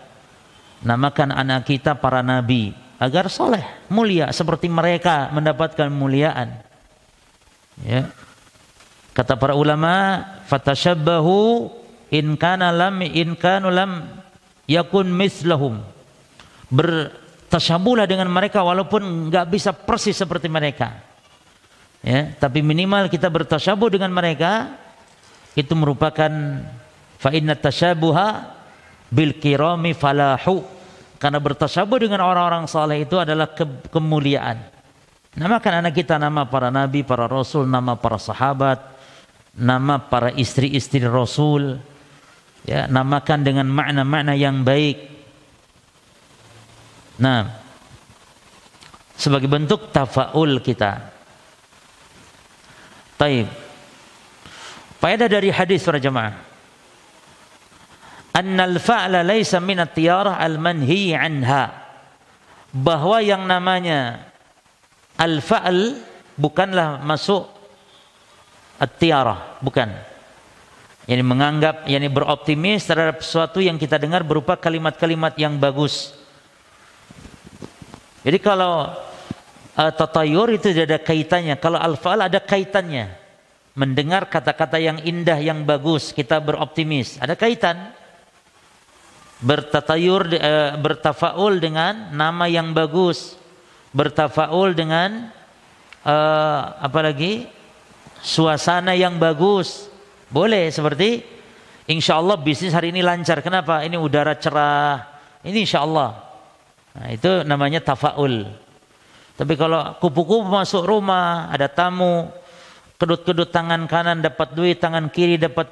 Namakan 0.81 1.37
anak 1.37 1.68
kita 1.68 2.01
para 2.01 2.25
nabi 2.25 2.72
agar 2.96 3.29
soleh 3.29 3.64
mulia 3.92 4.33
seperti 4.33 4.72
mereka 4.72 5.29
mendapatkan 5.37 5.92
muliaan 5.92 6.64
Ya. 7.85 8.09
Kata 9.12 9.37
para 9.37 9.57
ulama, 9.57 10.25
fatashabbahu 10.49 11.68
in 12.12 12.37
kana 12.40 12.72
lam 12.72 13.05
in 13.05 13.37
kanu 13.37 13.68
lam 13.68 14.15
yakun 14.66 15.09
mislahum. 15.11 15.83
Bertasyabuhlah 16.68 18.07
dengan 18.11 18.26
mereka 18.31 18.62
walaupun 18.66 19.31
enggak 19.31 19.46
bisa 19.50 19.70
persis 19.70 20.18
seperti 20.18 20.50
mereka. 20.50 21.02
Ya, 22.07 22.35
tapi 22.38 22.62
minimal 22.62 23.11
kita 23.11 23.26
bertasyabuh 23.26 23.90
dengan 23.90 24.14
mereka 24.14 24.79
itu 25.59 25.72
merupakan 25.74 26.31
fa 27.18 27.31
inna 27.35 27.59
tasyabuha 27.59 28.29
bil 29.11 29.35
kirami 29.38 29.96
falahu. 29.96 30.62
Karena 31.16 31.40
bertasyabuh 31.40 31.96
dengan 31.96 32.20
orang-orang 32.29 32.68
saleh 32.68 33.09
itu 33.09 33.16
adalah 33.16 33.48
ke 33.48 33.64
kemuliaan. 33.88 34.61
Namakan 35.37 35.85
anak 35.85 35.96
kita 35.96 36.20
nama 36.20 36.44
para 36.44 36.68
nabi, 36.68 37.00
para 37.05 37.24
rasul, 37.24 37.64
nama 37.64 37.96
para 37.96 38.20
sahabat, 38.20 38.81
nama 39.57 39.96
para 39.96 40.29
istri-istri 40.37 41.05
rasul. 41.09 41.81
Ya, 42.66 42.90
namakan 42.90 43.46
dengan 43.46 43.70
makna-makna 43.70 44.35
yang 44.35 44.66
baik. 44.66 45.07
Nah, 47.22 47.62
sebagai 49.14 49.46
bentuk 49.46 49.94
tafaul 49.94 50.59
kita. 50.59 51.14
Taib. 53.16 53.48
Faedah 54.98 55.31
dari 55.31 55.48
hadis 55.55 55.87
para 55.87 56.02
jemaah. 56.02 56.35
Annal 58.37 58.76
fa'la 58.83 59.24
laysa 59.24 59.62
min 59.62 59.81
at-tiyarah 59.81 60.37
al-manhi 60.37 61.16
anha. 61.16 61.72
Bahwa 62.74 63.22
yang 63.24 63.48
namanya 63.48 64.29
al-fa'al 65.16 65.96
bukanlah 66.37 67.00
masuk 67.00 67.48
at-tiarah, 68.76 69.62
bukan. 69.64 69.88
Yani 71.06 71.22
menganggap, 71.22 71.86
yani 71.86 72.10
beroptimis 72.10 72.82
terhadap 72.82 73.22
sesuatu 73.22 73.62
yang 73.62 73.78
kita 73.78 73.94
dengar 73.94 74.26
berupa 74.26 74.58
kalimat-kalimat 74.58 75.38
yang 75.38 75.54
bagus. 75.54 76.18
Jadi 78.26 78.42
kalau 78.42 78.90
uh, 79.78 79.92
tatayur 79.94 80.50
itu 80.50 80.74
ada 80.74 80.98
kaitannya, 80.98 81.54
kalau 81.62 81.78
al-fa'al 81.78 82.26
ada 82.26 82.42
kaitannya. 82.42 83.14
Mendengar 83.76 84.26
kata-kata 84.26 84.82
yang 84.82 84.98
indah, 85.04 85.38
yang 85.38 85.62
bagus, 85.62 86.10
kita 86.10 86.42
beroptimis. 86.42 87.22
Ada 87.22 87.38
kaitan. 87.38 87.94
Bertatayur, 89.38 90.26
uh, 90.32 90.74
bertafaul 90.80 91.62
dengan 91.62 92.10
nama 92.10 92.50
yang 92.50 92.74
bagus 92.74 93.38
bertafaul 93.96 94.76
dengan 94.76 95.32
uh, 96.04 96.60
apa 96.76 97.00
lagi 97.00 97.48
suasana 98.20 98.92
yang 98.92 99.16
bagus 99.16 99.88
boleh 100.26 100.74
seperti 100.74 101.22
insya 101.86 102.18
Allah 102.18 102.34
bisnis 102.38 102.74
hari 102.74 102.90
ini 102.90 103.02
lancar. 103.02 103.42
Kenapa? 103.42 103.82
Ini 103.86 103.94
udara 103.94 104.34
cerah. 104.34 105.22
Ini 105.46 105.62
insya 105.62 105.86
Allah 105.86 106.18
nah, 106.94 107.08
itu 107.14 107.46
namanya 107.46 107.78
tafaul. 107.78 108.46
Tapi 109.36 109.54
kalau 109.54 109.94
kupu-kupu 110.00 110.48
masuk 110.48 110.82
rumah 110.88 111.52
ada 111.52 111.68
tamu 111.68 112.26
kedut-kedut 112.96 113.52
tangan 113.52 113.84
kanan 113.84 114.24
dapat 114.24 114.56
duit 114.56 114.80
tangan 114.80 115.12
kiri 115.12 115.36
dapat 115.36 115.68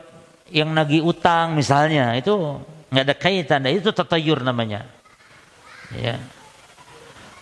yang 0.53 0.71
nagih 0.71 1.03
utang 1.03 1.57
misalnya. 1.57 2.15
Itu 2.15 2.63
nggak 2.93 3.05
ada 3.11 3.17
kaitan. 3.17 3.67
Itu 3.67 3.91
tatayur 3.91 4.45
namanya. 4.45 4.87
Ya. 5.97 6.21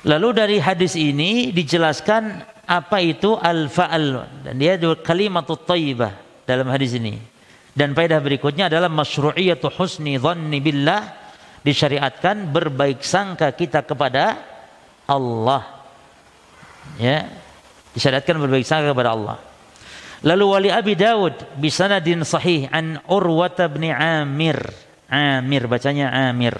Lalu 0.02 0.28
dari 0.34 0.56
hadis 0.58 0.98
ini 0.98 1.52
dijelaskan 1.54 2.42
apa 2.64 2.98
itu 3.02 3.36
al-fa'al. 3.36 4.06
Dan 4.46 4.54
dia 4.56 4.78
kalimat 5.02 5.46
thayyibah 5.46 6.21
dalam 6.44 6.68
hadis 6.70 6.94
ini. 6.96 7.18
Dan 7.72 7.96
faedah 7.96 8.20
berikutnya 8.20 8.68
adalah 8.68 8.92
masyru'iyatu 8.92 9.72
husni 9.72 10.20
dhanni 10.20 10.60
billah 10.60 11.02
disyariatkan 11.64 12.52
berbaik 12.52 13.00
sangka 13.00 13.48
kita 13.56 13.80
kepada 13.86 14.36
Allah. 15.08 15.88
Ya. 17.00 17.32
Disyariatkan 17.96 18.36
berbaik 18.36 18.68
sangka 18.68 18.92
kepada 18.92 19.16
Allah. 19.16 19.38
Lalu 20.22 20.44
wali 20.46 20.70
Abi 20.70 20.94
Dawud 20.94 21.58
bisanadin 21.58 22.22
sahih 22.22 22.70
an 22.70 23.00
Urwata 23.10 23.66
bin 23.66 23.90
Amir. 23.90 24.60
Amir 25.10 25.66
bacanya 25.66 26.12
Amir. 26.30 26.54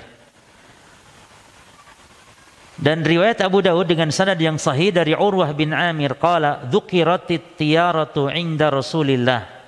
Dan 2.82 3.06
riwayat 3.06 3.38
Abu 3.46 3.62
Dawud 3.62 3.86
dengan 3.86 4.10
sanad 4.10 4.34
yang 4.42 4.58
sahih 4.58 4.90
dari 4.90 5.14
Urwah 5.14 5.54
bin 5.54 5.70
Amir 5.70 6.18
qala 6.18 6.66
dzukiratit 6.66 7.54
tiyaratu 7.54 8.26
inda 8.34 8.74
Rasulillah. 8.74 9.62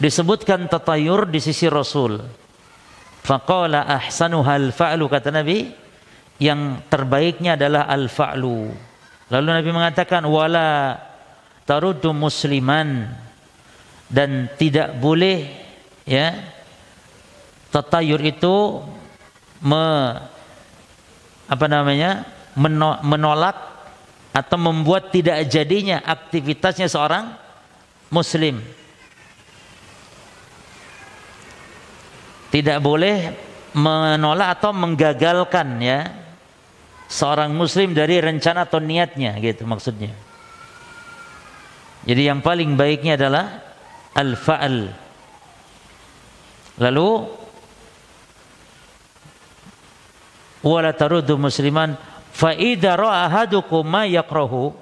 Disebutkan 0.00 0.64
tatayur 0.64 1.28
di 1.28 1.44
sisi 1.44 1.68
Rasul. 1.68 2.16
Faqala 3.20 3.84
ahsanuha 3.84 4.56
al-fa'lu 4.56 5.04
kata 5.12 5.28
Nabi 5.28 5.68
yang 6.40 6.88
terbaiknya 6.88 7.60
adalah 7.60 7.84
al-fa'lu. 7.84 8.72
Lalu 9.28 9.48
Nabi 9.52 9.70
mengatakan 9.76 10.24
wala 10.24 10.96
taruddu 11.68 12.16
musliman 12.16 13.12
dan 14.08 14.48
tidak 14.56 14.96
boleh 14.96 15.52
ya 16.08 16.32
tatayur 17.68 18.24
itu 18.24 18.80
me 19.60 20.16
apa 21.44 21.66
namanya 21.68 22.24
menolak 23.04 23.54
atau 24.32 24.58
membuat 24.58 25.12
tidak 25.12 25.44
jadinya 25.46 26.00
aktivitasnya 26.02 26.88
seorang 26.88 27.36
muslim 28.08 28.58
tidak 32.50 32.82
boleh 32.82 33.30
menolak 33.74 34.58
atau 34.58 34.74
menggagalkan 34.74 35.78
ya 35.78 36.10
seorang 37.06 37.54
muslim 37.54 37.94
dari 37.94 38.18
rencana 38.18 38.66
atau 38.66 38.82
niatnya 38.82 39.38
gitu 39.38 39.66
maksudnya. 39.66 40.14
Jadi 42.06 42.22
yang 42.26 42.42
paling 42.42 42.74
baiknya 42.74 43.14
adalah 43.18 43.60
al-fa'al. 44.14 44.76
Lalu 46.80 47.10
wala 50.64 50.90
taruddu 50.96 51.36
musliman 51.36 51.94
fa 52.32 52.56
idza 52.56 52.96
ra'a 52.96 53.28
ahadukum 53.28 53.84
ma 53.84 54.08
yakrahu. 54.08 54.72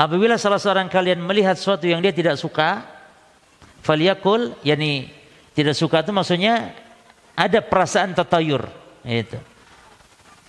Apabila 0.00 0.40
salah 0.40 0.56
seorang 0.56 0.88
kalian 0.88 1.20
melihat 1.20 1.54
sesuatu 1.60 1.84
yang 1.84 2.00
dia 2.00 2.10
tidak 2.10 2.40
suka 2.40 2.88
falyakul 3.84 4.56
yani 4.64 5.12
tidak 5.52 5.76
suka 5.76 6.00
itu 6.00 6.12
maksudnya 6.12 6.72
ada 7.40 7.64
perasaan 7.64 8.12
tatayur. 8.12 8.68
Itu. 9.00 9.40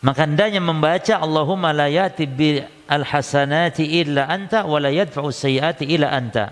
Maka 0.03 0.27
hendaknya 0.27 0.59
membaca 0.59 1.15
Allahumma 1.15 1.71
la 1.71 1.87
yati 1.87 2.27
bil 2.27 2.67
hasanati 2.89 4.03
illa 4.03 4.27
anta 4.27 4.67
wa 4.67 4.75
la 4.81 4.91
yadfa'u 4.91 5.31
sayyiati 5.31 5.87
illa 5.87 6.11
anta 6.11 6.51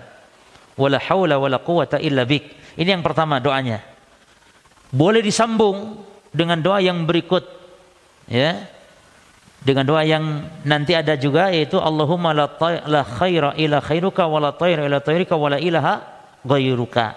wala 0.80 0.96
haula 0.96 1.36
wala 1.36 1.60
quwata 1.60 2.00
illa 2.00 2.24
bik. 2.24 2.78
Ini 2.80 2.96
yang 2.96 3.04
pertama 3.04 3.36
doanya. 3.42 3.84
Boleh 4.88 5.20
disambung 5.20 6.00
dengan 6.32 6.62
doa 6.62 6.80
yang 6.80 7.04
berikut 7.04 7.44
ya. 8.30 8.64
Dengan 9.60 9.84
doa 9.84 10.00
yang 10.08 10.48
nanti 10.64 10.96
ada 10.96 11.20
juga 11.20 11.52
yaitu 11.52 11.76
Allahumma 11.76 12.32
la, 12.32 12.48
la 12.88 13.04
khaira 13.04 13.52
ila 13.60 13.84
khairuka 13.84 14.24
wa 14.24 14.40
la 14.40 14.56
tayra 14.56 14.88
ila 14.88 15.04
tayrika 15.04 15.36
wa 15.36 15.52
la 15.52 15.60
ilaha 15.60 16.00
ghairuka. 16.48 17.12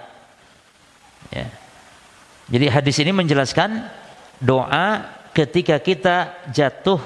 Ya. 1.31 1.62
Jadi 2.51 2.65
hadis 2.67 2.95
ini 2.99 3.11
menjelaskan 3.15 3.87
doa 4.43 5.07
ketika 5.31 5.79
kita 5.79 6.45
jatuh 6.51 6.99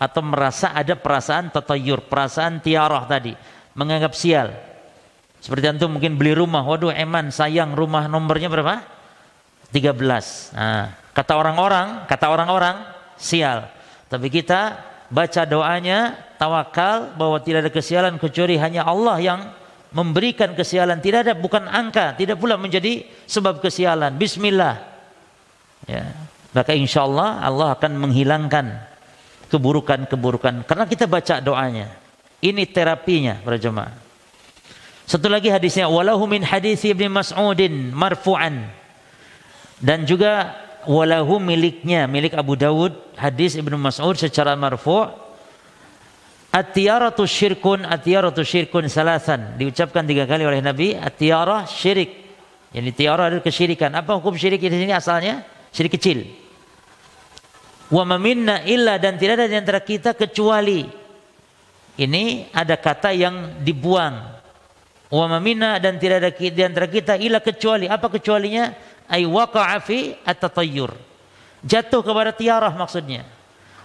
atau 0.00 0.22
merasa 0.24 0.72
ada 0.72 0.96
perasaan 0.96 1.52
tatayur, 1.52 2.02
perasaan 2.08 2.58
tiarah 2.64 3.04
tadi, 3.04 3.36
menganggap 3.76 4.16
sial. 4.16 4.50
Seperti 5.40 5.72
antum 5.72 5.96
mungkin 5.96 6.16
beli 6.16 6.36
rumah, 6.36 6.64
waduh 6.64 6.92
eman 6.92 7.32
sayang 7.32 7.72
rumah 7.72 8.08
nomornya 8.08 8.48
berapa? 8.52 8.84
13. 9.72 10.56
Nah, 10.56 10.96
kata 11.14 11.32
orang-orang, 11.36 12.04
kata 12.10 12.26
orang-orang 12.28 12.76
sial. 13.16 13.70
Tapi 14.10 14.28
kita 14.28 14.76
baca 15.08 15.42
doanya, 15.46 16.16
tawakal 16.36 17.14
bahwa 17.14 17.38
tidak 17.40 17.68
ada 17.68 17.72
kesialan 17.72 18.16
kecuali 18.18 18.58
hanya 18.58 18.84
Allah 18.84 19.16
yang 19.22 19.40
memberikan 19.90 20.54
kesialan. 20.54 20.98
Tidak 21.02 21.26
ada 21.26 21.34
bukan 21.34 21.66
angka, 21.66 22.14
tidak 22.14 22.38
pula 22.38 22.54
menjadi 22.54 23.06
sebab 23.26 23.58
kesialan. 23.62 24.14
Bismillah. 24.16 24.74
Ya. 25.86 26.14
Maka 26.50 26.74
insya 26.74 27.06
Allah 27.06 27.38
Allah 27.46 27.78
akan 27.78 28.10
menghilangkan 28.10 28.74
keburukan-keburukan 29.50 30.66
karena 30.66 30.84
kita 30.86 31.06
baca 31.06 31.38
doanya. 31.38 31.94
Ini 32.40 32.66
terapinya 32.72 33.36
para 33.38 33.60
jemaah. 33.60 33.92
Satu 35.04 35.26
lagi 35.26 35.50
hadisnya 35.50 35.90
walahu 35.90 36.24
min 36.30 36.46
hadis 36.46 36.86
Ibnu 36.86 37.10
Mas'udin 37.10 37.90
marfu'an. 37.90 38.70
Dan 39.80 40.06
juga 40.06 40.54
walahu 40.86 41.42
miliknya 41.42 42.06
milik 42.06 42.32
Abu 42.38 42.54
Dawud 42.56 42.94
hadis 43.18 43.58
Ibnu 43.58 43.76
Mas'ud 43.76 44.16
secara 44.16 44.54
marfu' 44.54 45.29
Atiyaratu 46.50 47.22
syirkun 47.30 47.86
atiyaratu 47.86 48.42
syirkun 48.42 48.90
salasan. 48.90 49.54
Diucapkan 49.54 50.02
tiga 50.02 50.26
kali 50.26 50.42
oleh 50.42 50.58
Nabi 50.58 50.98
atiyarah 50.98 51.70
syirik. 51.70 52.20
Yani 52.74 52.90
tiara 52.94 53.30
adalah 53.30 53.42
kesyirikan. 53.42 53.90
Apa 53.94 54.18
hukum 54.18 54.34
syirik 54.38 54.62
di 54.62 54.70
sini 54.70 54.94
asalnya? 54.94 55.42
Syirik 55.74 55.98
kecil. 55.98 56.26
Wa 57.90 58.06
maminna 58.06 58.62
illa 58.62 58.98
dan 59.02 59.18
tidak 59.18 59.42
ada 59.42 59.46
di 59.50 59.56
antara 59.58 59.82
kita 59.82 60.14
kecuali. 60.14 60.86
Ini 61.98 62.54
ada 62.54 62.78
kata 62.78 63.10
yang 63.10 63.62
dibuang. 63.62 64.14
Wa 65.10 65.26
maminna 65.26 65.82
dan 65.82 65.98
tidak 65.98 66.22
ada 66.22 66.30
di 66.30 66.62
antara 66.62 66.86
kita 66.86 67.18
illa 67.18 67.42
kecuali. 67.42 67.90
Apa 67.90 68.06
kecualinya? 68.06 68.70
Ay 69.10 69.26
waqa'a 69.26 69.82
fi 69.82 70.14
at-tatayyur. 70.22 70.94
Jatuh 71.66 72.02
kepada 72.06 72.30
tiarah 72.30 72.70
maksudnya. 72.70 73.26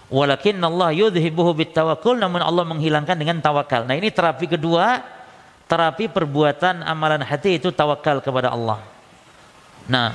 Walakin 0.06 0.62
Allah 0.62 0.94
yudhibuhu 0.94 1.58
tawakkul 1.66 2.22
namun 2.22 2.42
Allah 2.42 2.62
menghilangkan 2.62 3.18
dengan 3.18 3.42
tawakal. 3.42 3.90
Nah, 3.90 3.98
ini 3.98 4.14
terapi 4.14 4.46
kedua, 4.46 5.02
terapi 5.66 6.14
perbuatan 6.14 6.86
amalan 6.86 7.26
hati 7.26 7.58
itu 7.58 7.74
tawakal 7.74 8.22
kepada 8.22 8.54
Allah. 8.54 8.86
Nah, 9.90 10.14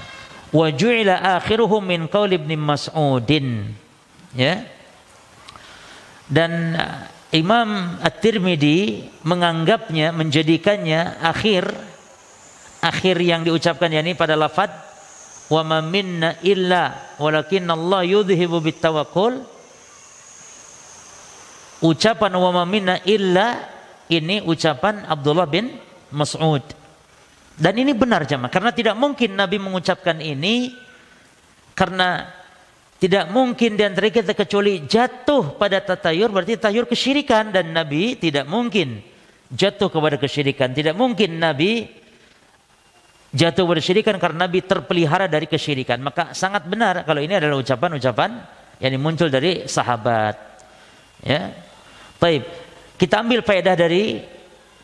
wa 0.54 0.66
ju'ila 0.70 1.42
akhiruhu 1.42 1.82
min 1.82 2.06
qaul 2.06 2.30
Ibnu 2.30 2.54
Mas'udin. 2.54 3.74
Ya. 4.38 4.62
Dan 6.30 6.78
uh, 6.78 7.10
Imam 7.34 7.98
At-Tirmidzi 7.98 9.10
menganggapnya 9.26 10.14
menjadikannya 10.14 11.18
akhir 11.18 11.66
akhir 12.78 13.16
yang 13.18 13.42
diucapkan 13.42 13.90
yakni 13.90 14.14
pada 14.14 14.38
lafaz 14.38 14.70
wa 15.50 15.62
ma 15.66 15.78
minna 15.82 16.38
illa 16.46 17.14
walakin 17.18 17.66
Allah 17.66 18.06
yudhibu 18.06 18.62
bitawakkul 18.62 19.42
ucapan 21.80 22.32
wa 22.36 22.64
minna 22.64 23.00
illa 23.08 23.68
ini 24.10 24.44
ucapan 24.44 25.04
Abdullah 25.08 25.48
bin 25.48 25.72
Mas'ud 26.12 26.62
dan 27.60 27.74
ini 27.76 27.92
benar 27.92 28.24
jemaah 28.24 28.52
karena 28.52 28.70
tidak 28.72 28.94
mungkin 28.96 29.36
Nabi 29.36 29.56
mengucapkan 29.60 30.20
ini 30.20 30.76
karena 31.76 32.28
tidak 33.00 33.32
mungkin 33.32 33.80
di 33.80 33.82
antara 33.84 34.12
kita 34.12 34.36
kecuali 34.36 34.84
jatuh 34.84 35.56
pada 35.56 35.80
tatayur 35.80 36.28
berarti 36.28 36.60
tatayur 36.60 36.84
kesyirikan 36.84 37.48
dan 37.48 37.72
Nabi 37.72 38.20
tidak 38.20 38.44
mungkin 38.44 39.00
jatuh 39.48 39.88
kepada 39.88 40.20
kesyirikan 40.20 40.76
tidak 40.76 40.92
mungkin 40.92 41.40
Nabi 41.40 42.00
jatuh 43.30 43.62
bersyirikan 43.66 44.18
karena 44.18 44.46
Nabi 44.46 44.62
terpelihara 44.66 45.30
dari 45.30 45.46
kesyirikan. 45.46 46.02
Maka 46.02 46.34
sangat 46.34 46.66
benar 46.66 47.06
kalau 47.06 47.22
ini 47.22 47.38
adalah 47.38 47.62
ucapan-ucapan 47.62 48.30
yang 48.82 48.98
muncul 48.98 49.30
dari 49.30 49.66
sahabat. 49.70 50.36
Ya. 51.22 51.69
Baik, 52.20 52.44
kita 53.00 53.24
ambil 53.24 53.40
faedah 53.40 53.72
dari 53.72 54.20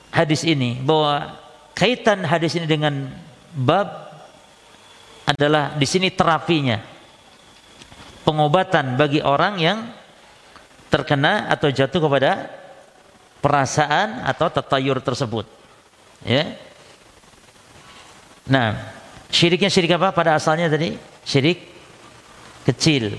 hadis 0.08 0.40
ini 0.48 0.80
bahwa 0.80 1.36
kaitan 1.76 2.24
hadis 2.24 2.56
ini 2.56 2.64
dengan 2.64 3.12
bab 3.52 4.08
adalah 5.28 5.76
di 5.76 5.84
sini 5.84 6.08
terapinya. 6.08 6.80
Pengobatan 8.24 8.96
bagi 8.96 9.20
orang 9.20 9.54
yang 9.60 9.78
terkena 10.88 11.46
atau 11.52 11.68
jatuh 11.70 12.00
kepada 12.00 12.48
perasaan 13.44 14.24
atau 14.24 14.48
tatayur 14.50 14.98
tersebut. 15.04 15.46
Ya. 16.24 16.56
Nah, 18.48 18.96
syiriknya 19.30 19.70
syirik 19.70 19.94
apa 19.94 20.10
pada 20.10 20.34
asalnya 20.34 20.66
tadi? 20.72 20.96
Syirik 21.22 21.58
kecil. 22.66 23.14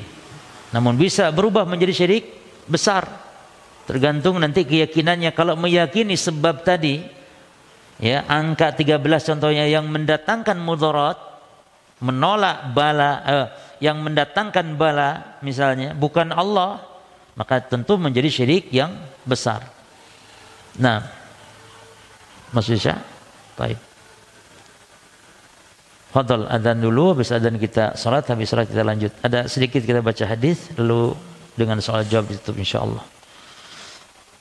Namun 0.75 0.99
bisa 0.99 1.31
berubah 1.31 1.63
menjadi 1.63 1.93
syirik 1.93 2.25
besar. 2.67 3.26
Tergantung 3.87 4.35
nanti 4.43 4.67
keyakinannya. 4.67 5.31
Kalau 5.31 5.55
meyakini 5.55 6.19
sebab 6.19 6.59
tadi, 6.67 6.99
ya 8.03 8.27
angka 8.27 8.75
13 8.75 8.99
contohnya 9.23 9.63
yang 9.63 9.87
mendatangkan 9.87 10.59
mudarat, 10.59 11.15
menolak 12.03 12.75
bala, 12.75 13.11
eh, 13.23 13.47
yang 13.79 14.03
mendatangkan 14.03 14.75
bala 14.75 15.39
misalnya 15.39 15.95
bukan 15.95 16.35
Allah, 16.35 16.83
maka 17.39 17.63
tentu 17.63 17.95
menjadi 17.95 18.27
syirik 18.27 18.67
yang 18.75 18.91
besar. 19.23 19.63
Nah, 20.75 21.07
maksudnya, 22.51 22.99
baik. 23.55 23.79
Fadal 26.11 26.43
adzan 26.51 26.83
dulu 26.83 27.15
habis 27.15 27.31
adzan 27.31 27.55
kita 27.55 27.95
salat 27.95 28.27
habis 28.27 28.51
salat 28.51 28.67
kita 28.67 28.83
lanjut. 28.83 29.15
Ada 29.23 29.47
sedikit 29.47 29.79
kita 29.79 30.03
baca 30.03 30.23
hadis 30.27 30.75
lalu 30.75 31.15
dengan 31.55 31.79
soal 31.79 32.03
jawab 32.03 32.27
ditutup 32.27 32.59
insyaallah. 32.59 33.16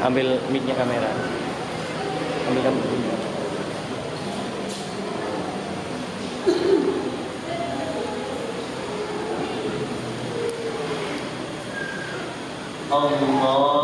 ambil 0.00 0.40
micnya 0.48 0.74
kamera. 0.76 1.10
Ambil 2.48 2.62
kamu. 2.64 2.80
Allah. 12.90 13.79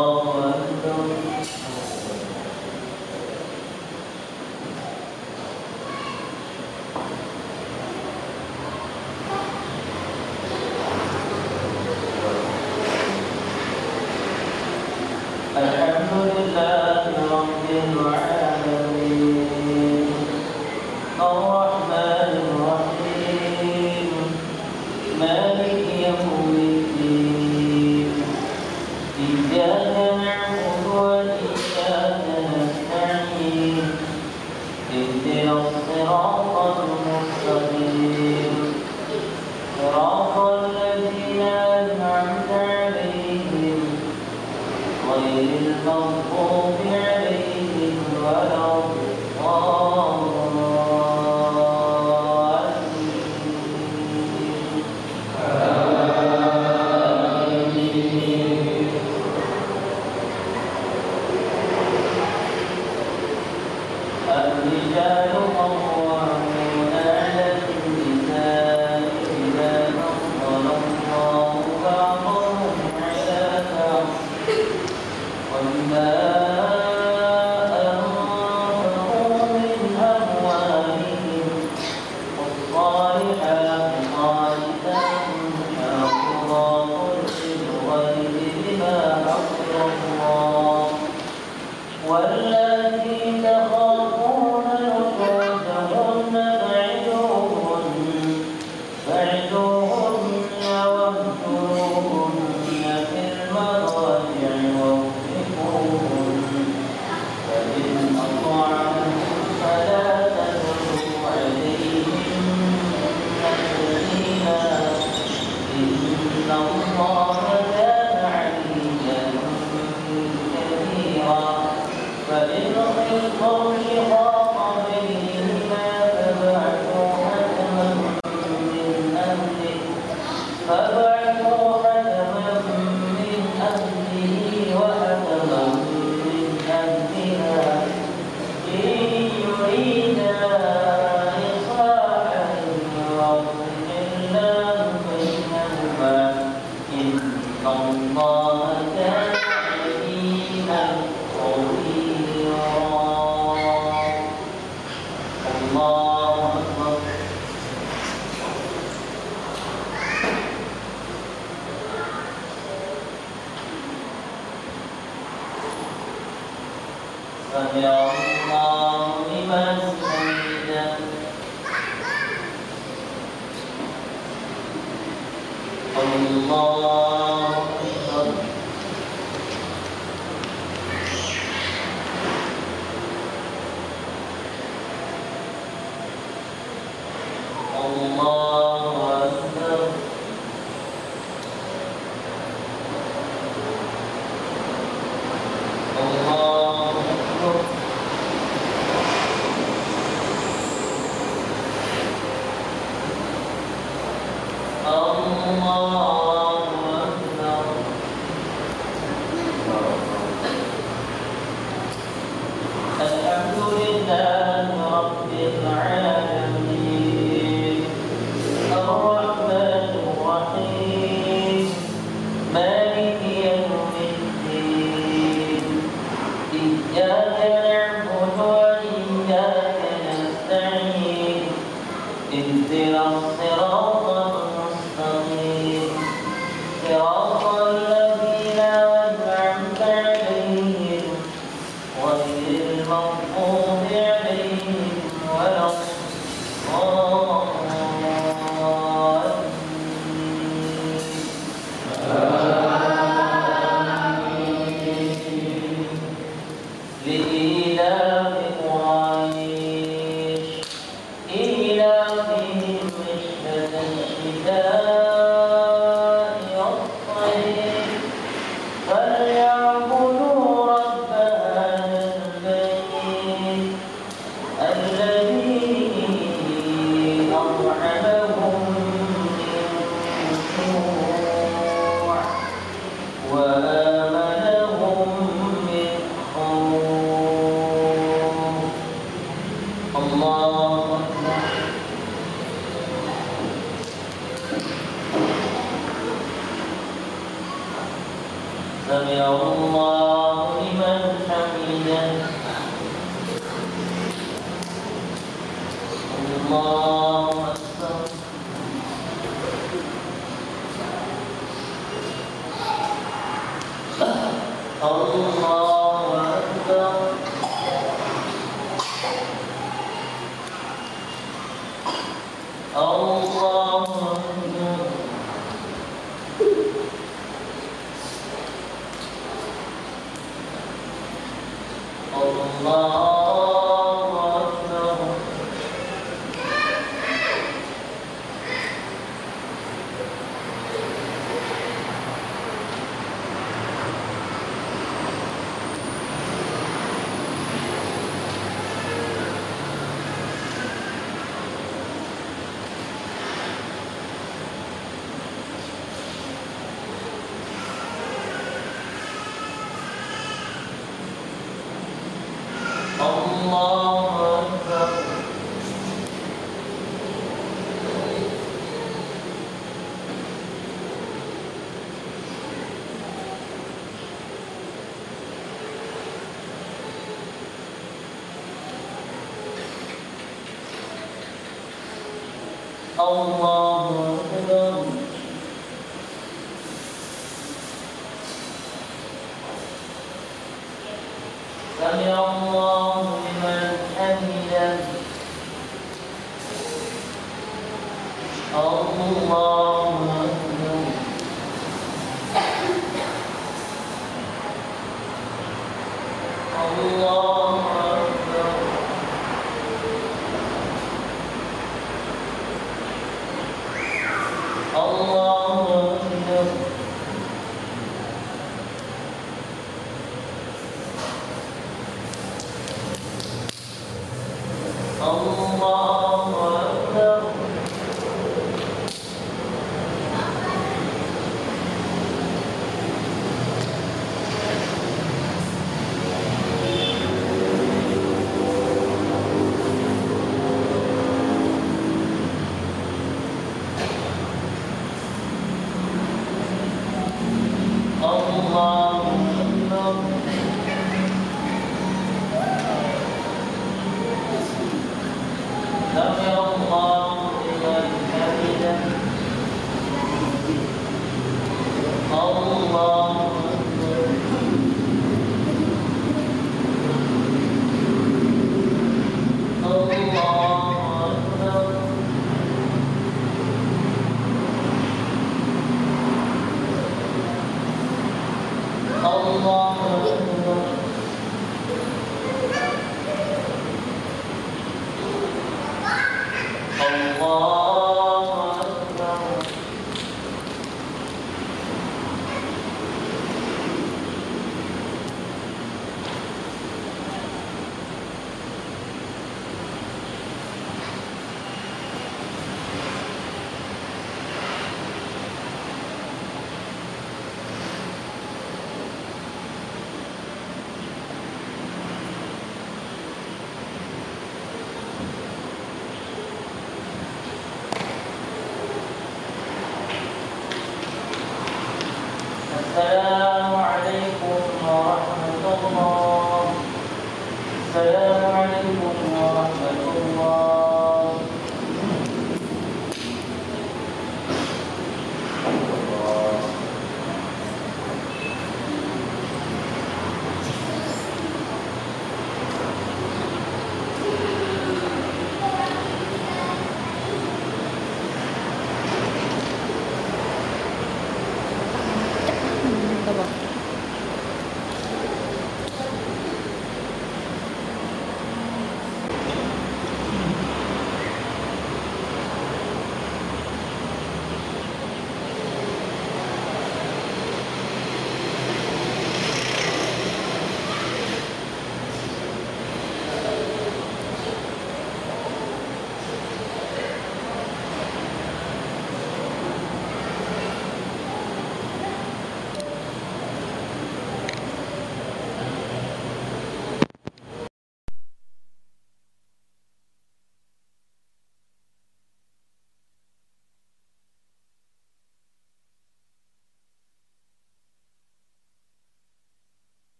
Então, 383.07 383.21
Allahu 383.23 383.46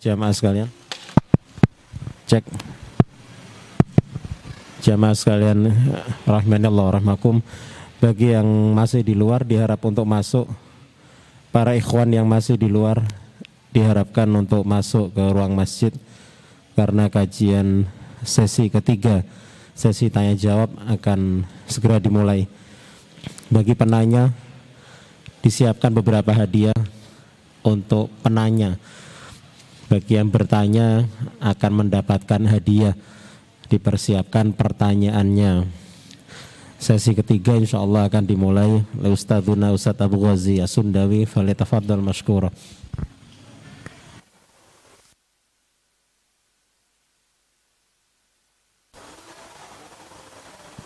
Jamaah 0.00 0.32
sekalian. 0.32 0.68
Cek. 2.24 2.40
Jamaah 4.80 5.12
sekalian 5.12 5.68
rahmanallah 6.24 6.96
rahmakum. 6.96 7.44
Bagi 8.00 8.32
yang 8.32 8.48
masih 8.72 9.04
di 9.04 9.12
luar 9.12 9.44
diharap 9.44 9.84
untuk 9.84 10.08
masuk. 10.08 10.48
Para 11.52 11.76
ikhwan 11.76 12.08
yang 12.16 12.24
masih 12.24 12.56
di 12.56 12.72
luar 12.72 13.04
diharapkan 13.76 14.24
untuk 14.32 14.64
masuk 14.64 15.12
ke 15.12 15.20
ruang 15.20 15.52
masjid 15.52 15.92
karena 16.80 17.12
kajian 17.12 17.84
sesi 18.24 18.72
ketiga 18.72 19.20
sesi 19.76 20.08
tanya 20.08 20.32
jawab 20.32 20.80
akan 20.96 21.44
segera 21.68 22.00
dimulai. 22.00 22.48
Bagi 23.52 23.76
penanya 23.76 24.32
disiapkan 25.44 25.92
beberapa 25.92 26.32
hadiah 26.32 26.80
untuk 27.60 28.08
penanya 28.24 28.80
bagi 29.90 30.14
yang 30.14 30.30
bertanya 30.30 31.02
akan 31.42 31.72
mendapatkan 31.84 32.46
hadiah. 32.46 32.94
Dipersiapkan 33.66 34.54
pertanyaannya. 34.54 35.66
Sesi 36.78 37.12
ketiga 37.12 37.58
insya 37.58 37.82
Allah 37.82 38.06
akan 38.06 38.24
dimulai 38.24 38.86
oleh 38.86 39.10
Ustadzuna 39.10 39.74
Ustadz 39.74 40.00
Abu 40.00 40.22
Ghazi 40.22 40.62
Asundawi 40.62 41.26
Falitafadol 41.26 42.00
Mashkura. 42.00 42.54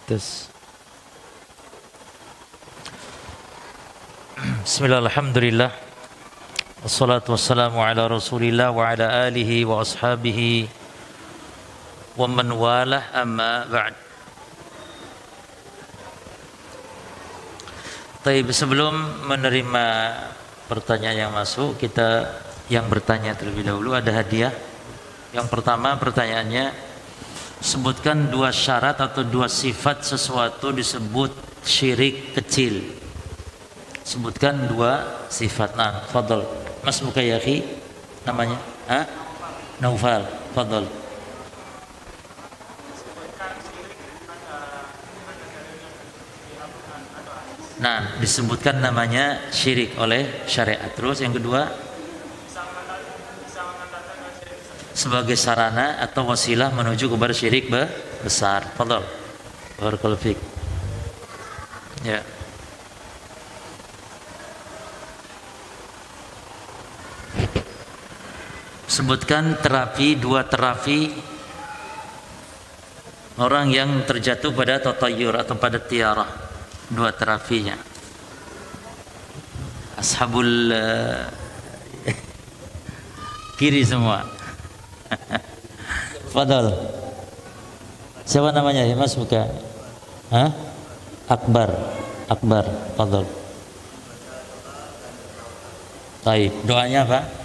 Terus 0.04 0.52
Bismillah, 4.64 5.00
Alhamdulillah 5.00 5.83
Wassalatu 6.84 7.32
wassalamu 7.32 7.80
ala 7.80 8.04
rasulillah 8.04 8.68
wa 8.68 8.84
ala 8.84 9.24
alihi 9.24 9.64
wa 9.64 9.80
ashabihi 9.80 10.68
wa 12.12 12.28
man 12.28 12.52
walah 12.52 13.08
amma 13.16 13.64
ba'd. 13.64 13.96
Tapi 18.20 18.44
sebelum 18.52 18.92
menerima 19.24 19.86
pertanyaan 20.68 21.24
yang 21.24 21.32
masuk 21.32 21.80
kita 21.80 22.28
yang 22.68 22.84
bertanya 22.92 23.32
terlebih 23.32 23.64
dahulu 23.64 23.96
ada 23.96 24.12
hadiah. 24.20 24.52
Yang 25.32 25.48
pertama 25.48 25.96
pertanyaannya 25.96 26.68
sebutkan 27.64 28.28
dua 28.28 28.52
syarat 28.52 29.00
atau 29.00 29.24
dua 29.24 29.48
sifat 29.48 30.04
sesuatu 30.04 30.68
disebut 30.68 31.32
syirik 31.64 32.36
kecil. 32.36 32.92
Sebutkan 34.04 34.68
dua 34.68 35.24
sifat. 35.32 35.80
Nah 35.80 36.04
fadl 36.12 36.63
Mas 36.84 37.00
Mukayaki 37.00 37.64
namanya? 38.28 38.60
Ha? 38.86 39.00
Naufal, 39.80 40.28
fadol. 40.52 40.84
Nah, 47.80 48.16
disebutkan 48.20 48.78
namanya 48.78 49.50
syirik 49.50 49.96
oleh 49.98 50.46
syariat. 50.46 50.88
Terus 50.94 51.20
yang 51.24 51.34
kedua 51.34 51.68
sebagai 54.94 55.34
sarana 55.34 55.98
atau 55.98 56.24
wasilah 56.30 56.70
menuju 56.70 57.10
kepada 57.10 57.34
syirik 57.34 57.66
besar. 58.22 58.72
Fadol. 58.78 59.02
Barakallahu 59.80 60.36
Ya. 62.04 62.22
Sebutkan 68.94 69.58
terapi 69.58 70.14
dua 70.14 70.46
terapi. 70.46 71.10
Orang 73.34 73.74
yang 73.74 74.06
terjatuh 74.06 74.54
pada 74.54 74.78
tatayur 74.78 75.34
atau 75.34 75.58
pada 75.58 75.82
tiara 75.82 76.22
dua 76.86 77.10
terapinya. 77.10 77.74
Ashabul 79.98 80.70
uh, 80.70 81.26
kiri 83.58 83.82
semua. 83.82 84.22
Fadal. 86.34 86.70
Siapa 88.22 88.54
namanya? 88.54 88.86
Ya 88.86 88.94
mas 88.94 89.18
buka. 89.18 89.50
Hah? 90.30 90.54
Akbar. 91.26 91.74
Akbar 92.30 92.64
Fadal. 92.94 93.26
Baik, 96.22 96.54
doanya 96.62 97.02
apa? 97.02 97.43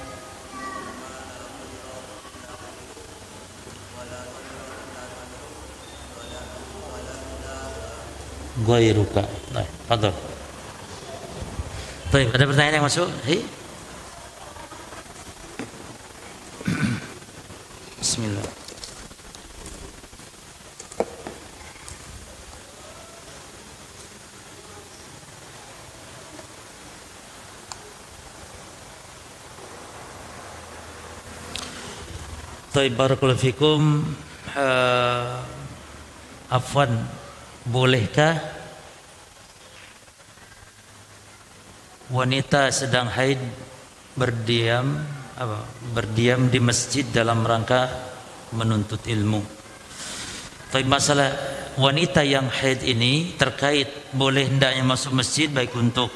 Ghairuka. 8.66 9.24
Nah, 9.56 9.68
fadhol. 9.88 10.16
Baik, 12.10 12.34
ada 12.34 12.44
pertanyaan 12.50 12.76
yang 12.82 12.88
masuk? 12.90 13.10
Hei. 13.28 13.46
Bismillah. 18.02 18.48
Baik, 32.74 32.96
barakallahu 32.98 33.38
fikum. 33.38 34.08
Uh, 34.58 35.38
afwan 36.50 37.19
bolehkah 37.70 38.42
wanita 42.10 42.74
sedang 42.74 43.06
haid 43.14 43.38
berdiam 44.18 44.98
apa 45.38 45.64
berdiam 45.94 46.50
di 46.50 46.58
masjid 46.60 47.06
dalam 47.06 47.46
rangka 47.46 47.88
menuntut 48.52 49.06
ilmu. 49.06 49.40
Tapi 50.70 50.84
masalah 50.86 51.32
wanita 51.78 52.26
yang 52.26 52.50
haid 52.50 52.84
ini 52.84 53.38
terkait 53.38 54.12
boleh 54.12 54.50
hendaknya 54.50 54.84
masuk 54.84 55.16
masjid 55.16 55.48
baik 55.48 55.72
untuk 55.78 56.12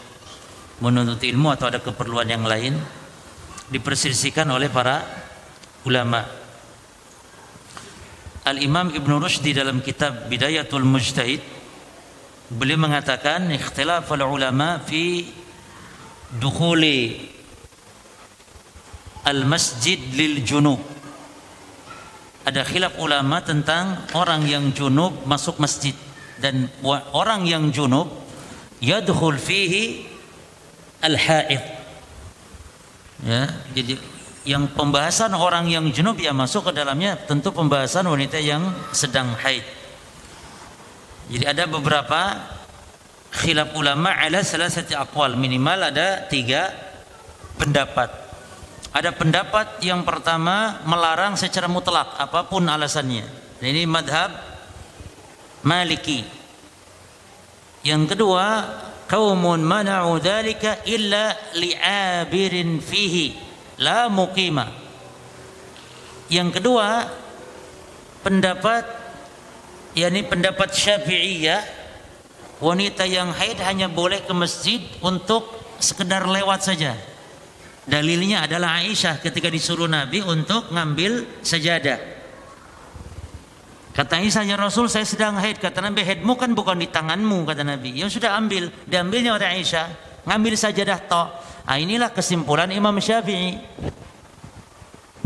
menuntut 0.81 1.21
ilmu 1.23 1.53
atau 1.53 1.71
ada 1.71 1.79
keperluan 1.79 2.27
yang 2.27 2.43
lain 2.43 2.75
diperselisihkan 3.69 4.49
oleh 4.51 4.67
para 4.67 5.05
ulama. 5.87 6.42
Al-Imam 8.43 8.91
Ibn 8.91 9.11
Rushd 9.23 9.39
di 9.39 9.55
dalam 9.55 9.79
kitab 9.79 10.27
Bidayatul 10.27 10.83
Mujtahid 10.83 11.39
beliau 12.51 12.75
mengatakan 12.75 13.47
ikhtilaf 13.55 14.11
ulama 14.11 14.83
fi 14.83 15.31
dukhuli 16.43 17.23
al-masjid 19.23 19.95
lil 19.95 20.43
junub. 20.43 20.83
Ada 22.43 22.67
khilaf 22.67 22.99
ulama 22.99 23.39
tentang 23.39 24.03
orang 24.11 24.43
yang 24.43 24.75
junub 24.75 25.23
masuk 25.23 25.63
masjid 25.63 25.95
dan 26.43 26.67
orang 27.15 27.47
yang 27.47 27.71
junub 27.71 28.11
yadkhul 28.83 29.39
fihi 29.39 30.03
al-haid. 30.99 31.63
Ya 33.23 33.47
jadi 33.71 33.95
yang 34.43 34.67
pembahasan 34.75 35.31
orang 35.31 35.71
yang 35.71 35.87
junub 35.91 36.19
ya 36.19 36.35
masuk 36.35 36.71
ke 36.71 36.71
dalamnya 36.75 37.15
tentu 37.15 37.55
pembahasan 37.55 38.03
wanita 38.07 38.39
yang 38.43 38.63
sedang 38.91 39.31
haid. 39.39 39.63
Jadi 41.31 41.45
ada 41.47 41.63
beberapa 41.63 42.43
khilaf 43.31 43.71
ulama 43.79 44.11
ala 44.11 44.43
satu 44.43 44.99
aqwal 44.99 45.39
minimal 45.39 45.87
ada 45.87 46.27
tiga 46.27 46.75
pendapat. 47.55 48.11
Ada 48.93 49.09
pendapat 49.15 49.81
yang 49.81 50.05
pertama 50.05 50.83
melarang 50.85 51.33
secara 51.39 51.65
mutlak 51.71 52.13
apa 52.19 52.45
pun 52.45 52.67
alasannya. 52.67 53.25
Ini 53.63 53.87
madhab 53.87 54.29
Maliki. 55.63 56.27
Yang 57.87 58.15
kedua, 58.15 58.45
kaumun 59.07 59.63
mana'u 59.63 60.19
dzalika 60.19 60.83
illa 60.83 61.31
li'abirin 61.55 62.83
fihi 62.83 63.42
la 63.79 64.09
muqima. 64.09 64.69
Yang 66.29 66.59
kedua, 66.59 67.09
pendapat 68.25 68.83
yakni 69.93 70.25
pendapat 70.25 70.73
Syafi'iyah 70.73 71.61
wanita 72.63 73.05
yang 73.05 73.29
haid 73.35 73.61
hanya 73.61 73.91
boleh 73.91 74.23
ke 74.25 74.33
masjid 74.33 74.81
untuk 75.03 75.45
sekedar 75.77 76.25
lewat 76.25 76.63
saja. 76.65 76.95
Dalilnya 77.83 78.47
adalah 78.47 78.79
Aisyah 78.79 79.19
ketika 79.19 79.51
disuruh 79.51 79.91
Nabi 79.91 80.23
untuk 80.23 80.71
ngambil 80.71 81.43
sajadah. 81.43 81.99
Kata 83.93 84.23
Aisyah, 84.23 84.47
ya 84.47 84.55
Rasul 84.57 84.87
saya 84.87 85.03
sedang 85.03 85.35
haid. 85.37 85.59
Kata 85.59 85.83
Nabi, 85.83 86.01
haidmu 86.01 86.33
kan 86.39 86.55
bukan 86.55 86.79
di 86.79 86.87
tanganmu, 86.89 87.45
kata 87.45 87.61
Nabi. 87.61 87.93
Ya 87.93 88.09
sudah 88.09 88.39
ambil. 88.39 88.71
Diambilnya 88.89 89.37
oleh 89.37 89.59
Aisyah. 89.59 89.85
Ngambil 90.25 90.53
sajadah 90.57 90.99
tok. 91.05 91.29
Nah, 91.63 91.77
inilah 91.79 92.11
kesimpulan 92.11 92.69
Imam 92.75 92.95
Syafi'i. 92.99 93.55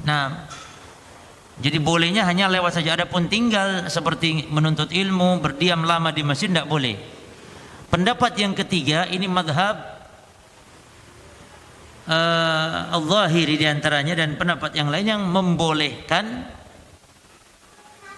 Nah, 0.05 0.47
jadi 1.57 1.81
bolehnya 1.81 2.21
hanya 2.29 2.45
lewat 2.45 2.77
saja. 2.77 2.93
Adapun 2.93 3.25
tinggal 3.25 3.89
seperti 3.89 4.45
menuntut 4.53 4.93
ilmu, 4.93 5.41
berdiam 5.41 5.81
lama 5.81 6.13
di 6.13 6.21
masjid 6.21 6.45
tidak 6.45 6.69
boleh. 6.69 6.95
Pendapat 7.89 8.37
yang 8.37 8.53
ketiga 8.53 9.09
ini 9.09 9.25
madhab 9.25 9.97
uh, 12.05 12.93
al-zahiri 12.93 13.57
di 13.57 13.65
antaranya 13.65 14.13
dan 14.13 14.37
pendapat 14.37 14.77
yang 14.77 14.93
lain 14.93 15.07
yang 15.07 15.23
membolehkan 15.25 16.45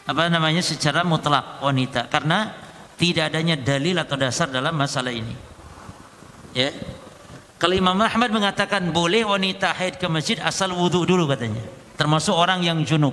apa 0.09 0.25
namanya 0.25 0.65
secara 0.65 1.05
mutlak 1.05 1.61
wanita 1.61 2.09
karena 2.09 2.49
tidak 2.97 3.29
adanya 3.29 3.55
dalil 3.55 3.95
atau 4.01 4.17
dasar 4.19 4.51
dalam 4.51 4.75
masalah 4.75 5.13
ini. 5.13 5.37
Ya. 6.51 6.73
Kalau 7.59 7.75
Imam 7.75 7.99
Ahmad 7.99 8.31
mengatakan 8.31 8.87
boleh 8.95 9.27
wanita 9.27 9.75
haid 9.75 9.99
ke 9.99 10.07
masjid 10.07 10.39
asal 10.39 10.71
wudhu 10.71 11.03
dulu 11.03 11.27
katanya. 11.27 11.59
Termasuk 11.99 12.31
orang 12.31 12.63
yang 12.63 12.79
junub. 12.87 13.11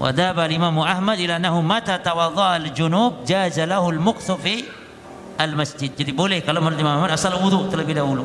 Wadaba 0.00 0.48
Imam 0.48 0.72
Ahmad 0.80 1.20
ila 1.20 1.36
nahu 1.36 1.60
mata 1.60 2.00
tawadha 2.00 2.56
al-junub 2.56 3.28
jaza 3.28 3.68
lahu 3.68 3.92
al-muqthu 3.92 4.40
fi 4.40 4.64
al-masjid. 5.36 5.92
Jadi 5.92 6.16
boleh 6.16 6.40
kalau 6.40 6.64
menurut 6.64 6.80
Imam 6.80 6.96
Ahmad 6.96 7.12
asal 7.12 7.36
wudhu 7.36 7.68
terlebih 7.68 8.00
dahulu. 8.00 8.24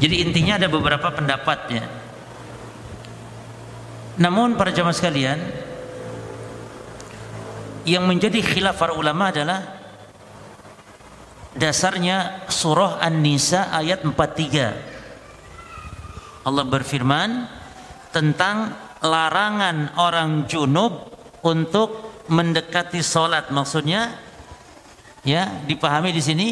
Jadi 0.00 0.24
intinya 0.24 0.56
ada 0.56 0.72
beberapa 0.72 1.12
pendapatnya. 1.12 1.84
Namun 4.16 4.56
para 4.56 4.72
jamaah 4.72 4.96
sekalian, 4.96 5.38
yang 7.84 8.08
menjadi 8.08 8.40
khilaf 8.40 8.80
para 8.80 8.96
ulama 8.96 9.28
adalah 9.28 9.81
dasarnya 11.52 12.48
surah 12.48 13.00
An-Nisa 13.00 13.72
ayat 13.72 14.04
43 14.04 14.92
Allah 16.42 16.64
berfirman 16.66 17.46
tentang 18.10 18.74
larangan 19.02 19.94
orang 19.98 20.50
junub 20.50 21.10
untuk 21.46 22.12
mendekati 22.26 22.98
solat. 22.98 23.50
Maksudnya 23.54 24.18
ya 25.22 25.62
dipahami 25.66 26.10
di 26.10 26.22
sini? 26.22 26.48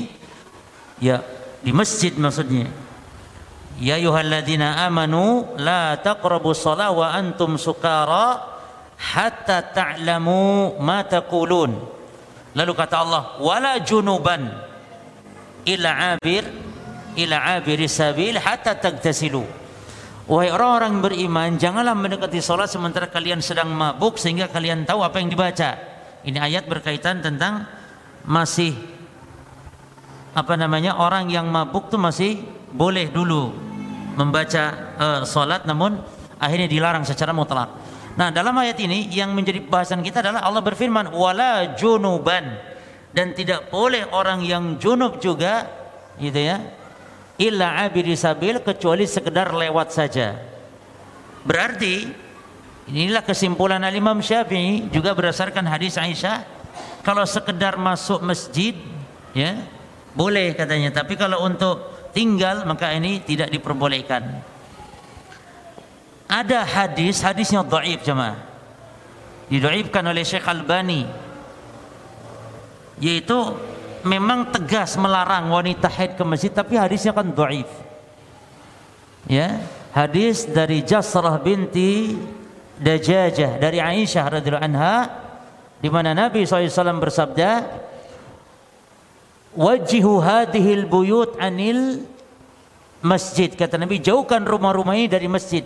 Ya 1.03 1.27
di 1.59 1.75
masjid 1.75 2.15
maksudnya. 2.15 2.71
Ya 3.83 3.99
ayyuhalladzina 3.99 4.87
amanu 4.87 5.57
la 5.59 5.99
taqrabu 5.99 6.55
shalah 6.55 6.95
wa 6.95 7.11
antum 7.11 7.59
sukara 7.59 8.47
hatta 8.95 9.75
ta'lamu 9.75 10.77
ma 10.79 11.03
taqulun. 11.03 11.99
Lalu 12.55 12.73
kata 12.79 12.97
Allah 13.03 13.23
wala 13.43 13.79
junuban 13.83 14.70
ila 15.67 16.17
abir 16.17 16.45
ila 17.17 17.37
abir 17.59 17.81
sabil 17.91 18.37
hatta 18.39 18.77
tagtasilu. 18.79 19.45
Wahai 20.31 20.55
orang-orang 20.55 21.03
beriman 21.03 21.59
janganlah 21.59 21.97
mendekati 21.99 22.39
salat 22.39 22.71
sementara 22.71 23.11
kalian 23.11 23.43
sedang 23.43 23.75
mabuk 23.75 24.15
sehingga 24.15 24.47
kalian 24.47 24.87
tahu 24.87 25.03
apa 25.03 25.19
yang 25.19 25.27
dibaca. 25.27 25.75
Ini 26.23 26.39
ayat 26.39 26.71
berkaitan 26.71 27.19
tentang 27.19 27.67
masih 28.23 28.79
apa 30.31 30.55
namanya 30.55 30.95
orang 31.03 31.27
yang 31.35 31.51
mabuk 31.51 31.91
tuh 31.91 31.99
masih 31.99 32.39
boleh 32.71 33.11
dulu 33.11 33.51
membaca 34.15 34.95
uh, 34.95 35.21
salat 35.27 35.67
namun 35.67 35.99
akhirnya 36.39 36.71
dilarang 36.71 37.03
secara 37.03 37.35
mutlak. 37.35 37.67
Nah 38.15 38.31
dalam 38.31 38.55
ayat 38.55 38.79
ini 38.79 39.11
yang 39.11 39.35
menjadi 39.35 39.67
bahasan 39.67 40.07
kita 40.07 40.23
adalah 40.23 40.47
Allah 40.47 40.63
berfirman 40.63 41.11
wala 41.11 41.75
junuban 41.75 42.70
dan 43.11 43.35
tidak 43.35 43.71
boleh 43.71 44.07
orang 44.15 44.43
yang 44.47 44.79
junub 44.79 45.19
juga 45.19 45.67
gitu 46.19 46.39
ya 46.39 46.63
illa 47.41 47.89
abiri 47.89 48.13
sabil 48.13 48.61
kecuali 48.61 49.09
sekedar 49.09 49.57
lewat 49.57 49.89
saja. 49.97 50.37
Berarti 51.41 52.05
inilah 52.93 53.25
kesimpulan 53.25 53.81
al-Imam 53.81 54.21
Syafi'i 54.21 54.93
juga 54.93 55.17
berdasarkan 55.17 55.65
hadis 55.65 55.97
Aisyah 55.97 56.45
kalau 57.01 57.25
sekedar 57.25 57.81
masuk 57.81 58.21
masjid 58.21 58.77
ya 59.33 59.57
boleh 60.13 60.53
katanya. 60.53 60.93
Tapi 60.93 61.17
kalau 61.17 61.49
untuk 61.49 61.81
tinggal 62.13 62.69
maka 62.69 62.93
ini 62.93 63.25
tidak 63.25 63.49
diperbolehkan. 63.49 64.45
Ada 66.29 66.63
hadis 66.63 67.25
hadisnya 67.25 67.65
dhaif 67.65 68.05
jemaah. 68.05 68.39
Didoibkan 69.51 70.05
oleh 70.07 70.23
Syekh 70.23 70.47
Albani 70.47 71.30
yaitu 73.01 73.57
memang 74.05 74.53
tegas 74.53 74.95
melarang 75.01 75.49
wanita 75.49 75.89
haid 75.89 76.15
ke 76.17 76.23
masjid 76.25 76.53
tapi 76.53 76.77
hadisnya 76.77 77.17
kan 77.17 77.33
dhaif. 77.33 77.69
Ya, 79.29 79.61
hadis 79.93 80.49
dari 80.49 80.81
Jasrah 80.85 81.41
binti 81.41 82.17
Dajajah 82.81 83.61
dari 83.61 83.77
Aisyah 83.77 84.41
radhiyallahu 84.41 84.65
anha 84.65 84.97
di 85.85 85.93
mana 85.93 86.17
Nabi 86.17 86.49
SAW 86.49 86.97
bersabda 86.97 87.69
wajihu 89.53 90.17
hadhil 90.17 90.89
buyut 90.89 91.37
anil 91.37 92.09
masjid. 93.05 93.53
Kata 93.53 93.77
Nabi 93.77 94.01
jauhkan 94.01 94.49
rumah-rumah 94.49 94.97
ini 94.97 95.13
dari 95.13 95.29
masjid. 95.29 95.61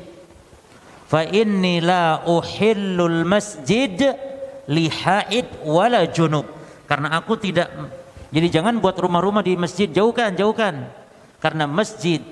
Fa 1.06 1.22
inni 1.22 1.78
la 1.78 2.26
uhillul 2.26 3.22
masjid 3.22 3.94
li 4.66 4.90
haid 4.90 5.62
wala 5.62 6.10
junub 6.10 6.63
karena 6.94 7.10
aku 7.18 7.34
tidak 7.34 7.74
jadi 8.30 8.46
jangan 8.62 8.78
buat 8.78 8.94
rumah-rumah 8.94 9.42
di 9.42 9.58
masjid. 9.58 9.90
Jauhkan 9.90 10.30
jauhkan. 10.38 10.86
Karena 11.42 11.66
masjid 11.66 12.22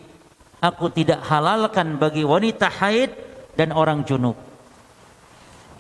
aku 0.63 0.87
tidak 0.87 1.19
halalkan 1.27 1.99
bagi 1.99 2.23
wanita 2.23 2.71
haid 2.71 3.11
dan 3.59 3.75
orang 3.75 4.07
junub. 4.07 4.39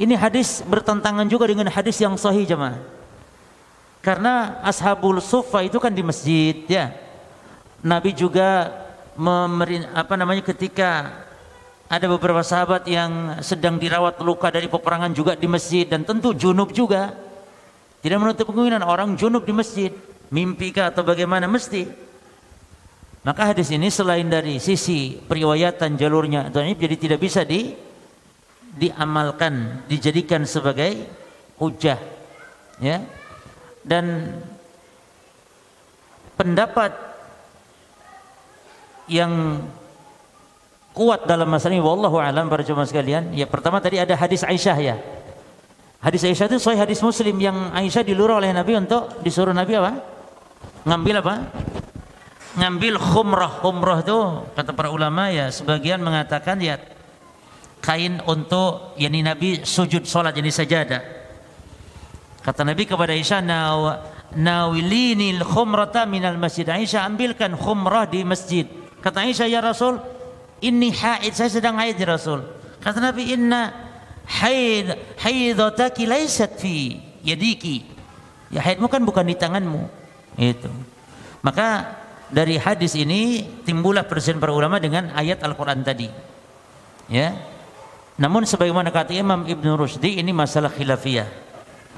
Ini 0.03 0.18
hadis 0.18 0.66
bertentangan 0.66 1.30
juga 1.30 1.47
dengan 1.47 1.70
hadis 1.70 1.95
yang 2.03 2.18
sahih 2.18 2.43
jemaah. 2.43 2.83
Karena 4.03 4.59
ashabul 4.66 5.22
sufa 5.22 5.62
itu 5.62 5.78
kan 5.78 5.95
di 5.95 6.03
masjid 6.03 6.66
ya. 6.66 6.91
Nabi 7.87 8.11
juga 8.11 8.66
memerin, 9.14 9.87
apa 9.95 10.18
namanya 10.18 10.43
ketika 10.43 11.22
ada 11.87 12.11
beberapa 12.11 12.43
sahabat 12.43 12.83
yang 12.91 13.39
sedang 13.47 13.78
dirawat 13.78 14.18
luka 14.26 14.51
dari 14.51 14.66
peperangan 14.66 15.14
juga 15.14 15.39
di 15.39 15.47
masjid 15.47 15.87
dan 15.87 16.03
tentu 16.03 16.35
junub 16.35 16.74
juga 16.74 17.32
tidak 18.03 18.19
menutup 18.19 18.51
kemungkinan 18.51 18.83
orang 18.83 19.15
junub 19.15 19.47
di 19.47 19.55
masjid, 19.55 19.95
mimpi 20.35 20.75
kah 20.75 20.91
atau 20.91 21.07
bagaimana 21.07 21.47
mesti. 21.47 21.87
Maka 23.23 23.55
hadis 23.55 23.71
ini 23.71 23.87
selain 23.87 24.27
dari 24.27 24.59
sisi 24.59 25.15
periwayatan 25.15 25.95
jalurnya 25.95 26.51
dhaif 26.51 26.75
jadi 26.75 26.97
tidak 26.99 27.23
bisa 27.23 27.47
di 27.47 27.71
diamalkan, 28.75 29.87
dijadikan 29.87 30.43
sebagai 30.43 31.07
hujah. 31.62 32.03
Ya. 32.83 33.07
Dan 33.87 34.35
pendapat 36.35 36.91
yang 39.07 39.62
kuat 40.91 41.31
dalam 41.31 41.47
masalah 41.47 41.79
ini 41.79 41.85
wallahu 41.85 42.19
alam 42.19 42.51
para 42.51 42.66
jemaah 42.66 42.85
sekalian 42.85 43.33
ya 43.33 43.49
pertama 43.49 43.81
tadi 43.81 43.97
ada 43.97 44.12
hadis 44.12 44.45
Aisyah 44.45 44.79
ya 44.79 44.97
Hadis 46.03 46.27
Aisyah 46.27 46.51
itu 46.51 46.59
sahih 46.59 46.83
hadis 46.83 46.99
Muslim 46.99 47.39
yang 47.39 47.70
Aisyah 47.70 48.03
dilurah 48.03 48.43
oleh 48.43 48.51
Nabi 48.51 48.74
untuk 48.74 49.23
disuruh 49.23 49.55
Nabi 49.55 49.79
apa? 49.79 50.03
Ngambil 50.83 51.15
apa? 51.23 51.35
Ngambil 52.59 52.95
khumrah. 52.99 53.62
Khumrah 53.62 54.03
itu 54.03 54.19
kata 54.51 54.74
para 54.74 54.91
ulama 54.91 55.31
ya 55.31 55.47
sebagian 55.55 56.03
mengatakan 56.03 56.59
ya 56.59 56.83
kain 57.79 58.19
untuk 58.27 58.99
yakni 58.99 59.23
Nabi 59.23 59.62
sujud 59.62 60.03
salat 60.03 60.35
jadi 60.35 60.51
sajadah. 60.51 61.03
Kata 62.43 62.66
Nabi 62.66 62.83
kepada 62.83 63.15
Aisyah 63.15 63.39
naw 63.39 63.79
nawilinil 64.35 65.47
khumrata 65.47 66.03
minal 66.03 66.35
masjid. 66.35 66.66
Aisyah 66.66 67.07
ambilkan 67.07 67.55
khumrah 67.55 68.11
di 68.11 68.27
masjid. 68.27 68.66
Kata 68.99 69.23
Aisyah 69.23 69.47
ya 69.47 69.62
Rasul, 69.62 70.03
ini 70.66 70.91
haid 70.91 71.31
saya 71.31 71.47
sedang 71.47 71.79
haid 71.79 71.95
ya 71.95 72.11
Rasul. 72.11 72.43
Kata 72.83 72.99
Nabi 72.99 73.31
inna 73.31 73.82
haid 74.27 75.19
haidataki 75.19 76.07
laysat 76.07 76.59
fi 76.59 77.01
yadiki. 77.23 77.86
Ya 78.53 78.61
haidmu 78.61 78.86
kan 78.86 79.03
bukan 79.03 79.24
di 79.24 79.35
tanganmu. 79.39 79.89
Itu. 80.36 80.70
Maka 81.40 81.99
dari 82.32 82.57
hadis 82.57 82.97
ini 82.97 83.44
timbullah 83.65 84.05
persen 84.09 84.40
para 84.40 84.53
ulama 84.55 84.81
dengan 84.81 85.12
ayat 85.12 85.40
Al-Qur'an 85.44 85.81
tadi. 85.85 86.09
Ya. 87.09 87.36
Namun 88.16 88.44
sebagaimana 88.44 88.93
kata 88.93 89.16
Imam 89.16 89.49
Ibn 89.49 89.66
Rushdi 89.77 90.20
ini 90.20 90.31
masalah 90.31 90.69
khilafiyah. 90.69 91.28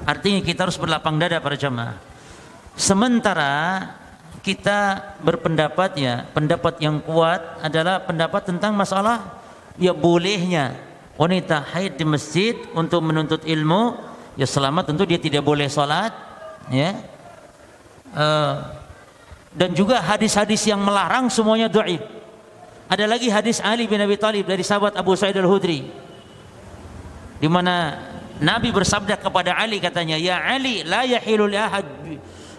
Artinya 0.03 0.43
kita 0.43 0.67
harus 0.67 0.75
berlapang 0.75 1.15
dada 1.15 1.39
para 1.39 1.55
jamaah. 1.55 1.99
Sementara 2.75 3.53
kita 4.43 5.01
berpendapat 5.23 5.95
ya 5.97 6.27
pendapat 6.29 6.77
yang 6.83 6.99
kuat 7.01 7.63
adalah 7.63 8.03
pendapat 8.03 8.45
tentang 8.45 8.77
masalah 8.77 9.41
ya 9.79 9.89
bolehnya 9.89 10.77
wanita 11.15 11.63
haid 11.71 11.95
di 11.95 12.05
masjid 12.07 12.55
untuk 12.75 12.99
menuntut 13.03 13.41
ilmu 13.47 13.95
ya 14.35 14.47
selama 14.47 14.83
tentu 14.83 15.07
dia 15.07 15.19
tidak 15.19 15.43
boleh 15.43 15.71
sholat 15.71 16.11
ya 16.71 16.95
uh, 18.15 18.53
dan 19.55 19.71
juga 19.71 20.03
hadis-hadis 20.03 20.67
yang 20.67 20.83
melarang 20.83 21.31
semuanya 21.31 21.71
dhaif 21.71 22.03
Ada 22.85 23.09
lagi 23.09 23.33
hadis 23.33 23.57
Ali 23.65 23.89
bin 23.89 23.97
Abi 23.97 24.13
Thalib 24.13 24.45
dari 24.45 24.61
sahabat 24.61 24.93
Abu 24.93 25.17
Sa'id 25.17 25.33
Al-Hudri 25.33 25.89
di 27.41 27.47
mana 27.49 27.97
Nabi 28.39 28.69
bersabda 28.71 29.15
kepada 29.15 29.55
Ali 29.55 29.79
katanya, 29.79 30.19
"Ya 30.19 30.43
Ali, 30.43 30.83
la 30.83 31.07
yahilu 31.07 31.47
li 31.47 31.55
ahad 31.55 31.87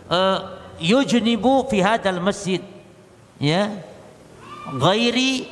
uh, 0.09 0.39
yujnibu 0.81 1.69
fi 1.69 1.85
hadzal 1.85 2.21
masjid." 2.21 2.65
Ya. 3.37 3.85
Ghairi 4.73 5.47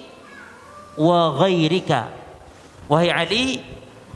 wa 0.97 1.37
ghairika. 1.39 2.09
Wahai 2.85 3.09
Ali, 3.09 3.65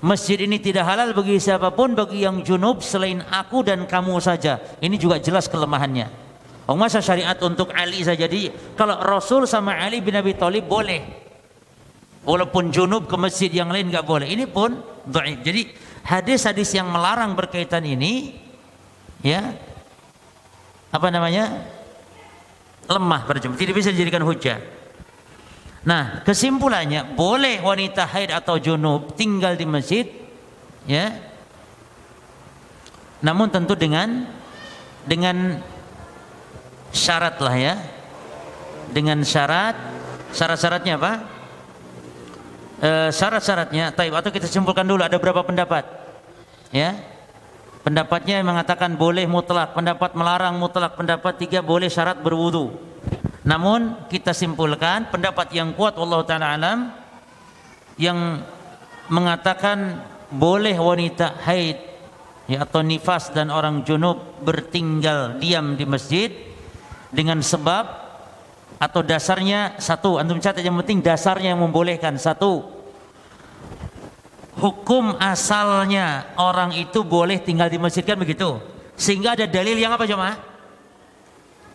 masjid 0.05 0.37
ini 0.45 0.61
tidak 0.61 0.85
halal 0.85 1.17
bagi 1.17 1.41
siapa 1.41 1.73
pun 1.73 1.97
bagi 1.97 2.25
yang 2.25 2.45
junub 2.45 2.85
selain 2.85 3.25
aku 3.25 3.65
dan 3.65 3.89
kamu 3.89 4.21
saja. 4.21 4.61
Ini 4.79 4.97
juga 5.01 5.17
jelas 5.19 5.49
kelemahannya. 5.49 6.29
Oh 6.69 6.77
masa 6.77 7.01
syariat 7.01 7.37
untuk 7.41 7.73
Ali 7.73 8.05
saja. 8.05 8.29
Jadi 8.29 8.53
kalau 8.77 9.01
Rasul 9.01 9.49
sama 9.49 9.81
Ali 9.81 10.05
bin 10.05 10.13
Abi 10.13 10.37
Thalib 10.37 10.69
boleh. 10.69 11.01
Walaupun 12.29 12.69
junub 12.69 13.09
ke 13.09 13.17
masjid 13.17 13.49
yang 13.49 13.73
lain 13.73 13.89
nggak 13.89 14.05
boleh. 14.05 14.29
Ini 14.29 14.45
pun 14.53 14.77
dhaif. 15.09 15.41
Jadi 15.41 15.73
hadis-hadis 16.05 16.69
yang 16.77 16.93
melarang 16.93 17.33
berkaitan 17.33 17.89
ini 17.89 18.37
ya 19.25 19.57
apa 20.89 21.09
namanya 21.09 21.69
lemah 22.89 23.29
pada 23.29 23.41
tidak 23.41 23.77
bisa 23.77 23.93
dijadikan 23.93 24.25
hujah 24.25 24.57
nah 25.89 26.21
kesimpulannya 26.21 27.17
boleh 27.17 27.65
wanita 27.65 28.05
haid 28.05 28.29
atau 28.29 28.61
junub 28.61 29.17
tinggal 29.17 29.57
di 29.57 29.65
masjid 29.65 30.05
ya. 30.85 31.13
Namun 33.25 33.49
tentu 33.49 33.73
dengan 33.77 34.29
dengan 35.05 35.65
syarat 36.93 37.41
lah 37.41 37.57
ya. 37.57 37.75
Dengan 38.89 39.21
syarat 39.21 39.77
syarat-syaratnya 40.33 40.97
apa? 40.97 41.13
E, 42.81 42.91
syarat-syaratnya 43.13 43.93
taib. 43.93 44.17
Atau 44.17 44.33
kita 44.33 44.49
simpulkan 44.49 44.89
dulu 44.89 45.05
ada 45.05 45.21
berapa 45.21 45.45
pendapat? 45.45 45.85
Ya. 46.73 46.97
Pendapatnya 47.85 48.45
mengatakan 48.45 48.97
boleh 48.97 49.25
mutlak 49.25 49.73
pendapat 49.73 50.13
melarang 50.13 50.57
mutlak 50.61 50.97
pendapat 50.97 51.41
tiga 51.41 51.65
boleh 51.65 51.89
syarat 51.89 52.21
berwudu 52.21 52.88
namun 53.49 54.05
kita 54.13 54.37
simpulkan 54.37 55.09
pendapat 55.09 55.49
yang 55.57 55.73
kuat 55.73 55.97
Allah 55.97 56.21
taala 56.29 56.53
alam 56.53 56.79
yang 57.97 58.45
mengatakan 59.09 60.05
boleh 60.29 60.77
wanita 60.77 61.41
haid 61.49 61.81
ya 62.45 62.69
atau 62.69 62.85
nifas 62.85 63.33
dan 63.33 63.49
orang 63.49 63.89
junub 63.89 64.45
bertinggal 64.45 65.41
diam 65.41 65.81
di 65.81 65.89
masjid 65.89 66.29
dengan 67.09 67.41
sebab 67.41 67.89
atau 68.77 69.01
dasarnya 69.01 69.81
satu. 69.81 70.21
Antum 70.21 70.45
catat 70.45 70.61
yang 70.61 70.77
penting 70.85 71.01
dasarnya 71.01 71.57
yang 71.57 71.65
membolehkan. 71.65 72.21
Satu 72.21 72.69
hukum 74.61 75.17
asalnya 75.17 76.37
orang 76.37 76.77
itu 76.77 77.01
boleh 77.01 77.41
tinggal 77.41 77.73
di 77.73 77.81
masjid 77.81 78.05
kan 78.05 78.21
begitu? 78.21 78.61
Sehingga 78.93 79.41
ada 79.41 79.49
dalil 79.49 79.81
yang 79.81 79.97
apa 79.97 80.05
cuma 80.05 80.37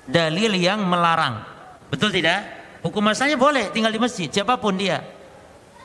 dalil 0.05 0.53
yang 0.53 0.85
melarang 0.85 1.52
betul 1.93 2.09
tidak? 2.09 2.41
Hukum 2.81 3.05
asalnya 3.13 3.37
boleh 3.37 3.69
tinggal 3.69 3.93
di 3.93 4.01
masjid 4.01 4.27
siapa 4.27 4.57
pun 4.57 4.73
dia. 4.73 4.99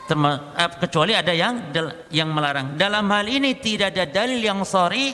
Terma, 0.09 0.57
eh, 0.57 0.73
kecuali 0.81 1.13
ada 1.13 1.37
yang 1.37 1.69
yang 2.09 2.33
melarang. 2.33 2.81
Dalam 2.81 3.05
hal 3.13 3.29
ini 3.29 3.61
tidak 3.61 3.93
ada 3.93 4.09
dalil 4.09 4.41
yang 4.41 4.65
sorry 4.65 5.13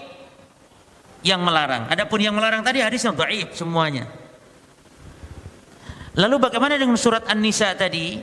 yang 1.27 1.43
melarang. 1.43 1.91
Adapun 1.91 2.23
yang 2.23 2.33
melarang 2.33 2.63
tadi 2.63 2.79
hadis 2.79 3.03
yang 3.03 3.19
dhaif 3.19 3.59
semuanya. 3.59 4.07
Lalu 6.15 6.37
bagaimana 6.39 6.79
dengan 6.79 6.95
surat 6.95 7.27
An-Nisa 7.27 7.75
tadi? 7.75 8.23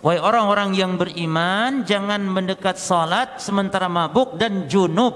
Wahai 0.00 0.20
orang-orang 0.20 0.72
yang 0.72 0.96
beriman, 0.96 1.84
jangan 1.84 2.20
mendekat 2.24 2.80
salat 2.80 3.40
sementara 3.40 3.88
mabuk 3.88 4.36
dan 4.40 4.68
junub 4.68 5.12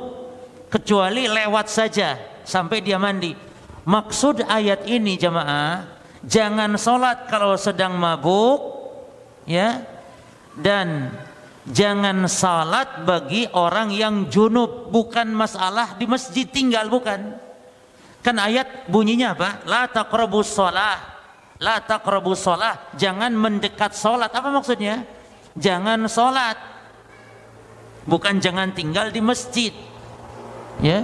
kecuali 0.69 1.29
lewat 1.29 1.67
saja 1.69 2.17
sampai 2.45 2.85
dia 2.85 3.01
mandi. 3.01 3.33
Maksud 3.89 4.45
ayat 4.45 4.85
ini 4.85 5.17
jemaah, 5.17 5.98
jangan 6.25 6.75
salat 6.81 7.27
kalau 7.31 7.55
sedang 7.55 7.95
mabuk 7.99 8.59
ya 9.47 9.85
dan 10.59 11.15
jangan 11.69 12.27
salat 12.27 13.07
bagi 13.07 13.47
orang 13.53 13.93
yang 13.95 14.27
junub, 14.33 14.91
bukan 14.91 15.31
masalah 15.31 15.95
di 16.01 16.09
masjid 16.09 16.49
tinggal 16.49 16.89
bukan. 16.91 17.37
Kan 18.25 18.37
ayat 18.43 18.91
bunyinya 18.91 19.39
apa? 19.39 19.63
La 19.65 19.87
taqrabus 19.87 20.51
shalah 20.51 21.19
La 21.59 21.83
taqrabu 21.83 22.39
sholat. 22.39 22.95
Jangan 22.95 23.35
mendekat 23.35 23.95
sholat. 23.95 24.31
Apa 24.31 24.49
maksudnya? 24.55 25.03
Jangan 25.59 26.07
sholat. 26.07 26.55
Bukan 28.07 28.39
jangan 28.39 28.71
tinggal 28.71 29.11
di 29.11 29.19
masjid. 29.19 29.75
Ya. 30.79 31.03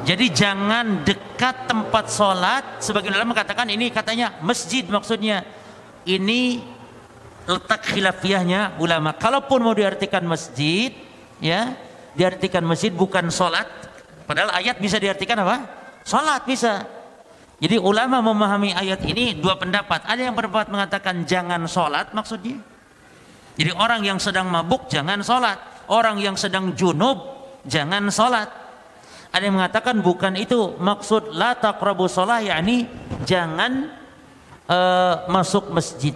Jadi 0.00 0.32
jangan 0.32 1.04
dekat 1.04 1.68
tempat 1.68 2.08
sholat. 2.08 2.80
Sebagian 2.80 3.12
ulama 3.12 3.36
mengatakan 3.36 3.68
ini 3.68 3.92
katanya 3.92 4.40
masjid 4.40 4.84
maksudnya. 4.88 5.44
Ini 6.08 6.64
letak 7.44 7.84
khilafiyahnya 7.92 8.80
ulama. 8.80 9.12
Kalaupun 9.12 9.60
mau 9.60 9.76
diartikan 9.76 10.24
masjid, 10.24 10.94
ya 11.42 11.76
diartikan 12.16 12.64
masjid 12.64 12.88
bukan 12.88 13.28
sholat. 13.28 13.68
Padahal 14.24 14.56
ayat 14.56 14.80
bisa 14.80 14.96
diartikan 14.96 15.42
apa? 15.44 15.68
Sholat 16.06 16.48
bisa. 16.48 16.86
Jadi 17.60 17.76
ulama 17.76 18.24
memahami 18.24 18.72
ayat 18.72 19.04
ini 19.04 19.36
dua 19.36 19.60
pendapat. 19.60 20.08
Ada 20.08 20.32
yang 20.32 20.34
berpendapat 20.34 20.72
mengatakan 20.72 21.28
jangan 21.28 21.68
sholat 21.68 22.16
maksudnya. 22.16 22.56
Jadi 23.60 23.70
orang 23.76 24.00
yang 24.00 24.16
sedang 24.16 24.48
mabuk 24.48 24.88
jangan 24.88 25.20
sholat. 25.20 25.60
Orang 25.92 26.16
yang 26.22 26.40
sedang 26.40 26.72
junub 26.72 27.20
jangan 27.68 28.08
sholat. 28.08 28.48
Ada 29.30 29.46
yang 29.46 29.62
mengatakan 29.62 30.02
bukan 30.02 30.34
itu 30.34 30.74
maksud 30.82 31.30
la 31.38 31.54
taqrabu 31.54 32.10
sholat 32.10 32.50
yakni 32.50 32.90
jangan 33.22 33.94
uh, 34.66 35.30
masuk 35.30 35.70
masjid. 35.70 36.14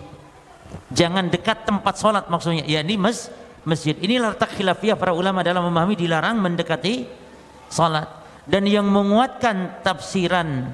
Jangan 0.90 1.30
dekat 1.30 1.62
tempat 1.62 1.94
sholat 1.94 2.26
maksudnya. 2.26 2.66
yakni 2.66 2.98
mas, 2.98 3.30
masjid. 3.62 3.94
Inilah 3.94 4.34
letak 4.34 4.54
khilafiyah 4.58 4.98
para 4.98 5.14
ulama 5.14 5.46
dalam 5.46 5.62
memahami 5.70 5.94
dilarang 5.94 6.42
mendekati 6.42 7.06
sholat. 7.70 8.06
Dan 8.44 8.66
yang 8.66 8.84
menguatkan 8.84 9.80
tafsiran 9.80 10.68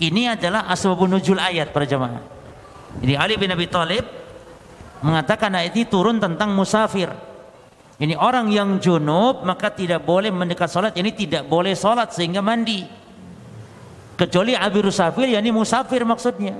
ini 0.00 0.30
adalah 0.30 0.68
asbabun 0.68 1.16
nuzul 1.16 1.40
ayat 1.40 1.72
para 1.72 1.84
jemaah. 1.84 2.22
Jadi 3.00 3.14
Ali 3.16 3.34
bin 3.36 3.50
Abi 3.52 3.66
Thalib 3.68 4.04
mengatakan 5.00 5.52
ayat 5.56 5.72
ini 5.76 5.84
turun 5.88 6.20
tentang 6.20 6.52
musafir. 6.52 7.08
Ini 8.00 8.16
orang 8.16 8.48
yang 8.48 8.80
junub 8.80 9.44
maka 9.44 9.68
tidak 9.68 10.08
boleh 10.08 10.32
mendekat 10.32 10.72
salat, 10.72 10.96
ini 10.96 11.12
tidak 11.12 11.44
boleh 11.44 11.76
salat 11.76 12.16
sehingga 12.16 12.40
mandi. 12.40 12.88
Kecuali 14.16 14.56
abir 14.56 14.88
musafir, 14.88 15.28
yakni 15.28 15.52
musafir 15.52 16.00
maksudnya. 16.08 16.56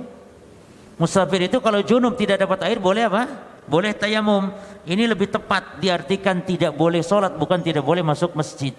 Musafir 1.01 1.49
itu 1.49 1.57
kalau 1.57 1.81
junub 1.81 2.13
tidak 2.13 2.45
dapat 2.45 2.69
air 2.69 2.77
boleh 2.77 3.09
apa? 3.09 3.25
Boleh 3.65 3.89
tayamum. 3.97 4.53
Ini 4.85 5.09
lebih 5.09 5.33
tepat 5.33 5.81
diartikan 5.81 6.45
tidak 6.45 6.77
boleh 6.77 7.01
salat 7.01 7.33
bukan 7.33 7.57
tidak 7.65 7.81
boleh 7.81 8.05
masuk 8.05 8.37
masjid. 8.37 8.77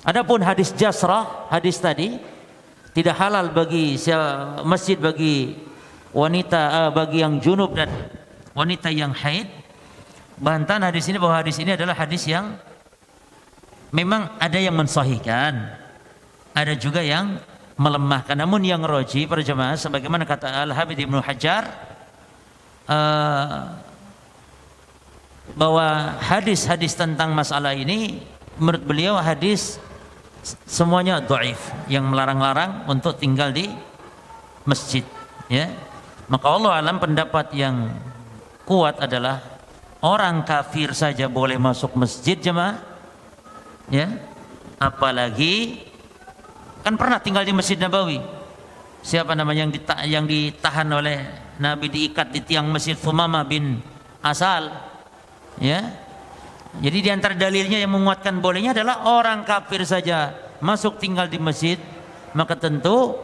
Adapun 0.00 0.40
hadis 0.40 0.72
jasrah, 0.72 1.48
hadis 1.52 1.76
tadi 1.76 2.20
tidak 2.96 3.20
halal 3.20 3.52
bagi 3.52 4.00
masjid 4.64 4.96
bagi 4.96 5.60
wanita 6.12 6.60
uh, 6.88 6.90
bagi 6.92 7.20
yang 7.20 7.36
junub 7.40 7.76
dan 7.76 7.90
wanita 8.54 8.88
yang 8.88 9.10
haid 9.12 9.63
bantahan 10.40 10.82
hadis 10.82 11.06
ini 11.10 11.18
bahwa 11.20 11.38
hadis 11.40 11.56
ini 11.62 11.74
adalah 11.74 11.94
hadis 11.94 12.26
yang 12.26 12.58
memang 13.94 14.26
ada 14.42 14.58
yang 14.58 14.74
mensahihkan 14.74 15.84
ada 16.54 16.72
juga 16.78 17.02
yang 17.02 17.42
melemahkan. 17.74 18.38
Namun 18.38 18.62
yang 18.62 18.86
roji 18.86 19.26
para 19.26 19.42
jemaah 19.42 19.74
sebagaimana 19.74 20.22
kata 20.22 20.62
Al-Habib 20.62 20.94
Ibnu 20.94 21.18
Hajar 21.18 21.66
uh, 22.86 23.74
bahwa 25.58 26.16
hadis-hadis 26.22 26.94
tentang 26.94 27.34
masalah 27.34 27.74
ini 27.74 28.22
menurut 28.56 28.86
beliau 28.86 29.18
hadis 29.18 29.82
semuanya 30.62 31.18
doif 31.18 31.58
yang 31.90 32.06
melarang-larang 32.06 32.86
untuk 32.86 33.18
tinggal 33.18 33.50
di 33.50 33.66
masjid 34.62 35.02
ya. 35.50 35.66
Maka 36.30 36.46
Allah 36.48 36.80
alam 36.80 36.96
pendapat 37.02 37.52
yang 37.52 37.90
kuat 38.64 38.96
adalah 38.96 39.53
orang 40.04 40.44
kafir 40.44 40.92
saja 40.92 41.24
boleh 41.32 41.56
masuk 41.56 41.96
masjid 41.96 42.36
jemaah. 42.36 42.84
Ya. 43.88 44.20
Apalagi 44.76 45.80
kan 46.84 47.00
pernah 47.00 47.16
tinggal 47.16 47.48
di 47.48 47.56
Masjid 47.56 47.80
Nabawi. 47.80 48.20
Siapa 49.00 49.32
namanya 49.32 49.64
yang 49.64 49.72
yang 50.04 50.24
ditahan 50.28 50.88
oleh 50.92 51.24
Nabi 51.56 51.88
diikat 51.88 52.28
di 52.28 52.40
tiang 52.44 52.68
Masjid 52.68 52.96
Thumama 52.96 53.40
bin 53.48 53.80
Asal. 54.20 54.68
Ya. 55.56 56.04
Jadi 56.84 56.98
di 57.06 57.10
antara 57.12 57.32
dalilnya 57.32 57.80
yang 57.80 57.96
menguatkan 57.96 58.42
bolehnya 58.44 58.76
adalah 58.76 59.06
orang 59.08 59.46
kafir 59.46 59.86
saja 59.86 60.34
masuk 60.58 60.98
tinggal 60.98 61.30
di 61.30 61.38
masjid, 61.38 61.78
maka 62.34 62.58
tentu 62.58 63.14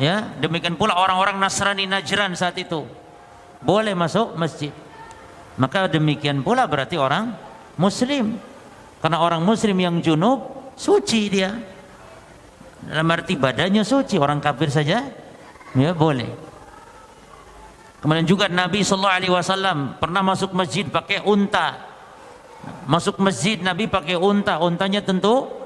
Ya, 0.00 0.32
demikian 0.40 0.80
pula 0.80 0.96
orang-orang 0.96 1.36
Nasrani 1.36 1.84
Najran 1.84 2.32
saat 2.32 2.56
itu 2.56 2.88
boleh 3.60 3.92
masuk 3.92 4.32
masjid. 4.32 4.72
Maka 5.58 5.90
demikian 5.90 6.44
pula 6.44 6.68
berarti 6.70 6.94
orang 7.00 7.34
muslim. 7.80 8.38
Karena 9.00 9.18
orang 9.24 9.42
muslim 9.42 9.74
yang 9.80 9.98
junub 10.04 10.72
suci 10.76 11.20
dia. 11.32 11.50
Dalam 12.80 13.08
arti 13.12 13.36
badannya 13.36 13.84
suci, 13.84 14.16
orang 14.16 14.40
kafir 14.40 14.68
saja 14.72 15.04
ya 15.76 15.90
boleh. 15.92 16.28
Kemudian 18.00 18.24
juga 18.24 18.48
Nabi 18.48 18.80
sallallahu 18.80 19.16
alaihi 19.20 19.32
wasallam 19.32 20.00
pernah 20.00 20.24
masuk 20.24 20.56
masjid 20.56 20.88
pakai 20.88 21.20
unta. 21.20 21.76
Masuk 22.88 23.20
masjid 23.20 23.60
Nabi 23.60 23.88
pakai 23.88 24.16
unta, 24.16 24.56
untanya 24.60 25.04
tentu 25.04 25.60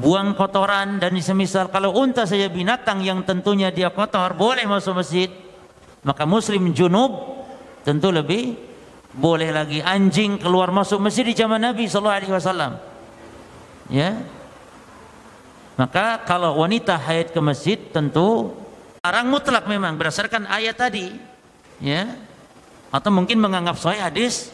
buang 0.00 0.32
kotoran 0.32 0.96
dan 0.96 1.12
semisal 1.18 1.68
kalau 1.68 1.92
unta 1.92 2.24
saja 2.24 2.46
binatang 2.46 3.02
yang 3.02 3.26
tentunya 3.26 3.74
dia 3.74 3.90
kotor 3.90 4.32
boleh 4.38 4.62
masuk 4.64 5.02
masjid 5.02 5.28
maka 6.06 6.22
muslim 6.24 6.70
junub 6.70 7.39
tentu 7.86 8.12
lebih 8.12 8.56
boleh 9.10 9.50
lagi 9.50 9.82
anjing 9.82 10.38
keluar 10.38 10.70
masuk 10.70 11.02
masjid 11.02 11.26
di 11.26 11.34
zaman 11.34 11.58
Nabi 11.58 11.90
sallallahu 11.90 12.18
alaihi 12.22 12.34
wasallam. 12.34 12.72
Ya. 13.90 14.22
Maka 15.74 16.22
kalau 16.28 16.60
wanita 16.60 16.94
haid 16.94 17.32
ke 17.32 17.40
masjid 17.40 17.78
tentu 17.80 18.54
larang 19.00 19.32
mutlak 19.32 19.64
memang 19.66 19.96
berdasarkan 19.96 20.46
ayat 20.46 20.76
tadi. 20.78 21.10
Ya. 21.82 22.14
Atau 22.92 23.10
mungkin 23.10 23.40
menganggap 23.40 23.80
sahih 23.80 24.02
hadis 24.02 24.52